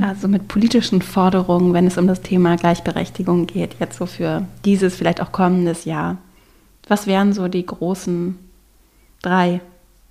Also 0.00 0.28
mit 0.28 0.48
politischen 0.48 1.02
Forderungen, 1.02 1.74
wenn 1.74 1.86
es 1.86 1.98
um 1.98 2.06
das 2.06 2.22
Thema 2.22 2.56
Gleichberechtigung 2.56 3.46
geht, 3.46 3.76
jetzt 3.78 3.98
so 3.98 4.06
für 4.06 4.46
dieses, 4.64 4.96
vielleicht 4.96 5.20
auch 5.20 5.30
kommendes 5.30 5.84
Jahr, 5.84 6.16
was 6.88 7.06
wären 7.06 7.34
so 7.34 7.48
die 7.48 7.66
großen 7.66 8.38
drei? 9.20 9.60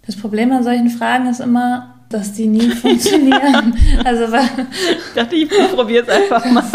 Das 0.06 0.16
Problem 0.16 0.52
an 0.52 0.64
solchen 0.64 0.90
Fragen 0.90 1.28
ist 1.28 1.40
immer, 1.40 1.96
dass 2.10 2.34
die 2.34 2.48
nie 2.48 2.70
funktionieren. 2.82 3.76
also 4.04 4.32
weil 4.32 4.68
ich 4.70 5.14
dachte, 5.16 5.36
ich 5.36 5.50
probiere 5.74 6.04
es 6.04 6.10
einfach 6.10 6.46
mal. 6.52 6.64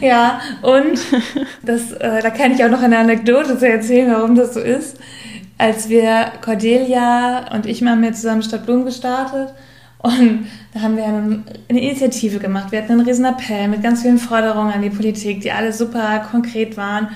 ja, 0.00 0.40
und 0.60 1.00
das, 1.62 1.92
äh, 1.92 2.20
da 2.20 2.30
kann 2.30 2.52
ich 2.52 2.62
auch 2.62 2.70
noch 2.70 2.82
eine 2.82 2.98
Anekdote 2.98 3.58
zu 3.58 3.66
erzählen, 3.66 4.12
warum 4.12 4.34
das 4.34 4.52
so 4.52 4.60
ist. 4.60 4.98
Als 5.56 5.88
wir 5.88 6.32
Cordelia 6.42 7.54
und 7.54 7.64
ich 7.64 7.80
mal 7.80 7.96
mit 7.96 8.16
zusammen 8.16 8.42
Stadt 8.42 8.66
Blumen 8.66 8.84
gestartet 8.84 9.54
und 10.02 10.46
da 10.72 10.80
haben 10.80 10.96
wir 10.96 11.04
eine, 11.04 11.42
Initiative 11.68 12.38
gemacht. 12.38 12.72
Wir 12.72 12.80
hatten 12.80 12.92
einen 12.92 13.02
riesen 13.02 13.26
Appell 13.26 13.68
mit 13.68 13.82
ganz 13.82 14.02
vielen 14.02 14.18
Forderungen 14.18 14.72
an 14.72 14.82
die 14.82 14.90
Politik, 14.90 15.42
die 15.42 15.52
alle 15.52 15.72
super 15.72 16.26
konkret 16.30 16.76
waren. 16.76 17.08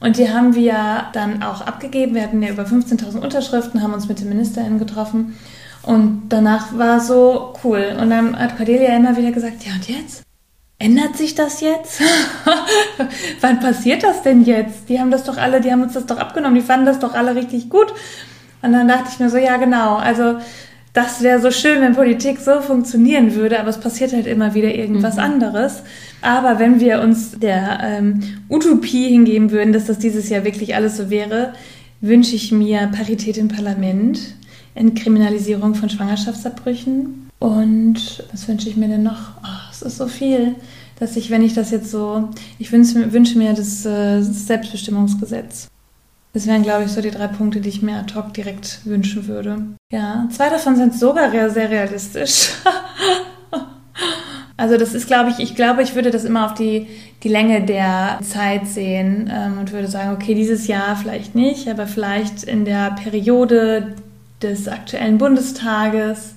Und 0.00 0.18
die 0.18 0.30
haben 0.30 0.54
wir 0.54 1.06
dann 1.12 1.42
auch 1.42 1.62
abgegeben. 1.62 2.14
Wir 2.14 2.22
hatten 2.22 2.42
ja 2.42 2.50
über 2.50 2.64
15.000 2.64 3.18
Unterschriften, 3.18 3.82
haben 3.82 3.94
uns 3.94 4.08
mit 4.08 4.20
den 4.20 4.28
MinisterInnen 4.28 4.78
getroffen. 4.78 5.38
Und 5.82 6.24
danach 6.28 6.76
war 6.76 7.00
so 7.00 7.54
cool. 7.64 7.96
Und 7.98 8.10
dann 8.10 8.38
hat 8.38 8.56
Cordelia 8.56 8.94
immer 8.94 9.16
wieder 9.16 9.32
gesagt, 9.32 9.64
ja 9.64 9.72
und 9.72 9.88
jetzt? 9.88 10.22
Ändert 10.78 11.16
sich 11.16 11.34
das 11.34 11.60
jetzt? 11.60 12.02
Wann 13.40 13.58
passiert 13.58 14.04
das 14.04 14.22
denn 14.22 14.44
jetzt? 14.44 14.88
Die 14.88 15.00
haben 15.00 15.10
das 15.10 15.24
doch 15.24 15.38
alle, 15.38 15.60
die 15.60 15.72
haben 15.72 15.82
uns 15.82 15.94
das 15.94 16.06
doch 16.06 16.18
abgenommen, 16.18 16.54
die 16.54 16.64
fanden 16.64 16.86
das 16.86 17.00
doch 17.00 17.14
alle 17.14 17.34
richtig 17.34 17.68
gut. 17.68 17.92
Und 18.62 18.72
dann 18.72 18.86
dachte 18.86 19.08
ich 19.10 19.18
mir 19.18 19.30
so, 19.30 19.38
ja 19.38 19.56
genau, 19.56 19.96
also 19.96 20.38
das 20.98 21.22
wäre 21.22 21.40
so 21.40 21.52
schön, 21.52 21.80
wenn 21.80 21.94
Politik 21.94 22.40
so 22.40 22.60
funktionieren 22.60 23.36
würde, 23.36 23.60
aber 23.60 23.68
es 23.68 23.78
passiert 23.78 24.12
halt 24.12 24.26
immer 24.26 24.54
wieder 24.54 24.74
irgendwas 24.74 25.14
mhm. 25.14 25.22
anderes. 25.22 25.82
Aber 26.22 26.58
wenn 26.58 26.80
wir 26.80 27.00
uns 27.02 27.38
der 27.38 27.78
ähm, 27.84 28.20
Utopie 28.50 29.08
hingeben 29.08 29.52
würden, 29.52 29.72
dass 29.72 29.84
das 29.84 30.00
dieses 30.00 30.28
Jahr 30.28 30.44
wirklich 30.44 30.74
alles 30.74 30.96
so 30.96 31.08
wäre, 31.08 31.52
wünsche 32.00 32.34
ich 32.34 32.50
mir 32.50 32.88
Parität 32.88 33.36
im 33.36 33.46
Parlament, 33.46 34.18
Entkriminalisierung 34.74 35.76
von 35.76 35.88
Schwangerschaftsabbrüchen 35.88 37.30
und 37.38 38.24
was 38.32 38.48
wünsche 38.48 38.68
ich 38.68 38.76
mir 38.76 38.88
denn 38.88 39.04
noch? 39.04 39.36
Oh, 39.44 39.70
es 39.70 39.82
ist 39.82 39.98
so 39.98 40.08
viel, 40.08 40.56
dass 40.98 41.14
ich, 41.14 41.30
wenn 41.30 41.42
ich 41.42 41.54
das 41.54 41.70
jetzt 41.70 41.92
so, 41.92 42.28
ich 42.58 42.72
wünsche, 42.72 43.12
wünsche 43.12 43.38
mir 43.38 43.52
das, 43.52 43.86
äh, 43.86 44.18
das 44.18 44.48
Selbstbestimmungsgesetz. 44.48 45.68
Das 46.38 46.46
wären, 46.46 46.62
glaube 46.62 46.84
ich, 46.84 46.92
so 46.92 47.00
die 47.00 47.10
drei 47.10 47.26
Punkte, 47.26 47.60
die 47.60 47.68
ich 47.68 47.82
mir 47.82 47.96
ad 47.96 48.14
hoc 48.14 48.32
direkt 48.32 48.86
wünschen 48.86 49.26
würde. 49.26 49.60
Ja, 49.90 50.28
zwei 50.30 50.48
davon 50.48 50.76
sind 50.76 50.94
sogar 50.94 51.50
sehr 51.50 51.68
realistisch. 51.68 52.50
Also 54.56 54.76
das 54.76 54.92
ist, 54.92 55.06
glaube 55.06 55.30
ich, 55.30 55.38
ich 55.38 55.54
glaube, 55.54 55.82
ich 55.82 55.94
würde 55.94 56.10
das 56.10 56.24
immer 56.24 56.44
auf 56.44 56.54
die, 56.54 56.88
die 57.22 57.28
Länge 57.28 57.64
der 57.64 58.18
Zeit 58.22 58.66
sehen 58.66 59.30
ähm, 59.32 59.56
und 59.56 59.72
würde 59.72 59.86
sagen, 59.86 60.12
okay, 60.12 60.34
dieses 60.34 60.66
Jahr 60.66 60.96
vielleicht 60.96 61.36
nicht, 61.36 61.68
aber 61.68 61.86
vielleicht 61.86 62.42
in 62.42 62.64
der 62.64 62.90
Periode 63.00 63.94
des 64.42 64.66
aktuellen 64.66 65.16
Bundestages 65.16 66.34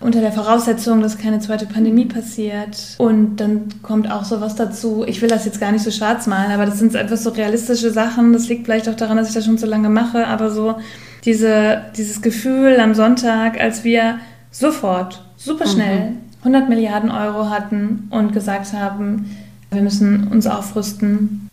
unter 0.00 0.20
der 0.20 0.32
Voraussetzung, 0.32 1.00
dass 1.00 1.18
keine 1.18 1.40
zweite 1.40 1.66
Pandemie 1.66 2.06
passiert. 2.06 2.96
Und 2.98 3.36
dann 3.36 3.68
kommt 3.82 4.10
auch 4.10 4.24
sowas 4.24 4.54
dazu. 4.54 5.04
Ich 5.06 5.20
will 5.22 5.28
das 5.28 5.44
jetzt 5.44 5.60
gar 5.60 5.72
nicht 5.72 5.84
so 5.84 5.90
schwarz 5.90 6.26
malen, 6.26 6.52
aber 6.52 6.66
das 6.66 6.78
sind 6.78 6.94
einfach 6.94 7.16
so 7.16 7.30
realistische 7.30 7.90
Sachen. 7.90 8.32
Das 8.32 8.48
liegt 8.48 8.66
vielleicht 8.66 8.88
auch 8.88 8.94
daran, 8.96 9.16
dass 9.16 9.28
ich 9.28 9.34
das 9.34 9.44
schon 9.44 9.58
so 9.58 9.66
lange 9.66 9.88
mache, 9.88 10.26
aber 10.26 10.50
so 10.50 10.76
diese, 11.24 11.82
dieses 11.96 12.22
Gefühl 12.22 12.78
am 12.80 12.94
Sonntag, 12.94 13.60
als 13.60 13.84
wir 13.84 14.18
sofort, 14.50 15.24
super 15.36 15.66
schnell, 15.66 16.10
mhm 16.10 16.28
100 16.40 16.68
Milliarden 16.68 17.10
Euro 17.10 17.50
hatten 17.50 18.08
und 18.10 18.32
gesagt 18.32 18.72
haben, 18.72 19.36
wir 19.70 19.82
müssen 19.82 20.28
uns 20.28 20.46
aufrüsten. 20.46 21.47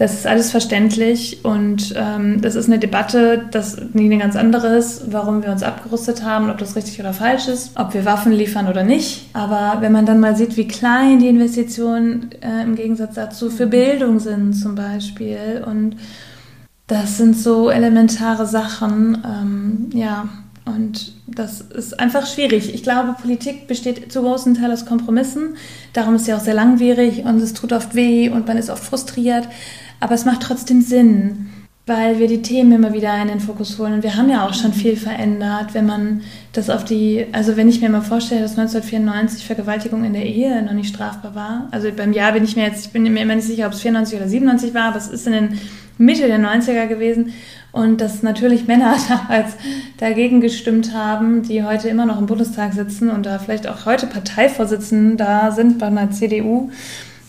Das 0.00 0.14
ist 0.14 0.26
alles 0.26 0.50
verständlich 0.50 1.44
und 1.44 1.92
ähm, 1.94 2.40
das 2.40 2.54
ist 2.54 2.68
eine 2.68 2.78
Debatte, 2.78 3.44
das 3.50 3.76
nie 3.92 4.06
eine 4.06 4.16
ganz 4.16 4.34
andere 4.34 4.68
ist, 4.78 5.12
warum 5.12 5.42
wir 5.42 5.50
uns 5.50 5.62
abgerüstet 5.62 6.24
haben, 6.24 6.48
ob 6.48 6.56
das 6.56 6.74
richtig 6.74 6.98
oder 7.00 7.12
falsch 7.12 7.48
ist, 7.48 7.72
ob 7.78 7.92
wir 7.92 8.06
Waffen 8.06 8.32
liefern 8.32 8.66
oder 8.66 8.82
nicht. 8.82 9.28
Aber 9.34 9.82
wenn 9.82 9.92
man 9.92 10.06
dann 10.06 10.18
mal 10.18 10.34
sieht, 10.36 10.56
wie 10.56 10.66
klein 10.66 11.18
die 11.18 11.28
Investitionen 11.28 12.30
äh, 12.40 12.62
im 12.62 12.76
Gegensatz 12.76 13.16
dazu 13.16 13.50
für 13.50 13.66
Bildung 13.66 14.20
sind 14.20 14.54
zum 14.54 14.74
Beispiel 14.74 15.62
und 15.66 15.96
das 16.86 17.18
sind 17.18 17.36
so 17.36 17.68
elementare 17.68 18.46
Sachen, 18.46 19.18
ähm, 19.22 19.90
ja, 19.92 20.30
und 20.64 21.12
das 21.26 21.60
ist 21.60 22.00
einfach 22.00 22.26
schwierig. 22.26 22.72
Ich 22.74 22.82
glaube, 22.82 23.16
Politik 23.20 23.66
besteht 23.66 24.10
zu 24.10 24.22
großen 24.22 24.54
Teil 24.54 24.72
aus 24.72 24.86
Kompromissen. 24.86 25.56
Darum 25.92 26.14
ist 26.14 26.24
sie 26.24 26.32
auch 26.32 26.40
sehr 26.40 26.54
langwierig 26.54 27.24
und 27.24 27.40
es 27.42 27.52
tut 27.52 27.72
oft 27.72 27.94
weh 27.94 28.30
und 28.30 28.46
man 28.46 28.56
ist 28.56 28.70
oft 28.70 28.82
frustriert. 28.82 29.46
Aber 30.00 30.14
es 30.14 30.24
macht 30.24 30.42
trotzdem 30.42 30.80
Sinn, 30.80 31.50
weil 31.86 32.18
wir 32.18 32.28
die 32.28 32.42
Themen 32.42 32.72
immer 32.72 32.92
wieder 32.92 33.20
in 33.20 33.28
den 33.28 33.40
Fokus 33.40 33.78
holen. 33.78 33.94
Und 33.94 34.02
wir 34.02 34.16
haben 34.16 34.30
ja 34.30 34.46
auch 34.46 34.54
schon 34.54 34.72
viel 34.72 34.96
verändert, 34.96 35.74
wenn 35.74 35.86
man 35.86 36.22
das 36.52 36.70
auf 36.70 36.84
die, 36.84 37.26
also 37.32 37.56
wenn 37.56 37.68
ich 37.68 37.80
mir 37.80 37.88
mal 37.88 38.00
vorstelle, 38.00 38.42
dass 38.42 38.58
1994 38.58 39.44
Vergewaltigung 39.44 40.04
in 40.04 40.12
der 40.12 40.24
Ehe 40.24 40.62
noch 40.62 40.72
nicht 40.72 40.94
strafbar 40.94 41.34
war. 41.34 41.68
Also 41.70 41.90
beim 41.94 42.12
Jahr 42.12 42.32
bin 42.32 42.44
ich 42.44 42.56
mir 42.56 42.64
jetzt, 42.64 42.86
ich 42.86 42.92
bin 42.92 43.02
mir 43.02 43.20
immer 43.20 43.34
nicht 43.34 43.46
sicher, 43.46 43.66
ob 43.66 43.72
es 43.72 43.80
94 43.80 44.18
oder 44.18 44.28
97 44.28 44.74
war, 44.74 44.84
aber 44.84 44.98
es 44.98 45.08
ist 45.08 45.26
in 45.26 45.32
den 45.32 45.60
Mitte 45.98 46.26
der 46.26 46.38
90er 46.38 46.86
gewesen. 46.86 47.32
Und 47.72 48.00
dass 48.00 48.22
natürlich 48.22 48.66
Männer 48.66 48.96
damals 49.08 49.54
dagegen 49.98 50.40
gestimmt 50.40 50.94
haben, 50.94 51.42
die 51.42 51.64
heute 51.64 51.88
immer 51.88 52.06
noch 52.06 52.18
im 52.18 52.26
Bundestag 52.26 52.72
sitzen 52.72 53.10
und 53.10 53.26
da 53.26 53.38
vielleicht 53.38 53.68
auch 53.68 53.84
heute 53.84 54.06
Parteivorsitzenden 54.06 55.16
da 55.16 55.50
sind 55.50 55.78
bei 55.78 55.86
einer 55.86 56.10
CDU, 56.10 56.70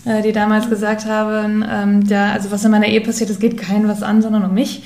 äh, 0.06 0.22
die 0.22 0.32
damals 0.32 0.70
gesagt 0.70 1.06
haben, 1.06 1.66
ähm, 1.70 2.02
ja, 2.08 2.32
also 2.32 2.52
was 2.52 2.66
in 2.66 2.72
meiner 2.72 2.88
Ehe 2.88 3.02
passiert, 3.02 3.30
es 3.30 3.40
geht 3.40 3.58
keinen 3.58 3.88
was 3.88 4.04
an, 4.04 4.22
sondern 4.22 4.46
um 4.46 4.54
mich 4.54 4.84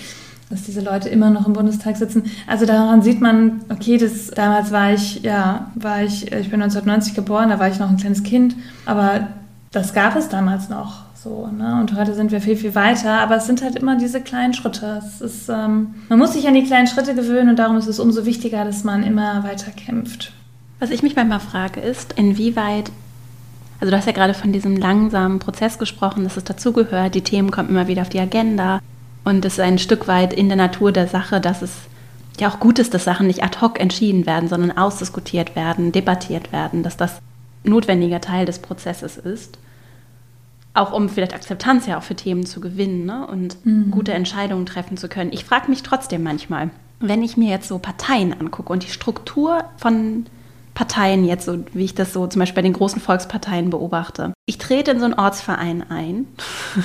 dass 0.49 0.63
diese 0.63 0.81
Leute 0.81 1.09
immer 1.09 1.31
noch 1.31 1.47
im 1.47 1.53
Bundestag 1.53 1.97
sitzen. 1.97 2.23
Also 2.47 2.65
daran 2.65 3.01
sieht 3.01 3.19
man, 3.19 3.61
okay, 3.69 3.97
das, 3.97 4.27
damals 4.27 4.71
war 4.71 4.93
ich, 4.93 5.23
ja, 5.23 5.71
war 5.75 6.03
ich, 6.03 6.31
ich 6.31 6.49
bin 6.49 6.61
1990 6.61 7.15
geboren, 7.15 7.49
da 7.49 7.59
war 7.59 7.67
ich 7.67 7.79
noch 7.79 7.89
ein 7.89 7.97
kleines 7.97 8.23
Kind, 8.23 8.55
aber 8.85 9.27
das 9.71 9.93
gab 9.93 10.15
es 10.15 10.29
damals 10.29 10.69
noch. 10.69 11.03
So, 11.15 11.47
ne? 11.47 11.79
Und 11.81 11.95
heute 11.95 12.13
sind 12.13 12.31
wir 12.31 12.39
viel, 12.39 12.55
viel 12.55 12.75
weiter, 12.75 13.19
aber 13.19 13.37
es 13.37 13.47
sind 13.47 13.63
halt 13.63 13.75
immer 13.75 13.97
diese 13.97 14.21
kleinen 14.21 14.53
Schritte. 14.53 15.01
Es 15.03 15.21
ist, 15.21 15.49
ähm, 15.49 15.95
man 16.07 16.19
muss 16.19 16.33
sich 16.33 16.47
an 16.47 16.53
die 16.53 16.63
kleinen 16.63 16.85
Schritte 16.85 17.15
gewöhnen 17.15 17.49
und 17.49 17.57
darum 17.57 17.77
ist 17.77 17.87
es 17.87 17.99
umso 17.99 18.25
wichtiger, 18.25 18.63
dass 18.63 18.83
man 18.83 19.01
immer 19.01 19.43
weiter 19.43 19.71
kämpft. 19.71 20.33
Was 20.79 20.91
ich 20.91 21.01
mich 21.01 21.15
manchmal 21.15 21.39
frage, 21.39 21.79
ist, 21.79 22.13
inwieweit, 22.13 22.91
also 23.79 23.91
du 23.91 23.97
hast 23.97 24.05
ja 24.05 24.11
gerade 24.11 24.33
von 24.33 24.51
diesem 24.51 24.77
langsamen 24.77 25.39
Prozess 25.39 25.77
gesprochen, 25.77 26.23
dass 26.23 26.37
es 26.37 26.43
dazugehört, 26.43 27.15
die 27.15 27.23
Themen 27.23 27.51
kommen 27.51 27.69
immer 27.69 27.87
wieder 27.87 28.01
auf 28.01 28.09
die 28.09 28.19
Agenda 28.19 28.81
und 29.23 29.43
es 29.45 29.53
ist 29.53 29.59
ein 29.59 29.79
Stück 29.79 30.07
weit 30.07 30.33
in 30.33 30.47
der 30.47 30.57
Natur 30.57 30.91
der 30.91 31.07
Sache, 31.07 31.41
dass 31.41 31.61
es 31.61 31.73
ja 32.39 32.49
auch 32.49 32.59
gut 32.59 32.79
ist, 32.79 32.93
dass 32.93 33.03
Sachen 33.03 33.27
nicht 33.27 33.43
ad 33.43 33.59
hoc 33.61 33.79
entschieden 33.79 34.25
werden, 34.25 34.49
sondern 34.49 34.77
ausdiskutiert 34.77 35.55
werden, 35.55 35.91
debattiert 35.91 36.51
werden, 36.51 36.83
dass 36.83 36.97
das 36.97 37.19
notwendiger 37.63 38.21
Teil 38.21 38.45
des 38.45 38.59
Prozesses 38.59 39.17
ist 39.17 39.57
auch 40.75 40.91
um 40.91 41.09
vielleicht 41.09 41.33
Akzeptanz 41.33 41.87
ja 41.87 41.97
auch 41.97 42.03
für 42.03 42.15
Themen 42.15 42.45
zu 42.45 42.59
gewinnen 42.59 43.05
ne? 43.05 43.25
und 43.25 43.65
mhm. 43.65 43.91
gute 43.91 44.13
Entscheidungen 44.13 44.65
treffen 44.65 44.97
zu 44.97 45.07
können. 45.07 45.31
Ich 45.33 45.45
frage 45.45 45.69
mich 45.69 45.83
trotzdem 45.83 46.21
manchmal, 46.21 46.69
wenn 46.99 47.23
ich 47.23 47.37
mir 47.37 47.49
jetzt 47.49 47.67
so 47.67 47.79
Parteien 47.79 48.33
angucke 48.33 48.71
und 48.71 48.83
die 48.83 48.89
Struktur 48.89 49.63
von 49.77 50.25
Parteien 50.75 51.25
jetzt, 51.25 51.45
so 51.45 51.63
wie 51.73 51.85
ich 51.85 51.95
das 51.95 52.13
so 52.13 52.27
zum 52.27 52.41
Beispiel 52.41 52.57
bei 52.57 52.61
den 52.61 52.73
großen 52.73 53.01
Volksparteien 53.01 53.69
beobachte. 53.69 54.33
Ich 54.45 54.57
trete 54.57 54.91
in 54.91 54.99
so 54.99 55.05
einen 55.05 55.13
Ortsverein 55.15 55.85
ein, 55.89 56.27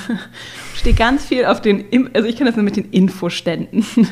stehe 0.75 0.95
ganz 0.95 1.25
viel 1.25 1.45
auf 1.45 1.61
den, 1.61 2.09
also 2.15 2.27
ich 2.27 2.37
kenne 2.37 2.49
das 2.49 2.55
nur 2.55 2.63
mit 2.63 2.77
den 2.77 2.89
Infoständen. 2.89 3.85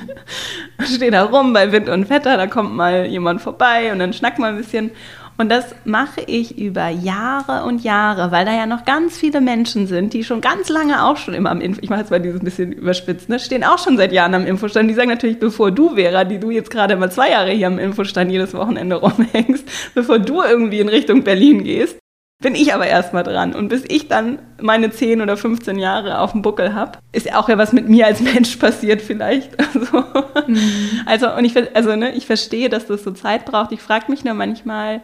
stehe 0.84 1.12
da 1.12 1.24
rum 1.24 1.54
bei 1.54 1.72
Wind 1.72 1.88
und 1.88 2.10
Wetter, 2.10 2.36
da 2.36 2.46
kommt 2.46 2.76
mal 2.76 3.06
jemand 3.06 3.42
vorbei 3.42 3.92
und 3.92 4.00
dann 4.00 4.14
schnackt 4.14 4.38
mal 4.38 4.52
ein 4.52 4.58
bisschen. 4.58 4.92
Und 5.40 5.48
das 5.48 5.74
mache 5.86 6.20
ich 6.28 6.58
über 6.58 6.90
Jahre 6.90 7.64
und 7.64 7.82
Jahre, 7.82 8.30
weil 8.30 8.44
da 8.44 8.52
ja 8.52 8.66
noch 8.66 8.84
ganz 8.84 9.18
viele 9.18 9.40
Menschen 9.40 9.88
sind, 9.88 10.12
die 10.12 10.26
schon 10.26 10.42
ganz 10.42 10.68
lange 10.68 11.06
auch 11.06 11.16
schon 11.16 11.34
immer 11.34 11.50
am 11.50 11.62
Info, 11.62 11.80
ich 11.82 11.90
mache 11.90 12.02
jetzt 12.02 12.12
mal 12.12 12.20
dieses 12.20 12.42
bisschen 12.42 12.74
überspitzt, 12.74 13.30
ne, 13.30 13.40
stehen 13.40 13.64
auch 13.64 13.80
schon 13.80 13.96
seit 13.96 14.12
Jahren 14.12 14.34
am 14.34 14.46
Infostand. 14.46 14.90
Die 14.90 14.94
sagen 14.94 15.08
natürlich, 15.08 15.40
bevor 15.40 15.72
du, 15.72 15.96
Vera, 15.96 16.26
die 16.26 16.42
du 16.42 16.52
jetzt 16.52 16.70
gerade 16.70 16.98
mal 16.98 17.10
zwei 17.10 17.32
Jahre 17.32 17.52
hier 17.52 17.68
am 17.68 17.80
Infostand 17.80 18.30
jedes 18.30 18.54
Wochenende 18.54 18.98
rumhängst, 18.98 19.64
bevor 19.96 20.20
du 20.20 20.42
irgendwie 20.42 20.82
in 20.82 20.90
Richtung 20.90 21.24
Berlin 21.24 21.64
gehst, 21.64 21.98
bin 22.44 22.54
ich 22.54 22.74
aber 22.74 22.88
erstmal 22.88 23.24
dran. 23.24 23.56
Und 23.56 23.70
bis 23.70 23.86
ich 23.88 24.10
dann 24.10 24.40
meine 24.60 24.92
10 24.92 25.22
oder 25.22 25.38
15 25.38 25.80
Jahre 25.80 26.20
auf 26.20 26.34
dem 26.34 26.42
Buckel 26.42 26.76
habe, 26.76 27.00
ist 27.14 27.28
ja 27.28 27.40
auch 27.40 27.48
ja 27.48 27.58
was 27.58 27.72
mit 27.72 27.88
mir 27.88 28.08
als 28.08 28.20
Mensch 28.20 28.58
passiert 28.58 29.02
vielleicht. 29.02 29.52
Also, 29.74 30.04
mhm. 30.48 30.60
also 31.06 31.34
und 31.34 31.46
ich, 31.46 31.56
also, 31.76 31.96
ne, 31.96 32.12
ich 32.14 32.26
verstehe, 32.26 32.68
dass 32.68 32.88
das 32.88 33.06
so 33.06 33.12
Zeit 33.12 33.46
braucht. 33.46 33.72
Ich 33.72 33.82
frage 33.82 34.06
mich 34.10 34.26
nur 34.26 34.34
manchmal, 34.34 35.02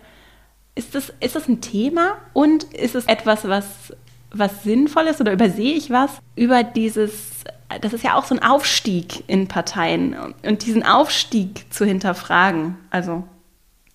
ist 0.75 0.93
das, 0.93 1.13
ist 1.21 1.35
das 1.35 1.47
ein 1.47 1.61
Thema 1.61 2.15
und 2.33 2.65
ist 2.65 2.95
es 2.95 3.05
etwas, 3.05 3.47
was, 3.47 3.65
was 4.31 4.63
sinnvoll 4.63 5.05
ist 5.05 5.21
oder 5.21 5.31
übersehe 5.31 5.73
ich 5.73 5.89
was 5.89 6.11
über 6.35 6.63
dieses, 6.63 7.13
das 7.81 7.93
ist 7.93 8.03
ja 8.03 8.15
auch 8.15 8.25
so 8.25 8.35
ein 8.35 8.43
Aufstieg 8.43 9.23
in 9.27 9.47
Parteien 9.47 10.15
und 10.43 10.65
diesen 10.65 10.83
Aufstieg 10.83 11.65
zu 11.73 11.85
hinterfragen, 11.85 12.75
also 12.89 13.23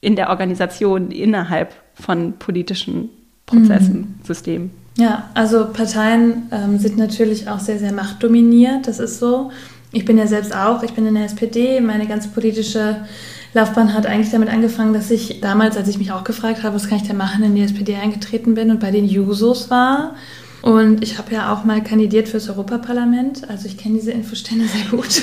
in 0.01 0.17
der 0.17 0.31
Organisation 0.31 1.11
innerhalb 1.11 1.75
von 1.95 2.39
politischen 2.39 3.11
Prozessen, 3.45 4.17
mhm. 4.19 4.25
Systemen. 4.25 4.71
Ja, 4.97 5.31
also 5.35 5.67
Parteien 5.73 6.49
ähm, 6.51 6.79
sind 6.79 6.97
natürlich 6.97 7.49
auch 7.49 7.61
sehr, 7.61 7.79
sehr 7.79 7.93
machtdominiert, 7.93 8.87
das 8.87 8.99
ist 8.99 9.19
so. 9.19 9.51
Ich 9.93 10.05
bin 10.05 10.19
ja 10.19 10.27
selbst 10.27 10.55
auch, 10.55 10.83
ich 10.83 10.93
bin 10.93 11.07
in 11.07 11.15
der 11.15 11.25
SPD, 11.25 11.81
meine 11.81 12.07
ganze 12.07 12.29
politische 12.29 13.05
Laufbahn 13.53 13.95
hat 13.95 14.07
eigentlich 14.07 14.31
damit 14.31 14.49
angefangen, 14.49 14.93
dass 14.93 15.11
ich 15.11 15.41
damals, 15.41 15.77
als 15.77 15.89
ich 15.89 15.99
mich 15.99 16.13
auch 16.13 16.25
gefragt 16.25 16.63
habe, 16.63 16.77
was 16.77 16.89
kann 16.89 16.99
ich 16.99 17.07
denn 17.07 17.17
machen, 17.17 17.43
in 17.43 17.55
die 17.55 17.63
SPD 17.63 17.97
eingetreten 17.97 18.55
bin 18.55 18.71
und 18.71 18.81
bei 18.81 18.91
den 18.91 19.07
Jusos 19.07 19.71
war. 19.71 20.15
Und 20.63 21.03
ich 21.03 21.19
habe 21.19 21.35
ja 21.35 21.53
auch 21.53 21.65
mal 21.65 21.83
kandidiert 21.83 22.29
fürs 22.29 22.49
Europaparlament, 22.49 23.49
also 23.49 23.67
ich 23.67 23.79
kenne 23.79 23.95
diese 23.97 24.13
Infostände 24.13 24.67
sehr 24.67 24.91
gut. 24.91 25.23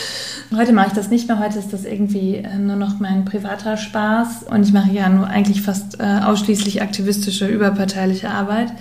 Heute 0.56 0.72
mache 0.72 0.88
ich 0.88 0.92
das 0.94 1.10
nicht 1.10 1.28
mehr. 1.28 1.38
Heute 1.38 1.58
ist 1.58 1.74
das 1.74 1.84
irgendwie 1.84 2.36
äh, 2.36 2.56
nur 2.56 2.76
noch 2.76 3.00
mein 3.00 3.26
privater 3.26 3.76
Spaß. 3.76 4.44
Und 4.50 4.62
ich 4.62 4.72
mache 4.72 4.90
ja 4.90 5.10
nur 5.10 5.26
eigentlich 5.26 5.60
fast 5.60 6.00
äh, 6.00 6.20
ausschließlich 6.24 6.80
aktivistische, 6.80 7.46
überparteiliche 7.46 8.30
Arbeit. 8.30 8.72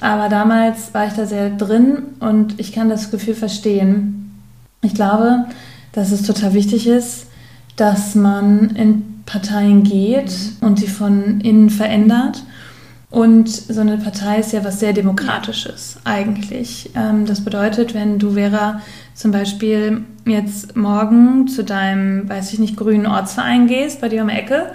Aber 0.00 0.28
damals 0.28 0.94
war 0.94 1.08
ich 1.08 1.14
da 1.14 1.26
sehr 1.26 1.50
drin 1.50 2.02
und 2.20 2.60
ich 2.60 2.72
kann 2.72 2.88
das 2.88 3.10
Gefühl 3.10 3.34
verstehen. 3.34 4.30
Ich 4.80 4.94
glaube, 4.94 5.46
dass 5.90 6.12
es 6.12 6.22
total 6.22 6.54
wichtig 6.54 6.86
ist, 6.86 7.26
dass 7.78 8.14
man 8.14 8.70
in 8.70 9.22
Parteien 9.24 9.84
geht 9.84 10.32
und 10.60 10.78
sie 10.78 10.88
von 10.88 11.40
innen 11.40 11.70
verändert. 11.70 12.42
Und 13.10 13.48
so 13.48 13.80
eine 13.80 13.96
Partei 13.96 14.40
ist 14.40 14.52
ja 14.52 14.64
was 14.64 14.80
sehr 14.80 14.92
Demokratisches 14.92 15.96
eigentlich. 16.04 16.90
Ähm, 16.94 17.24
das 17.24 17.42
bedeutet, 17.42 17.94
wenn 17.94 18.18
du 18.18 18.32
Vera 18.32 18.82
zum 19.14 19.30
Beispiel 19.30 20.02
jetzt 20.26 20.76
morgen 20.76 21.48
zu 21.48 21.64
deinem, 21.64 22.28
weiß 22.28 22.52
ich 22.52 22.58
nicht, 22.58 22.76
grünen 22.76 23.06
Ortsverein 23.06 23.66
gehst, 23.66 24.02
bei 24.02 24.10
dir 24.10 24.22
um 24.22 24.28
die 24.28 24.34
Ecke, 24.34 24.72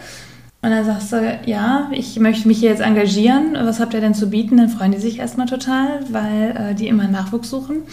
und 0.64 0.70
dann 0.70 0.86
sagst 0.86 1.12
du, 1.12 1.39
ja, 1.45 1.89
ich 1.91 2.18
möchte 2.22 2.47
mich 2.47 2.60
hier 2.60 2.70
jetzt 2.70 2.82
engagieren, 2.82 3.54
was 3.54 3.82
habt 3.82 3.93
ihr 3.93 3.99
denn 3.99 4.14
zu 4.14 4.30
bieten? 4.30 4.56
Dann 4.56 4.70
freuen 4.70 4.93
die 4.93 4.97
sich 4.97 5.20
erstmal 5.20 5.45
total, 5.45 5.99
weil 6.10 6.56
äh, 6.56 6.74
die 6.74 6.88
immer 6.88 7.10
Nachwuchs 7.10 7.49
suchen. 7.49 7.84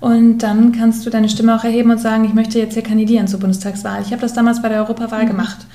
Und 0.00 0.38
dann 0.38 0.72
kannst 0.72 1.04
du 1.04 1.10
deine 1.10 1.28
Stimme 1.28 1.56
auch 1.56 1.64
erheben 1.64 1.90
und 1.90 1.98
sagen, 1.98 2.24
ich 2.24 2.34
möchte 2.34 2.58
jetzt 2.58 2.74
hier 2.74 2.82
kandidieren 2.82 3.26
zur 3.26 3.40
Bundestagswahl. 3.40 4.02
Ich 4.02 4.12
habe 4.12 4.22
das 4.22 4.32
damals 4.32 4.62
bei 4.62 4.68
der 4.68 4.78
Europawahl 4.78 5.24
mhm. 5.24 5.28
gemacht. 5.28 5.66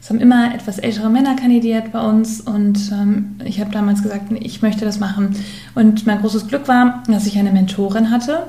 Es 0.00 0.10
haben 0.10 0.20
immer 0.20 0.54
etwas 0.54 0.78
ältere 0.78 1.10
Männer 1.10 1.34
kandidiert 1.34 1.90
bei 1.90 2.00
uns 2.00 2.40
und 2.40 2.92
ähm, 2.92 3.40
ich 3.44 3.60
habe 3.60 3.72
damals 3.72 4.04
gesagt, 4.04 4.26
ich 4.38 4.62
möchte 4.62 4.84
das 4.84 5.00
machen. 5.00 5.34
Und 5.74 6.06
mein 6.06 6.20
großes 6.20 6.46
Glück 6.46 6.68
war, 6.68 7.02
dass 7.08 7.26
ich 7.26 7.36
eine 7.38 7.50
Mentorin 7.50 8.12
hatte, 8.12 8.46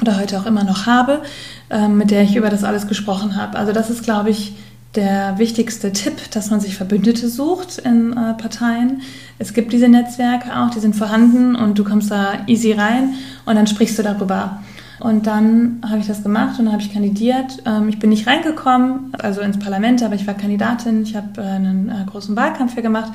oder 0.00 0.18
heute 0.18 0.38
auch 0.38 0.46
immer 0.46 0.64
noch 0.64 0.86
habe, 0.86 1.22
ähm, 1.68 1.98
mit 1.98 2.10
der 2.10 2.22
ich 2.22 2.36
über 2.36 2.48
das 2.48 2.64
alles 2.64 2.88
gesprochen 2.88 3.36
habe. 3.36 3.58
Also 3.58 3.72
das 3.72 3.90
ist, 3.90 4.02
glaube 4.02 4.30
ich, 4.30 4.54
der 4.94 5.38
wichtigste 5.38 5.92
Tipp, 5.92 6.30
dass 6.32 6.50
man 6.50 6.60
sich 6.60 6.76
Verbündete 6.76 7.28
sucht 7.28 7.78
in 7.78 8.12
äh, 8.12 8.34
Parteien. 8.34 9.02
Es 9.38 9.54
gibt 9.54 9.72
diese 9.72 9.88
Netzwerke 9.88 10.56
auch, 10.56 10.70
die 10.70 10.80
sind 10.80 10.96
vorhanden 10.96 11.54
und 11.54 11.78
du 11.78 11.84
kommst 11.84 12.10
da 12.10 12.44
easy 12.46 12.72
rein 12.72 13.14
und 13.46 13.54
dann 13.54 13.66
sprichst 13.66 13.98
du 13.98 14.02
darüber. 14.02 14.60
Und 14.98 15.26
dann 15.26 15.80
habe 15.88 16.00
ich 16.00 16.06
das 16.06 16.22
gemacht 16.22 16.58
und 16.58 16.70
habe 16.70 16.82
ich 16.82 16.92
kandidiert. 16.92 17.62
Ähm, 17.66 17.88
ich 17.88 17.98
bin 17.98 18.10
nicht 18.10 18.26
reingekommen, 18.26 19.12
also 19.18 19.40
ins 19.40 19.58
Parlament, 19.58 20.02
aber 20.02 20.14
ich 20.14 20.26
war 20.26 20.34
Kandidatin. 20.34 21.02
Ich 21.02 21.14
habe 21.14 21.40
äh, 21.40 21.44
einen 21.44 21.88
äh, 21.88 22.04
großen 22.10 22.34
Wahlkampf 22.36 22.74
hier 22.74 22.82
gemacht 22.82 23.12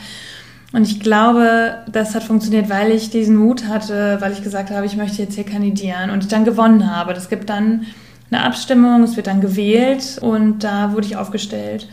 und 0.75 0.83
ich 0.83 0.99
glaube, 0.99 1.77
das 1.91 2.15
hat 2.15 2.23
funktioniert, 2.23 2.69
weil 2.69 2.91
ich 2.91 3.09
diesen 3.09 3.35
Mut 3.35 3.67
hatte, 3.67 4.17
weil 4.19 4.33
ich 4.33 4.43
gesagt 4.43 4.71
habe, 4.71 4.85
ich 4.85 4.97
möchte 4.97 5.21
jetzt 5.21 5.35
hier 5.35 5.45
kandidieren 5.45 6.09
und 6.09 6.23
ich 6.23 6.29
dann 6.29 6.43
gewonnen 6.43 6.93
habe. 6.93 7.13
Das 7.13 7.29
gibt 7.29 7.49
dann 7.49 7.85
eine 8.31 8.43
Abstimmung, 8.43 9.03
es 9.03 9.15
wird 9.15 9.27
dann 9.27 9.41
gewählt 9.41 10.17
und 10.21 10.63
da 10.63 10.93
wurde 10.93 11.07
ich 11.07 11.17
aufgestellt. 11.17 11.87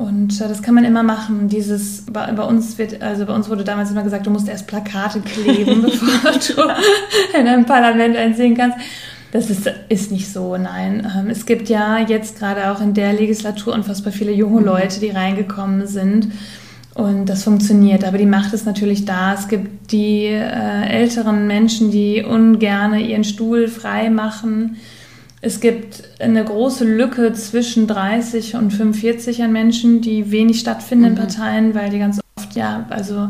Und 0.00 0.40
äh, 0.40 0.48
das 0.48 0.62
kann 0.62 0.74
man 0.74 0.84
immer 0.84 1.02
machen. 1.02 1.48
Dieses 1.48 2.06
bei, 2.10 2.32
bei, 2.32 2.42
uns 2.42 2.78
wird, 2.78 3.02
also 3.02 3.26
bei 3.26 3.34
uns 3.34 3.50
wurde 3.50 3.64
damals 3.64 3.90
immer 3.90 4.02
gesagt, 4.02 4.26
du 4.26 4.30
musst 4.30 4.48
erst 4.48 4.66
Plakate 4.66 5.20
kleben, 5.20 5.82
bevor 5.82 6.32
du 6.32 7.38
in 7.38 7.46
einem 7.46 7.66
Parlament 7.66 8.16
einziehen 8.16 8.56
kannst. 8.56 8.78
Das 9.32 9.48
ist, 9.48 9.70
ist 9.88 10.10
nicht 10.10 10.32
so, 10.32 10.56
nein. 10.56 11.06
Ähm, 11.16 11.28
es 11.28 11.44
gibt 11.44 11.68
ja 11.68 11.98
jetzt 11.98 12.38
gerade 12.38 12.70
auch 12.70 12.80
in 12.80 12.94
der 12.94 13.12
Legislatur 13.12 13.74
unfassbar 13.74 14.12
viele 14.12 14.32
junge 14.32 14.60
mhm. 14.60 14.66
Leute, 14.66 15.00
die 15.00 15.10
reingekommen 15.10 15.86
sind. 15.86 16.28
Und 16.94 17.26
das 17.26 17.44
funktioniert, 17.44 18.02
aber 18.02 18.18
die 18.18 18.26
Macht 18.26 18.52
ist 18.52 18.66
natürlich 18.66 19.04
da. 19.04 19.34
Es 19.34 19.48
gibt 19.48 19.92
die 19.92 20.24
äh, 20.24 20.88
älteren 20.88 21.46
Menschen, 21.46 21.90
die 21.90 22.24
ungerne 22.24 23.00
ihren 23.00 23.24
Stuhl 23.24 23.68
frei 23.68 24.10
machen. 24.10 24.76
Es 25.42 25.60
gibt 25.60 26.02
eine 26.20 26.44
große 26.44 26.84
Lücke 26.84 27.32
zwischen 27.32 27.86
30 27.86 28.56
und 28.56 28.72
45 28.72 29.42
an 29.42 29.52
Menschen, 29.52 30.02
die 30.02 30.30
wenig 30.30 30.60
stattfinden 30.60 31.04
mhm. 31.04 31.10
in 31.10 31.14
Parteien, 31.16 31.74
weil 31.74 31.90
die 31.90 31.98
ganz 31.98 32.20
oft, 32.36 32.54
ja, 32.54 32.86
also 32.90 33.28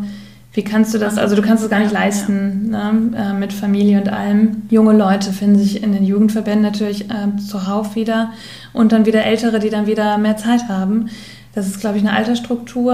wie 0.52 0.64
kannst 0.64 0.92
du 0.92 0.98
das, 0.98 1.16
also 1.16 1.36
du 1.36 1.42
kannst 1.42 1.62
es 1.62 1.70
gar 1.70 1.78
nicht 1.78 1.92
leisten 1.92 2.70
ne, 2.70 3.12
äh, 3.16 3.32
mit 3.32 3.52
Familie 3.52 4.00
und 4.00 4.08
allem. 4.08 4.62
Junge 4.68 4.92
Leute 4.92 5.32
finden 5.32 5.58
sich 5.61 5.80
in 5.82 5.92
den 5.92 6.04
Jugendverbänden 6.04 6.62
natürlich 6.62 7.08
äh, 7.08 7.36
zuhauf 7.48 7.94
wieder 7.94 8.32
und 8.72 8.90
dann 8.90 9.06
wieder 9.06 9.24
Ältere, 9.24 9.61
die 9.61 9.70
dann 9.70 9.86
wieder 9.86 10.18
mehr 10.18 10.36
Zeit 10.36 10.68
haben. 10.68 11.08
Das 11.54 11.68
ist, 11.68 11.78
glaube 11.78 11.98
ich, 11.98 12.02
eine 12.02 12.16
Altersstruktur, 12.16 12.92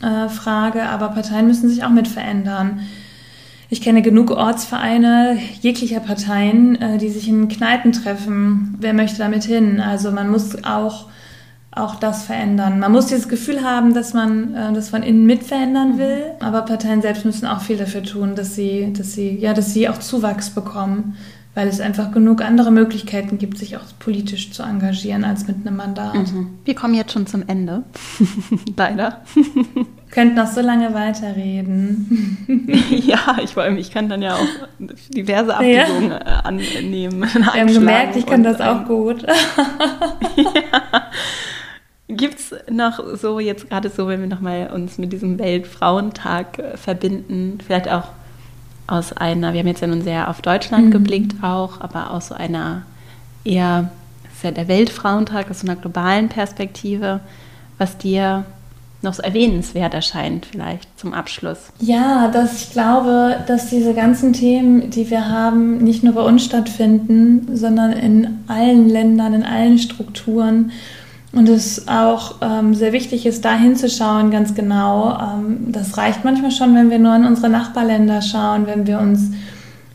äh, 0.00 0.04
aber 0.06 1.08
Parteien 1.08 1.46
müssen 1.46 1.68
sich 1.68 1.84
auch 1.84 1.90
mit 1.90 2.08
verändern. 2.08 2.80
Ich 3.70 3.82
kenne 3.82 4.00
genug 4.00 4.30
Ortsvereine 4.30 5.38
jeglicher 5.60 6.00
Parteien, 6.00 6.80
äh, 6.80 6.96
die 6.96 7.10
sich 7.10 7.28
in 7.28 7.48
Kneipen 7.48 7.92
treffen. 7.92 8.76
Wer 8.80 8.94
möchte 8.94 9.18
damit 9.18 9.44
hin? 9.44 9.78
Also 9.78 10.10
man 10.10 10.30
muss 10.30 10.64
auch, 10.64 11.06
auch 11.70 11.96
das 11.96 12.24
verändern. 12.24 12.78
Man 12.80 12.92
muss 12.92 13.06
dieses 13.06 13.28
Gefühl 13.28 13.62
haben, 13.62 13.92
dass 13.92 14.14
man 14.14 14.54
äh, 14.54 14.72
das 14.72 14.88
von 14.88 15.02
innen 15.02 15.26
mit 15.26 15.44
verändern 15.44 15.98
will, 15.98 16.24
aber 16.40 16.62
Parteien 16.62 17.02
selbst 17.02 17.26
müssen 17.26 17.46
auch 17.46 17.60
viel 17.60 17.76
dafür 17.76 18.02
tun, 18.02 18.34
dass 18.34 18.54
sie, 18.54 18.90
dass 18.96 19.12
sie, 19.12 19.36
ja, 19.36 19.52
dass 19.52 19.74
sie 19.74 19.88
auch 19.90 19.98
Zuwachs 19.98 20.48
bekommen 20.48 21.16
weil 21.58 21.66
es 21.66 21.80
einfach 21.80 22.12
genug 22.12 22.40
andere 22.40 22.70
Möglichkeiten 22.70 23.36
gibt, 23.36 23.58
sich 23.58 23.76
auch 23.76 23.82
politisch 23.98 24.52
zu 24.52 24.62
engagieren 24.62 25.24
als 25.24 25.48
mit 25.48 25.56
einem 25.66 25.74
Mandat. 25.74 26.14
Mhm. 26.14 26.50
Wir 26.64 26.76
kommen 26.76 26.94
jetzt 26.94 27.12
schon 27.12 27.26
zum 27.26 27.42
Ende. 27.48 27.82
Leider. 28.76 29.22
Könnt 30.12 30.36
noch 30.36 30.46
so 30.46 30.60
lange 30.60 30.94
weiterreden. 30.94 32.46
ja, 32.90 33.38
ich, 33.42 33.56
ich 33.56 33.90
kann 33.90 34.08
dann 34.08 34.22
ja 34.22 34.36
auch 34.36 34.46
diverse 35.08 35.56
Abbiegungen 35.56 36.10
ja. 36.12 36.18
Äh, 36.18 36.42
annehmen. 36.44 37.22
Wir 37.22 37.46
haben 37.46 37.74
gemerkt, 37.74 38.14
ich 38.14 38.24
kann 38.24 38.44
das 38.44 38.60
auch 38.60 38.84
gut. 38.84 39.22
ja. 40.36 41.02
Gibt 42.06 42.38
es 42.38 42.54
noch 42.70 43.16
so, 43.16 43.40
jetzt 43.40 43.68
gerade 43.68 43.90
so, 43.90 44.06
wenn 44.06 44.20
wir 44.20 44.28
nochmal 44.28 44.70
uns 44.72 44.96
mit 44.96 45.12
diesem 45.12 45.40
Weltfrauentag 45.40 46.60
äh, 46.60 46.76
verbinden, 46.76 47.58
vielleicht 47.66 47.88
auch 47.88 48.04
aus 48.88 49.12
einer, 49.12 49.52
wir 49.52 49.60
haben 49.60 49.68
jetzt 49.68 49.82
ja 49.82 49.86
nun 49.86 50.02
sehr 50.02 50.28
auf 50.28 50.42
Deutschland 50.42 50.86
mhm. 50.86 50.90
geblickt 50.90 51.44
auch, 51.44 51.80
aber 51.80 52.10
aus 52.10 52.28
so 52.28 52.34
einer 52.34 52.82
eher, 53.44 53.90
ist 54.34 54.42
ja 54.42 54.50
der 54.50 54.66
Weltfrauentag, 54.66 55.50
aus 55.50 55.60
so 55.60 55.66
einer 55.66 55.76
globalen 55.76 56.28
Perspektive, 56.28 57.20
was 57.76 57.98
dir 57.98 58.44
noch 59.02 59.14
so 59.14 59.22
erwähnenswert 59.22 59.94
erscheint, 59.94 60.46
vielleicht 60.46 60.98
zum 60.98 61.14
Abschluss. 61.14 61.70
Ja, 61.78 62.28
dass 62.28 62.60
ich 62.60 62.72
glaube, 62.72 63.36
dass 63.46 63.70
diese 63.70 63.94
ganzen 63.94 64.32
Themen, 64.32 64.90
die 64.90 65.08
wir 65.08 65.28
haben, 65.28 65.78
nicht 65.78 66.02
nur 66.02 66.14
bei 66.14 66.22
uns 66.22 66.44
stattfinden, 66.44 67.56
sondern 67.56 67.92
in 67.92 68.40
allen 68.48 68.88
Ländern, 68.88 69.34
in 69.34 69.44
allen 69.44 69.78
Strukturen 69.78 70.72
und 71.32 71.48
es 71.48 71.88
auch 71.88 72.36
ähm, 72.40 72.74
sehr 72.74 72.92
wichtig 72.92 73.26
ist, 73.26 73.44
da 73.44 73.54
hinzuschauen, 73.54 74.30
ganz 74.30 74.54
genau. 74.54 75.18
Ähm, 75.20 75.72
das 75.72 75.98
reicht 75.98 76.24
manchmal 76.24 76.50
schon, 76.50 76.74
wenn 76.74 76.90
wir 76.90 76.98
nur 76.98 77.14
in 77.14 77.24
unsere 77.24 77.50
Nachbarländer 77.50 78.22
schauen, 78.22 78.66
wenn 78.66 78.86
wir 78.86 78.98
uns 78.98 79.30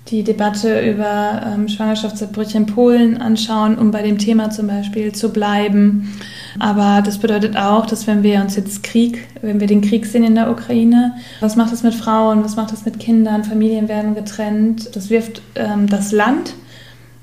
die 0.09 0.23
Debatte 0.23 0.81
über 0.81 1.41
ähm, 1.45 1.67
Schwangerschaftsabbrüche 1.67 2.57
in 2.57 2.65
Polen 2.65 3.17
anschauen, 3.17 3.77
um 3.77 3.89
bei 3.89 4.03
dem 4.03 4.17
Thema 4.17 4.51
zum 4.51 4.67
Beispiel 4.67 5.13
zu 5.13 5.29
bleiben. 5.31 6.13
Aber 6.59 7.01
das 7.01 7.17
bedeutet 7.17 7.57
auch, 7.57 7.85
dass 7.85 8.05
wenn 8.05 8.21
wir 8.21 8.41
uns 8.41 8.55
jetzt 8.55 8.83
Krieg, 8.83 9.25
wenn 9.41 9.59
wir 9.59 9.67
den 9.67 9.81
Krieg 9.81 10.05
sehen 10.05 10.23
in 10.23 10.35
der 10.35 10.51
Ukraine, 10.51 11.13
was 11.39 11.55
macht 11.55 11.71
das 11.71 11.83
mit 11.83 11.95
Frauen, 11.95 12.43
was 12.43 12.57
macht 12.57 12.71
das 12.73 12.85
mit 12.85 12.99
Kindern, 12.99 13.43
Familien 13.43 13.87
werden 13.87 14.13
getrennt, 14.13 14.95
das 14.95 15.09
wirft 15.09 15.41
ähm, 15.55 15.87
das 15.87 16.11
Land 16.11 16.53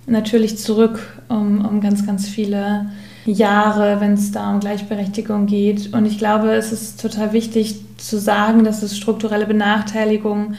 natürlich 0.07 0.59
zurück 0.59 1.21
um, 1.29 1.65
um 1.65 1.81
ganz, 1.81 2.05
ganz 2.07 2.27
viele 2.27 2.87
Jahre, 3.33 4.01
wenn 4.01 4.15
es 4.15 4.33
da 4.33 4.51
um 4.51 4.61
Gleichberechtigung 4.61 5.47
geht. 5.47 5.93
Und 5.93 6.07
ich 6.07 6.19
glaube, 6.19 6.53
es 6.53 6.73
ist 6.73 7.01
total 7.01 7.33
wichtig 7.33 7.81
zu 7.97 8.19
sagen, 8.19 8.65
dass 8.65 8.83
es 8.83 8.97
strukturelle 8.97 9.47
Benachteiligungen 9.47 10.57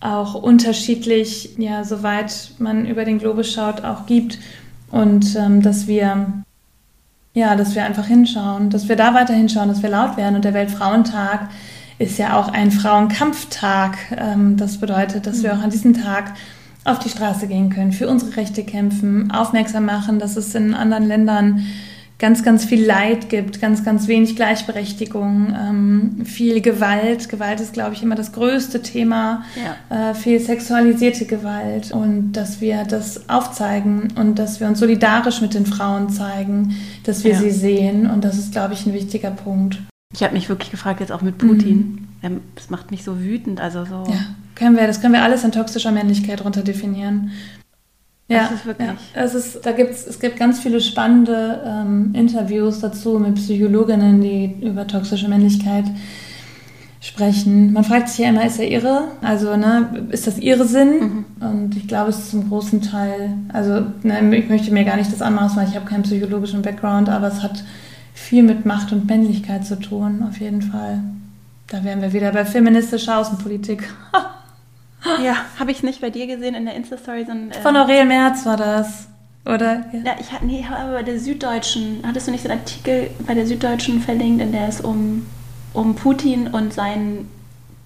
auch 0.00 0.34
unterschiedlich, 0.34 1.56
ja, 1.58 1.84
soweit 1.84 2.52
man 2.58 2.86
über 2.86 3.04
den 3.04 3.18
Globus 3.18 3.52
schaut, 3.52 3.84
auch 3.84 4.06
gibt. 4.06 4.38
Und 4.90 5.36
ähm, 5.36 5.62
dass 5.62 5.86
wir, 5.86 6.42
ja, 7.34 7.54
dass 7.54 7.74
wir 7.74 7.84
einfach 7.84 8.06
hinschauen, 8.06 8.70
dass 8.70 8.88
wir 8.88 8.96
da 8.96 9.14
weiter 9.14 9.34
hinschauen, 9.34 9.68
dass 9.68 9.82
wir 9.82 9.90
laut 9.90 10.16
werden. 10.16 10.36
Und 10.36 10.44
der 10.44 10.54
Weltfrauentag 10.54 11.50
ist 11.98 12.18
ja 12.18 12.40
auch 12.40 12.48
ein 12.48 12.70
Frauenkampftag. 12.70 13.98
Ähm, 14.16 14.56
das 14.56 14.78
bedeutet, 14.78 15.26
dass 15.26 15.42
wir 15.42 15.52
auch 15.52 15.62
an 15.62 15.70
diesem 15.70 15.94
Tag 15.94 16.32
auf 16.84 16.98
die 16.98 17.10
Straße 17.10 17.46
gehen 17.46 17.68
können, 17.70 17.92
für 17.92 18.08
unsere 18.08 18.36
Rechte 18.36 18.64
kämpfen, 18.64 19.30
aufmerksam 19.30 19.84
machen, 19.84 20.18
dass 20.18 20.36
es 20.36 20.54
in 20.54 20.74
anderen 20.74 21.06
Ländern 21.06 21.66
ganz, 22.20 22.44
ganz 22.44 22.66
viel 22.66 22.84
Leid 22.84 23.30
gibt, 23.30 23.60
ganz, 23.60 23.82
ganz 23.82 24.06
wenig 24.06 24.36
Gleichberechtigung, 24.36 25.56
ähm, 25.58 26.24
viel 26.24 26.60
Gewalt. 26.60 27.28
Gewalt 27.28 27.60
ist, 27.60 27.72
glaube 27.72 27.94
ich, 27.94 28.02
immer 28.02 28.14
das 28.14 28.32
größte 28.32 28.82
Thema, 28.82 29.44
ja. 29.90 30.10
äh, 30.10 30.14
viel 30.14 30.38
sexualisierte 30.38 31.24
Gewalt 31.24 31.90
und 31.90 32.32
dass 32.32 32.60
wir 32.60 32.84
das 32.84 33.28
aufzeigen 33.28 34.12
und 34.16 34.38
dass 34.38 34.60
wir 34.60 34.68
uns 34.68 34.78
solidarisch 34.78 35.40
mit 35.40 35.54
den 35.54 35.66
Frauen 35.66 36.10
zeigen, 36.10 36.76
dass 37.04 37.24
wir 37.24 37.32
ja. 37.32 37.40
sie 37.40 37.50
sehen 37.50 38.08
und 38.08 38.22
das 38.22 38.38
ist, 38.38 38.52
glaube 38.52 38.74
ich, 38.74 38.86
ein 38.86 38.92
wichtiger 38.92 39.30
Punkt. 39.30 39.78
Ich 40.12 40.22
habe 40.22 40.34
mich 40.34 40.48
wirklich 40.48 40.70
gefragt, 40.70 41.00
jetzt 41.00 41.12
auch 41.12 41.22
mit 41.22 41.38
Putin. 41.38 42.06
Mhm. 42.22 42.40
Das 42.54 42.68
macht 42.68 42.90
mich 42.90 43.02
so 43.02 43.20
wütend, 43.20 43.60
also 43.60 43.86
so. 43.86 44.04
Ja, 44.10 44.20
können 44.54 44.76
wir, 44.76 44.86
das 44.86 45.00
können 45.00 45.14
wir 45.14 45.22
alles 45.22 45.42
in 45.42 45.52
toxischer 45.52 45.90
Männlichkeit 45.90 46.44
runter 46.44 46.62
definieren. 46.62 47.30
Ja, 48.30 48.42
das 48.44 48.52
ist 48.52 48.66
wirklich. 48.66 48.88
Ja. 48.88 48.96
Es, 49.14 49.34
ist, 49.34 49.66
da 49.66 49.72
gibt's, 49.72 50.06
es 50.06 50.20
gibt 50.20 50.38
ganz 50.38 50.60
viele 50.60 50.80
spannende 50.80 51.60
ähm, 51.66 52.14
Interviews 52.14 52.78
dazu 52.78 53.18
mit 53.18 53.34
Psychologinnen, 53.34 54.20
die 54.20 54.56
über 54.62 54.86
toxische 54.86 55.28
Männlichkeit 55.28 55.84
sprechen. 57.00 57.72
Man 57.72 57.82
fragt 57.82 58.08
sich 58.08 58.18
ja 58.18 58.28
immer, 58.28 58.46
ist 58.46 58.60
er 58.60 58.70
irre? 58.70 59.08
Also, 59.20 59.56
ne, 59.56 60.06
ist 60.10 60.28
das 60.28 60.38
ihre 60.38 60.64
Sinn? 60.64 61.00
Mhm. 61.00 61.24
Und 61.40 61.76
ich 61.76 61.88
glaube, 61.88 62.10
es 62.10 62.18
ist 62.18 62.30
zum 62.30 62.48
großen 62.48 62.82
Teil, 62.82 63.32
also, 63.52 63.86
ne, 64.04 64.36
ich 64.36 64.48
möchte 64.48 64.72
mir 64.72 64.84
gar 64.84 64.96
nicht 64.96 65.12
das 65.12 65.22
anmaßen, 65.22 65.56
weil 65.56 65.68
ich 65.68 65.74
habe 65.74 65.86
keinen 65.86 66.04
psychologischen 66.04 66.62
Background, 66.62 67.08
aber 67.08 67.26
es 67.26 67.42
hat 67.42 67.64
viel 68.14 68.44
mit 68.44 68.64
Macht 68.64 68.92
und 68.92 69.08
Männlichkeit 69.08 69.66
zu 69.66 69.76
tun, 69.80 70.24
auf 70.28 70.38
jeden 70.38 70.62
Fall. 70.62 71.00
Da 71.66 71.82
wären 71.82 72.00
wir 72.00 72.12
wieder 72.12 72.30
bei 72.30 72.44
feministischer 72.44 73.18
Außenpolitik. 73.18 73.88
Ja, 75.24 75.36
habe 75.58 75.70
ich 75.70 75.82
nicht 75.82 76.00
bei 76.00 76.10
dir 76.10 76.26
gesehen 76.26 76.54
in 76.54 76.64
der 76.64 76.74
Insta-Story. 76.74 77.22
Äh 77.22 77.60
Von 77.62 77.76
Aurel 77.76 78.04
Merz 78.04 78.46
war 78.46 78.56
das, 78.56 79.08
oder? 79.44 79.84
Ja, 79.92 80.00
ja 80.04 80.12
ich 80.20 80.32
hatte, 80.32 80.46
nee, 80.46 80.64
aber 80.70 80.92
bei 80.92 81.02
der 81.02 81.18
Süddeutschen, 81.18 82.02
hattest 82.06 82.26
du 82.26 82.32
nicht 82.32 82.42
so 82.42 82.48
einen 82.48 82.60
Artikel 82.60 83.10
bei 83.26 83.34
der 83.34 83.46
Süddeutschen 83.46 84.00
verlinkt, 84.00 84.42
in 84.42 84.52
der 84.52 84.68
es 84.68 84.80
um, 84.80 85.26
um 85.74 85.94
Putin 85.94 86.48
und 86.48 86.72
seinen 86.72 87.28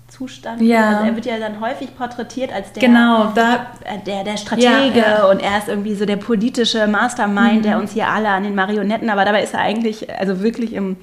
Zustand. 0.09 0.61
Ja. 0.63 0.91
Also 0.91 1.05
er 1.07 1.15
wird 1.17 1.27
ja 1.27 1.39
dann 1.39 1.61
häufig 1.61 1.97
porträtiert 1.97 2.53
als 2.53 2.73
der, 2.73 2.83
genau, 2.83 3.33
da, 3.35 3.67
äh, 3.85 3.99
der, 4.07 4.23
der 4.23 4.37
Stratege 4.37 4.67
ja, 4.99 5.19
ja. 5.19 5.27
und 5.27 5.41
er 5.41 5.59
ist 5.59 5.69
irgendwie 5.69 5.95
so 5.95 6.07
der 6.07 6.17
politische 6.17 6.87
Mastermind, 6.87 7.59
mhm. 7.59 7.63
der 7.63 7.79
uns 7.79 7.93
hier 7.93 8.09
alle 8.09 8.29
an 8.29 8.45
den 8.45 8.55
Marionetten, 8.55 9.11
aber 9.11 9.25
dabei 9.25 9.43
ist 9.43 9.55
er 9.55 9.61
eigentlich, 9.61 10.09
also 10.17 10.41
wirklich 10.41 10.73
im, 10.73 10.97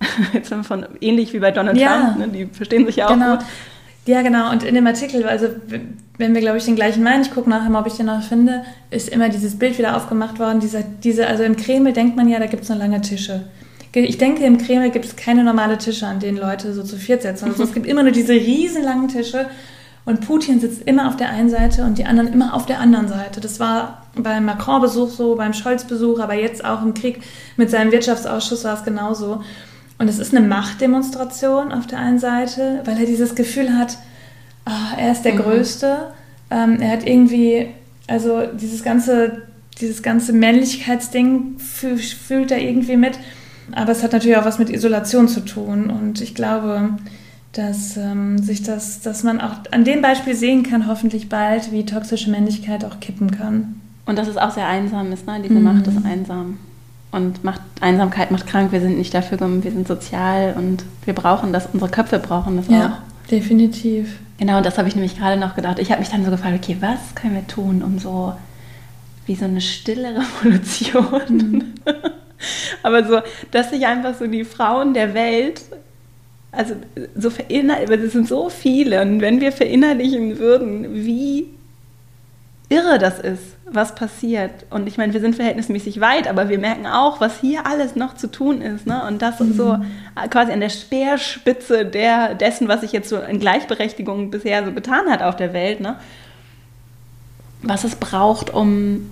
von, 0.62 0.86
ähnlich 1.00 1.32
wie 1.34 1.40
bei 1.40 1.50
Donald 1.50 1.78
Trump, 1.78 2.18
ne? 2.18 2.28
die 2.28 2.46
verstehen 2.46 2.86
sich 2.86 2.96
ja 2.96 3.06
auch 3.06 3.12
genau. 3.12 3.36
gut. 3.36 3.44
Ja, 4.06 4.22
genau. 4.22 4.50
Und 4.50 4.62
in 4.62 4.74
dem 4.74 4.86
Artikel, 4.86 5.24
also 5.24 5.48
wenn 6.18 6.34
wir, 6.34 6.40
glaube 6.40 6.58
ich, 6.58 6.64
den 6.64 6.76
gleichen 6.76 7.02
meinen, 7.02 7.22
ich 7.22 7.32
gucke 7.32 7.48
nachher 7.48 7.70
mal, 7.70 7.80
ob 7.80 7.86
ich 7.86 7.94
den 7.94 8.06
noch 8.06 8.22
finde, 8.22 8.64
ist 8.90 9.08
immer 9.08 9.28
dieses 9.28 9.58
Bild 9.58 9.78
wieder 9.78 9.96
aufgemacht 9.96 10.38
worden. 10.38 10.60
Dieser, 10.60 10.82
diese, 10.82 11.26
also 11.26 11.42
im 11.42 11.56
Kreml 11.56 11.92
denkt 11.92 12.16
man 12.16 12.28
ja, 12.28 12.38
da 12.38 12.46
gibt 12.46 12.64
es 12.64 12.68
nur 12.68 12.78
lange 12.78 13.00
Tische. 13.00 13.44
Ich 13.92 14.18
denke, 14.18 14.44
im 14.44 14.58
Kreml 14.58 14.90
gibt 14.90 15.04
es 15.04 15.16
keine 15.16 15.44
normale 15.44 15.78
Tische, 15.78 16.06
an 16.06 16.18
denen 16.18 16.36
Leute 16.36 16.72
so 16.74 16.82
zu 16.82 16.96
viert 16.96 17.22
sitzen. 17.22 17.46
Also 17.46 17.62
es 17.62 17.72
gibt 17.72 17.86
immer 17.86 18.02
nur 18.02 18.12
diese 18.12 18.32
riesenlangen 18.32 19.08
Tische 19.08 19.46
und 20.04 20.26
Putin 20.26 20.60
sitzt 20.60 20.82
immer 20.82 21.08
auf 21.08 21.16
der 21.16 21.30
einen 21.30 21.48
Seite 21.48 21.84
und 21.84 21.96
die 21.96 22.04
anderen 22.04 22.32
immer 22.32 22.54
auf 22.54 22.66
der 22.66 22.80
anderen 22.80 23.08
Seite. 23.08 23.40
Das 23.40 23.60
war 23.60 24.02
beim 24.16 24.44
Macron-Besuch 24.44 25.10
so, 25.10 25.36
beim 25.36 25.54
Scholz-Besuch, 25.54 26.18
aber 26.18 26.34
jetzt 26.34 26.64
auch 26.64 26.82
im 26.82 26.92
Krieg 26.92 27.22
mit 27.56 27.70
seinem 27.70 27.92
Wirtschaftsausschuss 27.92 28.64
war 28.64 28.74
es 28.74 28.84
genauso. 28.84 29.42
Und 29.98 30.08
es 30.08 30.18
ist 30.18 30.34
eine 30.34 30.46
Machtdemonstration 30.46 31.72
auf 31.72 31.86
der 31.86 31.98
einen 31.98 32.18
Seite, 32.18 32.80
weil 32.84 32.98
er 32.98 33.06
dieses 33.06 33.34
Gefühl 33.34 33.76
hat, 33.76 33.98
oh, 34.66 34.98
er 34.98 35.12
ist 35.12 35.22
der 35.22 35.34
mhm. 35.34 35.38
Größte. 35.38 36.12
Ähm, 36.50 36.80
er 36.80 36.90
hat 36.90 37.06
irgendwie, 37.06 37.68
also 38.08 38.42
dieses 38.60 38.82
ganze, 38.82 39.42
dieses 39.80 40.02
ganze 40.02 40.32
Männlichkeitsding 40.32 41.58
fühl, 41.58 41.98
fühlt 41.98 42.50
er 42.50 42.60
irgendwie 42.60 42.96
mit. 42.96 43.18
Aber 43.72 43.92
es 43.92 44.02
hat 44.02 44.12
natürlich 44.12 44.36
auch 44.36 44.44
was 44.44 44.58
mit 44.58 44.68
Isolation 44.68 45.28
zu 45.28 45.40
tun. 45.40 45.90
Und 45.90 46.20
ich 46.20 46.34
glaube, 46.34 46.90
dass 47.52 47.96
ähm, 47.96 48.38
sich 48.38 48.64
das, 48.64 49.00
dass 49.00 49.22
man 49.22 49.40
auch 49.40 49.54
an 49.70 49.84
dem 49.84 50.02
Beispiel 50.02 50.34
sehen 50.34 50.64
kann, 50.64 50.88
hoffentlich 50.88 51.28
bald, 51.28 51.70
wie 51.70 51.86
toxische 51.86 52.30
Männlichkeit 52.30 52.84
auch 52.84 52.98
kippen 52.98 53.30
kann. 53.30 53.80
Und 54.06 54.18
dass 54.18 54.28
es 54.28 54.36
auch 54.36 54.50
sehr 54.50 54.66
einsam 54.66 55.12
ist, 55.12 55.26
ne? 55.26 55.40
Diese 55.40 55.54
mhm. 55.54 55.62
Macht 55.62 55.86
ist 55.86 56.04
einsam 56.04 56.58
und 57.14 57.44
macht 57.44 57.60
Einsamkeit 57.80 58.30
macht 58.30 58.46
krank. 58.46 58.72
Wir 58.72 58.80
sind 58.80 58.98
nicht 58.98 59.14
dafür 59.14 59.38
wir 59.40 59.70
sind 59.70 59.86
sozial 59.86 60.54
und 60.56 60.84
wir 61.04 61.14
brauchen 61.14 61.52
das, 61.52 61.68
unsere 61.72 61.90
Köpfe 61.90 62.18
brauchen 62.18 62.56
das 62.56 62.68
ja, 62.68 62.86
auch. 62.86 63.28
definitiv. 63.30 64.18
Genau, 64.38 64.56
und 64.56 64.66
das 64.66 64.78
habe 64.78 64.88
ich 64.88 64.96
nämlich 64.96 65.16
gerade 65.16 65.40
noch 65.40 65.54
gedacht. 65.54 65.78
Ich 65.78 65.90
habe 65.90 66.00
mich 66.00 66.10
dann 66.10 66.24
so 66.24 66.30
gefragt, 66.30 66.56
okay, 66.56 66.76
was 66.80 67.14
können 67.14 67.34
wir 67.34 67.46
tun, 67.46 67.82
um 67.82 67.98
so 67.98 68.34
wie 69.26 69.36
so 69.36 69.44
eine 69.44 69.60
stille 69.60 70.20
Revolution, 70.44 71.20
mhm. 71.28 71.64
aber 72.82 73.04
so, 73.04 73.20
dass 73.50 73.70
sich 73.70 73.86
einfach 73.86 74.14
so 74.14 74.26
die 74.26 74.44
Frauen 74.44 74.92
der 74.92 75.14
Welt 75.14 75.62
also 76.56 76.74
so 77.16 77.30
verinnerlichen, 77.30 78.04
es 78.04 78.12
sind 78.12 78.28
so 78.28 78.48
viele 78.48 79.02
und 79.02 79.20
wenn 79.20 79.40
wir 79.40 79.52
verinnerlichen 79.52 80.38
würden, 80.38 80.94
wie 80.94 81.48
irre 82.68 82.98
das 82.98 83.20
ist, 83.20 83.42
was 83.70 83.94
passiert. 83.94 84.66
Und 84.70 84.86
ich 84.86 84.96
meine, 84.96 85.12
wir 85.12 85.20
sind 85.20 85.36
verhältnismäßig 85.36 86.00
weit, 86.00 86.28
aber 86.28 86.48
wir 86.48 86.58
merken 86.58 86.86
auch, 86.86 87.20
was 87.20 87.40
hier 87.40 87.66
alles 87.66 87.96
noch 87.96 88.14
zu 88.14 88.30
tun 88.30 88.62
ist. 88.62 88.86
Ne? 88.86 89.02
Und 89.06 89.22
das 89.22 89.40
mhm. 89.40 89.54
so 89.54 89.78
quasi 90.30 90.52
an 90.52 90.60
der 90.60 90.70
Speerspitze 90.70 91.84
der, 91.84 92.34
dessen, 92.34 92.68
was 92.68 92.80
sich 92.80 92.92
jetzt 92.92 93.08
so 93.08 93.18
in 93.18 93.40
Gleichberechtigung 93.40 94.30
bisher 94.30 94.64
so 94.64 94.72
getan 94.72 95.10
hat 95.10 95.22
auf 95.22 95.36
der 95.36 95.52
Welt. 95.52 95.80
Ne? 95.80 95.96
Was 97.62 97.84
es 97.84 97.96
braucht, 97.96 98.52
um 98.52 99.10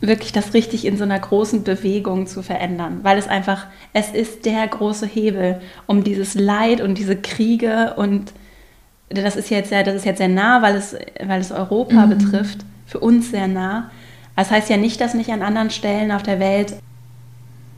wirklich 0.00 0.32
das 0.32 0.52
richtig 0.52 0.84
in 0.84 0.96
so 0.96 1.04
einer 1.04 1.18
großen 1.18 1.62
Bewegung 1.62 2.26
zu 2.26 2.42
verändern, 2.42 3.00
weil 3.04 3.18
es 3.18 3.28
einfach, 3.28 3.66
es 3.92 4.10
ist 4.10 4.44
der 4.44 4.66
große 4.66 5.06
Hebel, 5.06 5.60
um 5.86 6.02
dieses 6.02 6.34
Leid 6.34 6.80
und 6.80 6.98
diese 6.98 7.16
Kriege 7.16 7.94
und 7.96 8.32
das 9.14 9.36
ist 9.36 9.50
jetzt 9.50 9.68
sehr, 9.68 9.84
das 9.84 9.96
ist 9.96 10.04
jetzt 10.04 10.18
sehr 10.18 10.28
nah, 10.28 10.62
weil 10.62 10.76
es, 10.76 10.96
weil 11.24 11.40
es 11.40 11.52
Europa 11.52 12.06
mhm. 12.06 12.10
betrifft, 12.10 12.58
für 12.86 13.00
uns 13.00 13.30
sehr 13.30 13.48
nah. 13.48 13.90
Das 14.36 14.50
heißt 14.50 14.70
ja 14.70 14.76
nicht, 14.76 15.00
dass 15.00 15.14
nicht 15.14 15.30
an 15.30 15.42
anderen 15.42 15.70
Stellen 15.70 16.10
auf 16.10 16.22
der 16.22 16.40
Welt 16.40 16.74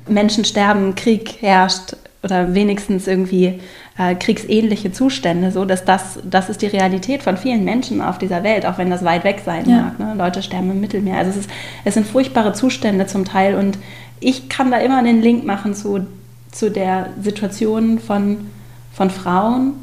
Menschen 0.07 0.45
sterben, 0.45 0.95
Krieg 0.95 1.41
herrscht 1.41 1.97
oder 2.22 2.55
wenigstens 2.55 3.07
irgendwie 3.07 3.61
äh, 3.99 4.14
kriegsähnliche 4.14 4.93
Zustände, 4.93 5.51
so 5.51 5.64
dass 5.64 5.85
das, 5.85 6.18
das 6.24 6.49
ist 6.49 6.62
die 6.62 6.66
Realität 6.66 7.22
von 7.22 7.37
vielen 7.37 7.64
Menschen 7.64 8.01
auf 8.01 8.18
dieser 8.18 8.43
Welt, 8.43 8.66
auch 8.66 8.78
wenn 8.78 8.91
das 8.91 9.05
weit 9.05 9.24
weg 9.24 9.43
sein 9.45 9.68
ja. 9.68 9.82
mag. 9.82 9.99
Ne? 9.99 10.14
Leute 10.16 10.43
sterben 10.43 10.70
im 10.70 10.80
Mittelmeer. 10.80 11.18
Also 11.18 11.30
es, 11.30 11.37
ist, 11.39 11.51
es 11.85 11.95
sind 11.95 12.07
furchtbare 12.07 12.53
Zustände 12.53 13.07
zum 13.07 13.24
Teil 13.24 13.55
und 13.55 13.78
ich 14.20 14.49
kann 14.49 14.70
da 14.70 14.78
immer 14.78 15.03
den 15.03 15.20
Link 15.20 15.45
machen 15.45 15.74
zu, 15.74 16.07
zu 16.51 16.70
der 16.70 17.11
Situation 17.20 17.99
von, 17.99 18.51
von 18.93 19.11
Frauen 19.11 19.74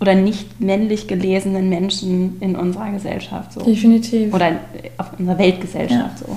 oder 0.00 0.14
nicht 0.14 0.60
männlich 0.60 1.06
gelesenen 1.06 1.68
Menschen 1.68 2.36
in 2.40 2.56
unserer 2.56 2.90
Gesellschaft. 2.90 3.52
So. 3.52 3.60
Definitiv. 3.60 4.34
Oder 4.34 4.60
auf 4.98 5.18
unserer 5.18 5.38
Weltgesellschaft 5.38 6.20
ja. 6.20 6.26
so. 6.26 6.36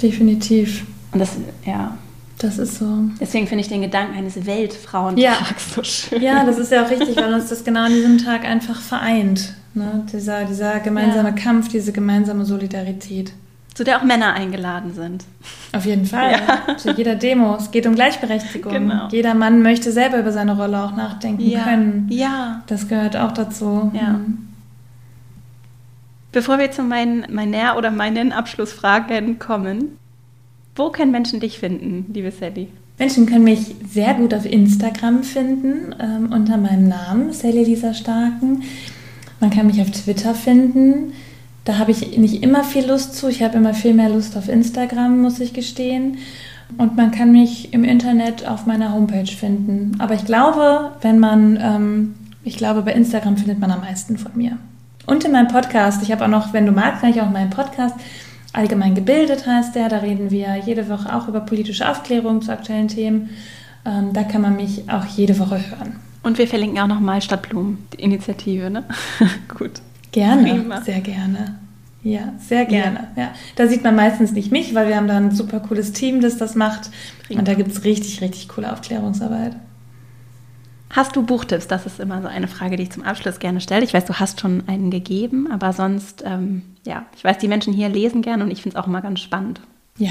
Definitiv. 0.00 0.86
Und 1.12 1.20
das, 1.20 1.36
ja. 1.66 1.98
Das 2.38 2.58
ist 2.58 2.78
so. 2.78 2.86
Deswegen 3.20 3.46
finde 3.46 3.62
ich 3.62 3.68
den 3.68 3.82
Gedanken 3.82 4.16
eines 4.16 4.46
Weltfrauentags 4.46 5.20
ja. 5.22 5.74
so 5.74 5.84
schön. 5.84 6.22
Ja, 6.22 6.44
das 6.44 6.58
ist 6.58 6.72
ja 6.72 6.84
auch 6.84 6.90
richtig, 6.90 7.16
weil 7.16 7.32
uns 7.34 7.48
das 7.48 7.64
genau 7.64 7.84
an 7.84 7.92
diesem 7.92 8.18
Tag 8.18 8.44
einfach 8.44 8.80
vereint. 8.80 9.54
Ne? 9.74 10.04
Dieser, 10.12 10.44
dieser 10.44 10.80
gemeinsame 10.80 11.30
ja. 11.30 11.34
Kampf, 11.34 11.68
diese 11.68 11.92
gemeinsame 11.92 12.44
Solidarität 12.44 13.32
zu 13.74 13.84
der 13.84 13.98
auch 13.98 14.02
Männer 14.02 14.34
eingeladen 14.34 14.92
sind. 14.94 15.24
Auf 15.72 15.86
jeden 15.86 16.04
Fall. 16.04 16.32
Ja. 16.32 16.76
Zu 16.76 16.92
jeder 16.92 17.14
Demo. 17.14 17.56
Es 17.56 17.70
geht 17.70 17.86
um 17.86 17.94
Gleichberechtigung. 17.94 18.72
Genau. 18.72 19.08
Jeder 19.10 19.34
Mann 19.34 19.62
möchte 19.62 19.92
selber 19.92 20.18
über 20.18 20.32
seine 20.32 20.56
Rolle 20.56 20.82
auch 20.82 20.94
nachdenken 20.94 21.42
ja. 21.42 21.62
können. 21.62 22.06
Ja. 22.10 22.62
Das 22.66 22.88
gehört 22.88 23.16
auch 23.16 23.32
dazu. 23.32 23.90
Ja. 23.94 24.14
Mhm. 24.14 24.48
Bevor 26.32 26.58
wir 26.58 26.70
zu 26.70 26.82
meinen, 26.82 27.26
meiner 27.30 27.76
oder 27.76 27.90
meinen 27.90 28.32
Abschlussfragen 28.32 29.38
kommen, 29.38 29.98
wo 30.74 30.90
können 30.90 31.10
Menschen 31.10 31.40
dich 31.40 31.58
finden, 31.58 32.06
liebe 32.12 32.30
Sally? 32.30 32.68
Menschen 32.98 33.26
können 33.26 33.44
mich 33.44 33.74
sehr 33.86 34.14
gut 34.14 34.32
auf 34.32 34.46
Instagram 34.46 35.22
finden, 35.22 35.94
ähm, 35.98 36.32
unter 36.32 36.56
meinem 36.56 36.88
Namen, 36.88 37.32
Sally 37.32 37.64
Lisa 37.64 37.92
Starken. 37.92 38.62
Man 39.40 39.50
kann 39.50 39.66
mich 39.66 39.80
auf 39.80 39.90
Twitter 39.90 40.34
finden. 40.34 41.12
Da 41.64 41.78
habe 41.78 41.92
ich 41.92 42.18
nicht 42.18 42.42
immer 42.42 42.64
viel 42.64 42.86
Lust 42.86 43.14
zu. 43.14 43.28
Ich 43.28 43.42
habe 43.42 43.56
immer 43.56 43.74
viel 43.74 43.94
mehr 43.94 44.08
Lust 44.08 44.36
auf 44.36 44.48
Instagram, 44.48 45.20
muss 45.20 45.38
ich 45.40 45.52
gestehen. 45.52 46.18
Und 46.78 46.96
man 46.96 47.10
kann 47.10 47.32
mich 47.32 47.72
im 47.72 47.84
Internet 47.84 48.46
auf 48.48 48.66
meiner 48.66 48.92
Homepage 48.92 49.26
finden. 49.26 49.92
Aber 49.98 50.14
ich 50.14 50.24
glaube, 50.24 50.92
wenn 51.02 51.18
man, 51.18 51.58
ähm, 51.60 52.14
ich 52.44 52.56
glaube, 52.56 52.82
bei 52.82 52.92
Instagram 52.92 53.36
findet 53.36 53.60
man 53.60 53.70
am 53.70 53.80
meisten 53.80 54.18
von 54.18 54.32
mir. 54.34 54.58
Und 55.06 55.24
in 55.24 55.32
meinem 55.32 55.48
Podcast. 55.48 56.02
Ich 56.02 56.10
habe 56.12 56.24
auch 56.24 56.28
noch, 56.28 56.52
wenn 56.52 56.66
du 56.66 56.72
magst, 56.72 57.00
kann 57.00 57.10
ich 57.10 57.20
auch 57.20 57.30
meinen 57.30 57.50
Podcast. 57.50 57.94
Allgemein 58.52 58.94
gebildet 58.94 59.46
heißt 59.46 59.74
der. 59.74 59.88
Da 59.88 59.98
reden 59.98 60.30
wir 60.30 60.56
jede 60.64 60.88
Woche 60.88 61.14
auch 61.14 61.28
über 61.28 61.40
politische 61.40 61.88
Aufklärung 61.88 62.42
zu 62.42 62.52
aktuellen 62.52 62.88
Themen. 62.88 63.30
Ähm, 63.84 64.12
da 64.12 64.22
kann 64.22 64.42
man 64.42 64.56
mich 64.56 64.88
auch 64.90 65.04
jede 65.06 65.38
Woche 65.38 65.58
hören. 65.70 65.96
Und 66.22 66.38
wir 66.38 66.46
verlinken 66.46 66.78
auch 66.78 66.86
nochmal 66.86 67.20
Stadtblumen, 67.20 67.78
die 67.92 68.02
Initiative, 68.02 68.70
ne? 68.70 68.84
Gut. 69.58 69.80
Gerne, 70.12 70.54
Prima. 70.54 70.80
sehr 70.82 71.00
gerne. 71.00 71.58
Ja, 72.04 72.32
sehr 72.38 72.64
gerne. 72.66 73.08
Ja. 73.16 73.22
ja. 73.22 73.34
Da 73.56 73.66
sieht 73.66 73.84
man 73.84 73.94
meistens 73.94 74.32
nicht 74.32 74.50
mich, 74.50 74.74
weil 74.74 74.88
wir 74.88 74.96
haben 74.96 75.08
da 75.08 75.16
ein 75.16 75.30
super 75.30 75.60
cooles 75.60 75.92
Team, 75.92 76.20
das 76.20 76.36
das 76.36 76.54
macht. 76.54 76.90
Prima. 77.26 77.40
Und 77.40 77.48
da 77.48 77.54
gibt 77.54 77.70
es 77.70 77.84
richtig, 77.84 78.20
richtig 78.20 78.48
coole 78.48 78.72
Aufklärungsarbeit. 78.72 79.56
Hast 80.90 81.16
du 81.16 81.22
Buchtipps? 81.22 81.68
Das 81.68 81.86
ist 81.86 82.00
immer 82.00 82.20
so 82.20 82.28
eine 82.28 82.48
Frage, 82.48 82.76
die 82.76 82.82
ich 82.82 82.90
zum 82.90 83.02
Abschluss 83.02 83.38
gerne 83.38 83.62
stelle. 83.62 83.84
Ich 83.84 83.94
weiß, 83.94 84.04
du 84.04 84.14
hast 84.14 84.40
schon 84.40 84.64
einen 84.66 84.90
gegeben, 84.90 85.50
aber 85.50 85.72
sonst, 85.72 86.22
ähm, 86.26 86.62
ja, 86.84 87.06
ich 87.16 87.24
weiß, 87.24 87.38
die 87.38 87.48
Menschen 87.48 87.72
hier 87.72 87.88
lesen 87.88 88.20
gerne 88.20 88.44
und 88.44 88.50
ich 88.50 88.62
finde 88.62 88.76
es 88.76 88.82
auch 88.82 88.86
immer 88.86 89.00
ganz 89.00 89.20
spannend. 89.20 89.60
Ja, 89.96 90.10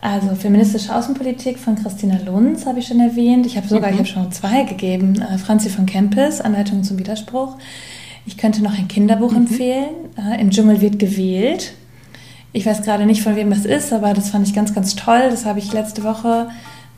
also 0.00 0.36
feministische 0.36 0.94
Außenpolitik 0.94 1.58
von 1.58 1.74
Christina 1.74 2.20
Lunz 2.24 2.64
habe 2.66 2.78
ich 2.78 2.86
schon 2.86 3.00
erwähnt. 3.00 3.46
Ich 3.46 3.56
habe 3.56 3.66
sogar, 3.66 3.88
mhm. 3.88 3.94
ich 3.94 3.98
habe 3.98 4.08
schon 4.08 4.30
zwei 4.30 4.62
gegeben. 4.62 5.20
Äh, 5.20 5.38
Franzi 5.38 5.68
von 5.68 5.86
Kempis, 5.86 6.40
Anleitung 6.40 6.84
zum 6.84 6.98
Widerspruch. 6.98 7.56
Ich 8.26 8.36
könnte 8.36 8.62
noch 8.62 8.76
ein 8.76 8.88
Kinderbuch 8.88 9.32
mhm. 9.32 9.38
empfehlen. 9.38 9.88
Äh, 10.16 10.40
Im 10.40 10.50
Dschungel 10.50 10.80
wird 10.80 10.98
gewählt. 10.98 11.72
Ich 12.52 12.66
weiß 12.66 12.82
gerade 12.82 13.06
nicht, 13.06 13.22
von 13.22 13.36
wem 13.36 13.50
das 13.50 13.64
ist, 13.64 13.92
aber 13.92 14.14
das 14.14 14.30
fand 14.30 14.48
ich 14.48 14.54
ganz, 14.54 14.74
ganz 14.74 14.96
toll. 14.96 15.28
Das 15.30 15.44
habe 15.44 15.58
ich 15.58 15.72
letzte 15.72 16.02
Woche 16.02 16.48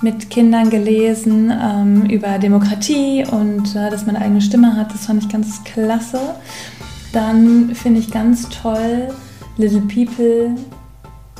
mit 0.02 0.30
Kindern 0.30 0.70
gelesen 0.70 1.52
ähm, 1.52 2.06
über 2.06 2.38
Demokratie 2.38 3.24
und 3.30 3.74
äh, 3.76 3.90
dass 3.90 4.06
man 4.06 4.16
eine 4.16 4.24
eigene 4.24 4.40
Stimme 4.40 4.76
hat. 4.76 4.92
Das 4.94 5.06
fand 5.06 5.22
ich 5.22 5.28
ganz 5.28 5.62
klasse. 5.64 6.20
Dann 7.12 7.74
finde 7.74 8.00
ich 8.00 8.10
ganz 8.10 8.48
toll 8.48 9.08
Little 9.56 9.82
People 9.82 10.54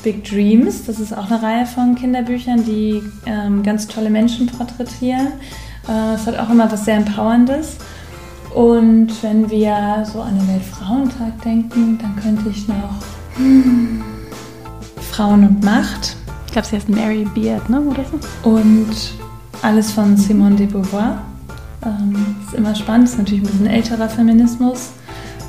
Big 0.03 0.25
Dreams. 0.25 0.85
Das 0.85 0.99
ist 0.99 1.17
auch 1.17 1.31
eine 1.31 1.43
Reihe 1.43 1.67
von 1.67 1.95
Kinderbüchern, 1.95 2.65
die 2.65 3.03
ähm, 3.27 3.63
ganz 3.63 3.87
tolle 3.87 4.11
Menschen 4.11 4.47
porträtieren. 4.47 5.29
Äh, 5.89 6.15
es 6.15 6.27
hat 6.27 6.39
auch 6.39 6.51
immer 6.51 6.71
was 6.71 6.85
sehr 6.85 6.97
Empowerndes. 6.97 7.77
Und 8.55 9.23
wenn 9.23 9.49
wir 9.49 10.05
so 10.11 10.21
an 10.21 10.39
den 10.39 10.49
Weltfrauentag 10.49 11.41
denken, 11.43 11.99
dann 11.99 12.17
könnte 12.17 12.49
ich 12.49 12.67
noch 12.69 12.95
hm, 13.37 14.03
Frauen 15.11 15.47
und 15.47 15.65
Macht. 15.65 16.17
Ich 16.47 16.53
glaube, 16.53 16.67
sie 16.67 16.77
heißt 16.77 16.89
Mary 16.89 17.27
Beard, 17.35 17.69
ne? 17.71 17.81
oder 17.81 18.05
so? 18.05 18.49
Und 18.49 19.15
alles 19.63 19.93
von 19.93 20.17
Simone 20.17 20.57
de 20.57 20.67
Beauvoir. 20.67 21.23
Ähm, 21.85 22.37
ist 22.47 22.55
immer 22.55 22.75
spannend, 22.75 23.09
ist 23.09 23.19
natürlich 23.19 23.43
ein 23.43 23.47
bisschen 23.47 23.67
älterer 23.67 24.09
Feminismus 24.09 24.91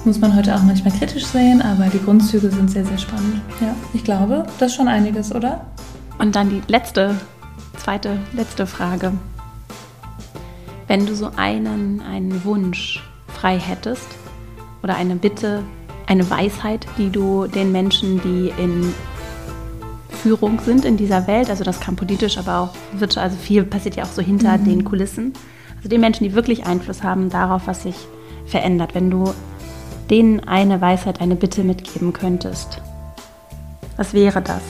muss 0.06 0.20
man 0.20 0.36
heute 0.36 0.56
auch 0.56 0.64
manchmal 0.64 0.93
kritisch 0.93 1.26
sehen, 1.26 1.62
aber 1.62 1.86
die 1.86 2.02
Grundzüge 2.04 2.49
sind 2.49 2.72
sehr, 2.72 2.86
sehr 2.86 2.97
spannend. 2.97 3.41
Ja, 3.60 3.76
ich 3.93 4.04
glaube, 4.04 4.45
das 4.60 4.72
ist 4.72 4.78
schon 4.78 4.88
einiges, 4.88 5.34
oder? 5.34 5.66
Und 6.18 6.36
dann 6.36 6.49
die 6.49 6.62
letzte, 6.68 7.16
zweite, 7.78 8.18
letzte 8.34 8.66
Frage. 8.66 9.14
Wenn 10.92 11.06
du 11.06 11.16
so 11.16 11.32
einen, 11.38 12.02
einen 12.02 12.44
Wunsch 12.44 13.02
frei 13.30 13.58
hättest 13.58 14.10
oder 14.84 14.98
eine 14.98 15.16
Bitte, 15.16 15.64
eine 16.06 16.30
Weisheit, 16.30 16.86
die 16.98 17.10
du 17.10 17.48
den 17.48 17.72
Menschen, 17.72 18.20
die 18.22 18.52
in 18.62 18.94
Führung 20.10 20.60
sind 20.60 20.84
in 20.84 20.98
dieser 20.98 21.28
Welt, 21.28 21.50
also 21.50 21.64
das 21.64 21.80
kann 21.80 21.96
politisch, 21.96 22.38
aber 22.38 22.60
auch 22.60 22.70
virtuell, 22.92 23.24
also 23.24 23.38
viel 23.38 23.64
passiert 23.64 23.96
ja 23.96 24.04
auch 24.04 24.12
so 24.12 24.22
hinter 24.22 24.58
mhm. 24.58 24.66
den 24.66 24.84
Kulissen, 24.84 25.32
also 25.78 25.88
den 25.88 26.02
Menschen, 26.02 26.26
die 26.26 26.34
wirklich 26.34 26.66
Einfluss 26.66 27.04
haben 27.04 27.30
darauf, 27.30 27.68
was 27.68 27.84
sich 27.84 27.96
verändert. 28.46 28.94
Wenn 28.94 29.10
du 29.10 29.34
denen 30.10 30.42
eine 30.42 30.82
Weisheit, 30.82 31.22
eine 31.22 31.38
Bitte 31.38 31.64
mitgeben 31.64 32.12
könntest, 32.12 32.82
was 33.96 34.14
wäre 34.14 34.42
das? 34.42 34.62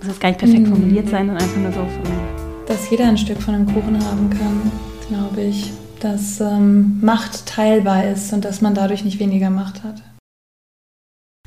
Das 0.00 0.08
muss 0.08 0.18
gar 0.18 0.30
nicht 0.30 0.40
perfekt 0.40 0.66
hm. 0.66 0.74
formuliert 0.74 1.08
sein, 1.08 1.28
sondern 1.28 1.44
einfach 1.44 1.60
nur 1.60 1.72
so 1.72 1.78
von. 1.78 2.66
Dass 2.66 2.90
jeder 2.90 3.06
ein 3.06 3.18
Stück 3.18 3.40
von 3.40 3.54
einem 3.54 3.72
Kuchen 3.72 4.04
haben 4.04 4.28
kann, 4.30 4.72
glaube 5.12 5.42
ich. 5.42 5.70
Dass 6.00 6.40
ähm, 6.40 6.98
Macht 7.00 7.46
teilbar 7.46 8.04
ist 8.06 8.32
und 8.32 8.44
dass 8.44 8.60
man 8.60 8.74
dadurch 8.74 9.04
nicht 9.04 9.20
weniger 9.20 9.50
Macht 9.50 9.84
hat. 9.84 10.02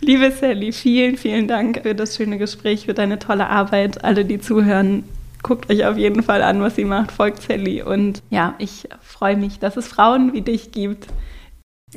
Liebe 0.01 0.31
Sally, 0.31 0.71
vielen, 0.71 1.17
vielen 1.17 1.47
Dank 1.47 1.81
für 1.81 1.93
das 1.93 2.15
schöne 2.15 2.37
Gespräch, 2.37 2.85
für 2.85 2.93
deine 2.93 3.19
tolle 3.19 3.49
Arbeit. 3.49 4.03
Alle, 4.05 4.23
die 4.23 4.39
zuhören, 4.39 5.03
guckt 5.43 5.69
euch 5.69 5.85
auf 5.85 5.97
jeden 5.97 6.23
Fall 6.23 6.41
an, 6.41 6.61
was 6.61 6.75
sie 6.75 6.85
macht. 6.85 7.11
Folgt 7.11 7.41
Sally. 7.41 7.81
Und 7.81 8.21
ja, 8.29 8.55
ich 8.59 8.87
freue 9.01 9.35
mich, 9.35 9.59
dass 9.59 9.75
es 9.75 9.87
Frauen 9.87 10.31
wie 10.31 10.41
dich 10.41 10.71
gibt, 10.71 11.07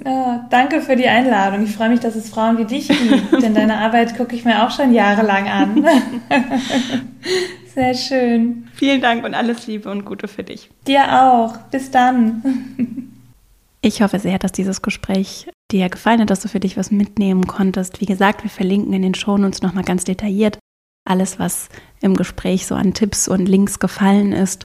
Oh, 0.04 0.40
danke 0.50 0.80
für 0.80 0.96
die 0.96 1.06
Einladung. 1.06 1.64
Ich 1.64 1.74
freue 1.74 1.88
mich, 1.88 2.00
dass 2.00 2.16
es 2.16 2.30
Frauen 2.30 2.58
wie 2.58 2.64
dich 2.64 2.88
gibt, 2.88 3.32
denn 3.42 3.54
deine 3.54 3.78
Arbeit 3.78 4.16
gucke 4.16 4.34
ich 4.34 4.44
mir 4.44 4.64
auch 4.64 4.70
schon 4.70 4.92
jahrelang 4.92 5.48
an. 5.48 5.86
Sehr 7.74 7.94
schön. 7.94 8.68
Vielen 8.74 9.00
Dank 9.00 9.24
und 9.24 9.34
alles 9.34 9.66
Liebe 9.66 9.90
und 9.90 10.04
Gute 10.04 10.28
für 10.28 10.42
dich. 10.42 10.70
Dir 10.86 11.22
auch. 11.22 11.56
Bis 11.70 11.90
dann. 11.90 13.12
Ich 13.80 14.02
hoffe 14.02 14.18
sehr, 14.18 14.40
dass 14.40 14.50
dieses 14.50 14.82
Gespräch 14.82 15.48
dir 15.70 15.88
gefallen 15.88 16.20
hat, 16.20 16.30
dass 16.30 16.40
du 16.40 16.48
für 16.48 16.58
dich 16.58 16.76
was 16.76 16.90
mitnehmen 16.90 17.46
konntest. 17.46 18.00
Wie 18.00 18.06
gesagt, 18.06 18.42
wir 18.42 18.50
verlinken 18.50 18.92
in 18.92 19.02
den 19.02 19.14
Shownotes 19.14 19.62
nochmal 19.62 19.84
ganz 19.84 20.02
detailliert 20.02 20.58
alles, 21.08 21.38
was 21.38 21.68
im 22.00 22.14
Gespräch 22.14 22.66
so 22.66 22.74
an 22.74 22.94
Tipps 22.94 23.28
und 23.28 23.46
Links 23.46 23.78
gefallen 23.78 24.32
ist. 24.32 24.64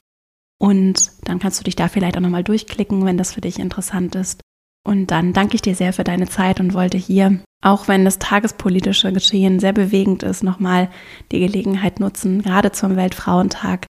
Und 0.60 1.10
dann 1.24 1.38
kannst 1.38 1.58
du 1.58 1.64
dich 1.64 1.76
da 1.76 1.88
vielleicht 1.88 2.16
auch 2.16 2.20
nochmal 2.22 2.44
durchklicken, 2.44 3.04
wenn 3.04 3.18
das 3.18 3.32
für 3.32 3.40
dich 3.40 3.58
interessant 3.58 4.14
ist. 4.14 4.40
Und 4.86 5.10
dann 5.10 5.32
danke 5.32 5.54
ich 5.54 5.62
dir 5.62 5.74
sehr 5.74 5.92
für 5.92 6.04
deine 6.04 6.28
Zeit 6.28 6.60
und 6.60 6.74
wollte 6.74 6.98
hier, 6.98 7.40
auch 7.62 7.88
wenn 7.88 8.04
das 8.04 8.18
tagespolitische 8.18 9.12
Geschehen 9.12 9.58
sehr 9.58 9.72
bewegend 9.72 10.22
ist, 10.22 10.42
nochmal 10.42 10.90
die 11.32 11.40
Gelegenheit 11.40 12.00
nutzen, 12.00 12.42
gerade 12.42 12.70
zum 12.70 12.96
Weltfrauentag, 12.96 13.86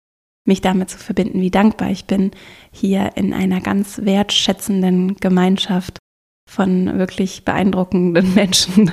mich 0.46 0.60
damit 0.60 0.89
zu 0.89 0.98
verbinden, 0.98 1.39
wie 1.39 1.52
dankbar 1.52 1.92
ich 1.92 2.06
bin, 2.06 2.32
hier 2.72 3.12
in 3.16 3.34
einer 3.34 3.62
ganz 3.62 4.02
wertschätzenden 4.04 5.16
Gemeinschaft 5.16 5.98
von 6.50 6.98
wirklich 6.98 7.46
beeindruckenden 7.46 8.34
Menschen, 8.36 8.92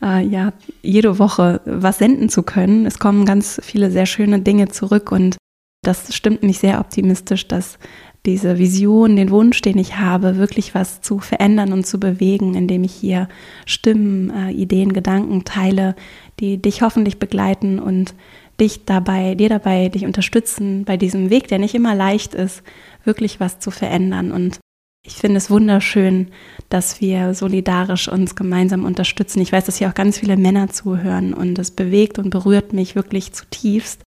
äh, 0.00 0.24
ja, 0.24 0.52
jede 0.82 1.18
Woche 1.18 1.60
was 1.64 1.98
senden 1.98 2.28
zu 2.28 2.44
können. 2.44 2.86
Es 2.86 3.00
kommen 3.00 3.24
ganz 3.24 3.60
viele 3.64 3.90
sehr 3.90 4.06
schöne 4.06 4.40
Dinge 4.40 4.68
zurück 4.68 5.10
und 5.10 5.36
das 5.82 6.14
stimmt 6.14 6.42
mich 6.42 6.58
sehr 6.58 6.78
optimistisch, 6.78 7.48
dass 7.48 7.78
diese 8.26 8.58
Vision, 8.58 9.16
den 9.16 9.30
Wunsch, 9.30 9.62
den 9.62 9.78
ich 9.78 9.96
habe, 9.96 10.36
wirklich 10.36 10.74
was 10.74 11.00
zu 11.00 11.18
verändern 11.18 11.72
und 11.72 11.86
zu 11.86 11.98
bewegen, 11.98 12.54
indem 12.54 12.84
ich 12.84 12.92
hier 12.92 13.28
Stimmen, 13.64 14.30
äh, 14.30 14.50
Ideen, 14.50 14.92
Gedanken 14.92 15.44
teile, 15.44 15.96
die 16.38 16.58
dich 16.60 16.82
hoffentlich 16.82 17.18
begleiten 17.18 17.78
und 17.78 18.14
dich 18.60 18.84
dabei, 18.84 19.34
dir 19.34 19.48
dabei, 19.48 19.88
dich 19.88 20.04
unterstützen 20.04 20.84
bei 20.84 20.98
diesem 20.98 21.30
Weg, 21.30 21.48
der 21.48 21.58
nicht 21.58 21.74
immer 21.74 21.94
leicht 21.94 22.34
ist, 22.34 22.62
wirklich 23.04 23.40
was 23.40 23.58
zu 23.58 23.70
verändern. 23.70 24.32
Und 24.32 24.60
ich 25.06 25.14
finde 25.14 25.38
es 25.38 25.50
wunderschön, 25.50 26.28
dass 26.68 27.00
wir 27.00 27.32
solidarisch 27.32 28.06
uns 28.08 28.36
gemeinsam 28.36 28.84
unterstützen. 28.84 29.40
Ich 29.40 29.50
weiß, 29.50 29.64
dass 29.64 29.78
hier 29.78 29.88
auch 29.88 29.94
ganz 29.94 30.18
viele 30.18 30.36
Männer 30.36 30.68
zuhören 30.68 31.32
und 31.32 31.58
es 31.58 31.70
bewegt 31.70 32.18
und 32.18 32.28
berührt 32.28 32.74
mich 32.74 32.94
wirklich 32.94 33.32
zutiefst 33.32 34.02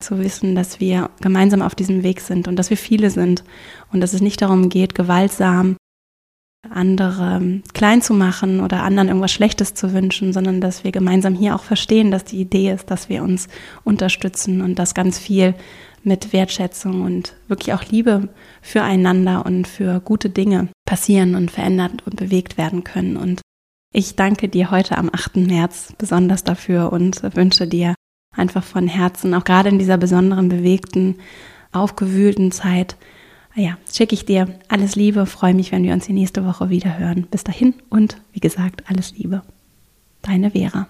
zu 0.00 0.18
wissen, 0.18 0.54
dass 0.54 0.80
wir 0.80 1.10
gemeinsam 1.20 1.62
auf 1.62 1.74
diesem 1.74 2.02
Weg 2.02 2.20
sind 2.20 2.48
und 2.48 2.56
dass 2.56 2.70
wir 2.70 2.76
viele 2.76 3.10
sind 3.10 3.44
und 3.92 4.00
dass 4.00 4.14
es 4.14 4.20
nicht 4.20 4.40
darum 4.42 4.68
geht, 4.68 4.94
gewaltsam 4.94 5.76
andere 6.70 7.62
klein 7.72 8.02
zu 8.02 8.14
machen 8.14 8.60
oder 8.60 8.82
anderen 8.82 9.08
irgendwas 9.08 9.32
Schlechtes 9.32 9.74
zu 9.74 9.92
wünschen, 9.92 10.32
sondern 10.32 10.60
dass 10.60 10.84
wir 10.84 10.92
gemeinsam 10.92 11.34
hier 11.34 11.54
auch 11.54 11.62
verstehen, 11.62 12.10
dass 12.10 12.24
die 12.24 12.40
Idee 12.40 12.72
ist, 12.72 12.90
dass 12.90 13.08
wir 13.08 13.22
uns 13.22 13.48
unterstützen 13.84 14.60
und 14.60 14.78
dass 14.78 14.94
ganz 14.94 15.18
viel 15.18 15.54
mit 16.02 16.32
Wertschätzung 16.32 17.02
und 17.02 17.34
wirklich 17.48 17.74
auch 17.74 17.84
Liebe 17.84 18.28
füreinander 18.62 19.46
und 19.46 19.66
für 19.66 20.00
gute 20.00 20.30
Dinge 20.30 20.68
passieren 20.84 21.34
und 21.34 21.50
verändert 21.50 22.06
und 22.06 22.16
bewegt 22.16 22.58
werden 22.58 22.84
können. 22.84 23.16
Und 23.16 23.40
ich 23.92 24.16
danke 24.16 24.48
dir 24.48 24.70
heute 24.70 24.98
am 24.98 25.10
8. 25.12 25.36
März 25.36 25.94
besonders 25.98 26.44
dafür 26.44 26.92
und 26.92 27.22
wünsche 27.34 27.66
dir 27.66 27.94
einfach 28.38 28.64
von 28.64 28.88
Herzen, 28.88 29.34
auch 29.34 29.44
gerade 29.44 29.68
in 29.68 29.78
dieser 29.78 29.96
besonderen, 29.96 30.48
bewegten, 30.48 31.16
aufgewühlten 31.72 32.52
Zeit. 32.52 32.96
Ja, 33.54 33.76
schicke 33.92 34.14
ich 34.14 34.24
dir 34.24 34.48
alles 34.68 34.94
Liebe, 34.94 35.26
freue 35.26 35.54
mich, 35.54 35.72
wenn 35.72 35.82
wir 35.82 35.92
uns 35.92 36.06
die 36.06 36.12
nächste 36.12 36.44
Woche 36.44 36.70
wieder 36.70 36.98
hören. 36.98 37.26
Bis 37.30 37.44
dahin 37.44 37.74
und 37.88 38.16
wie 38.32 38.40
gesagt, 38.40 38.84
alles 38.88 39.12
Liebe. 39.16 39.42
Deine 40.22 40.52
Vera. 40.52 40.88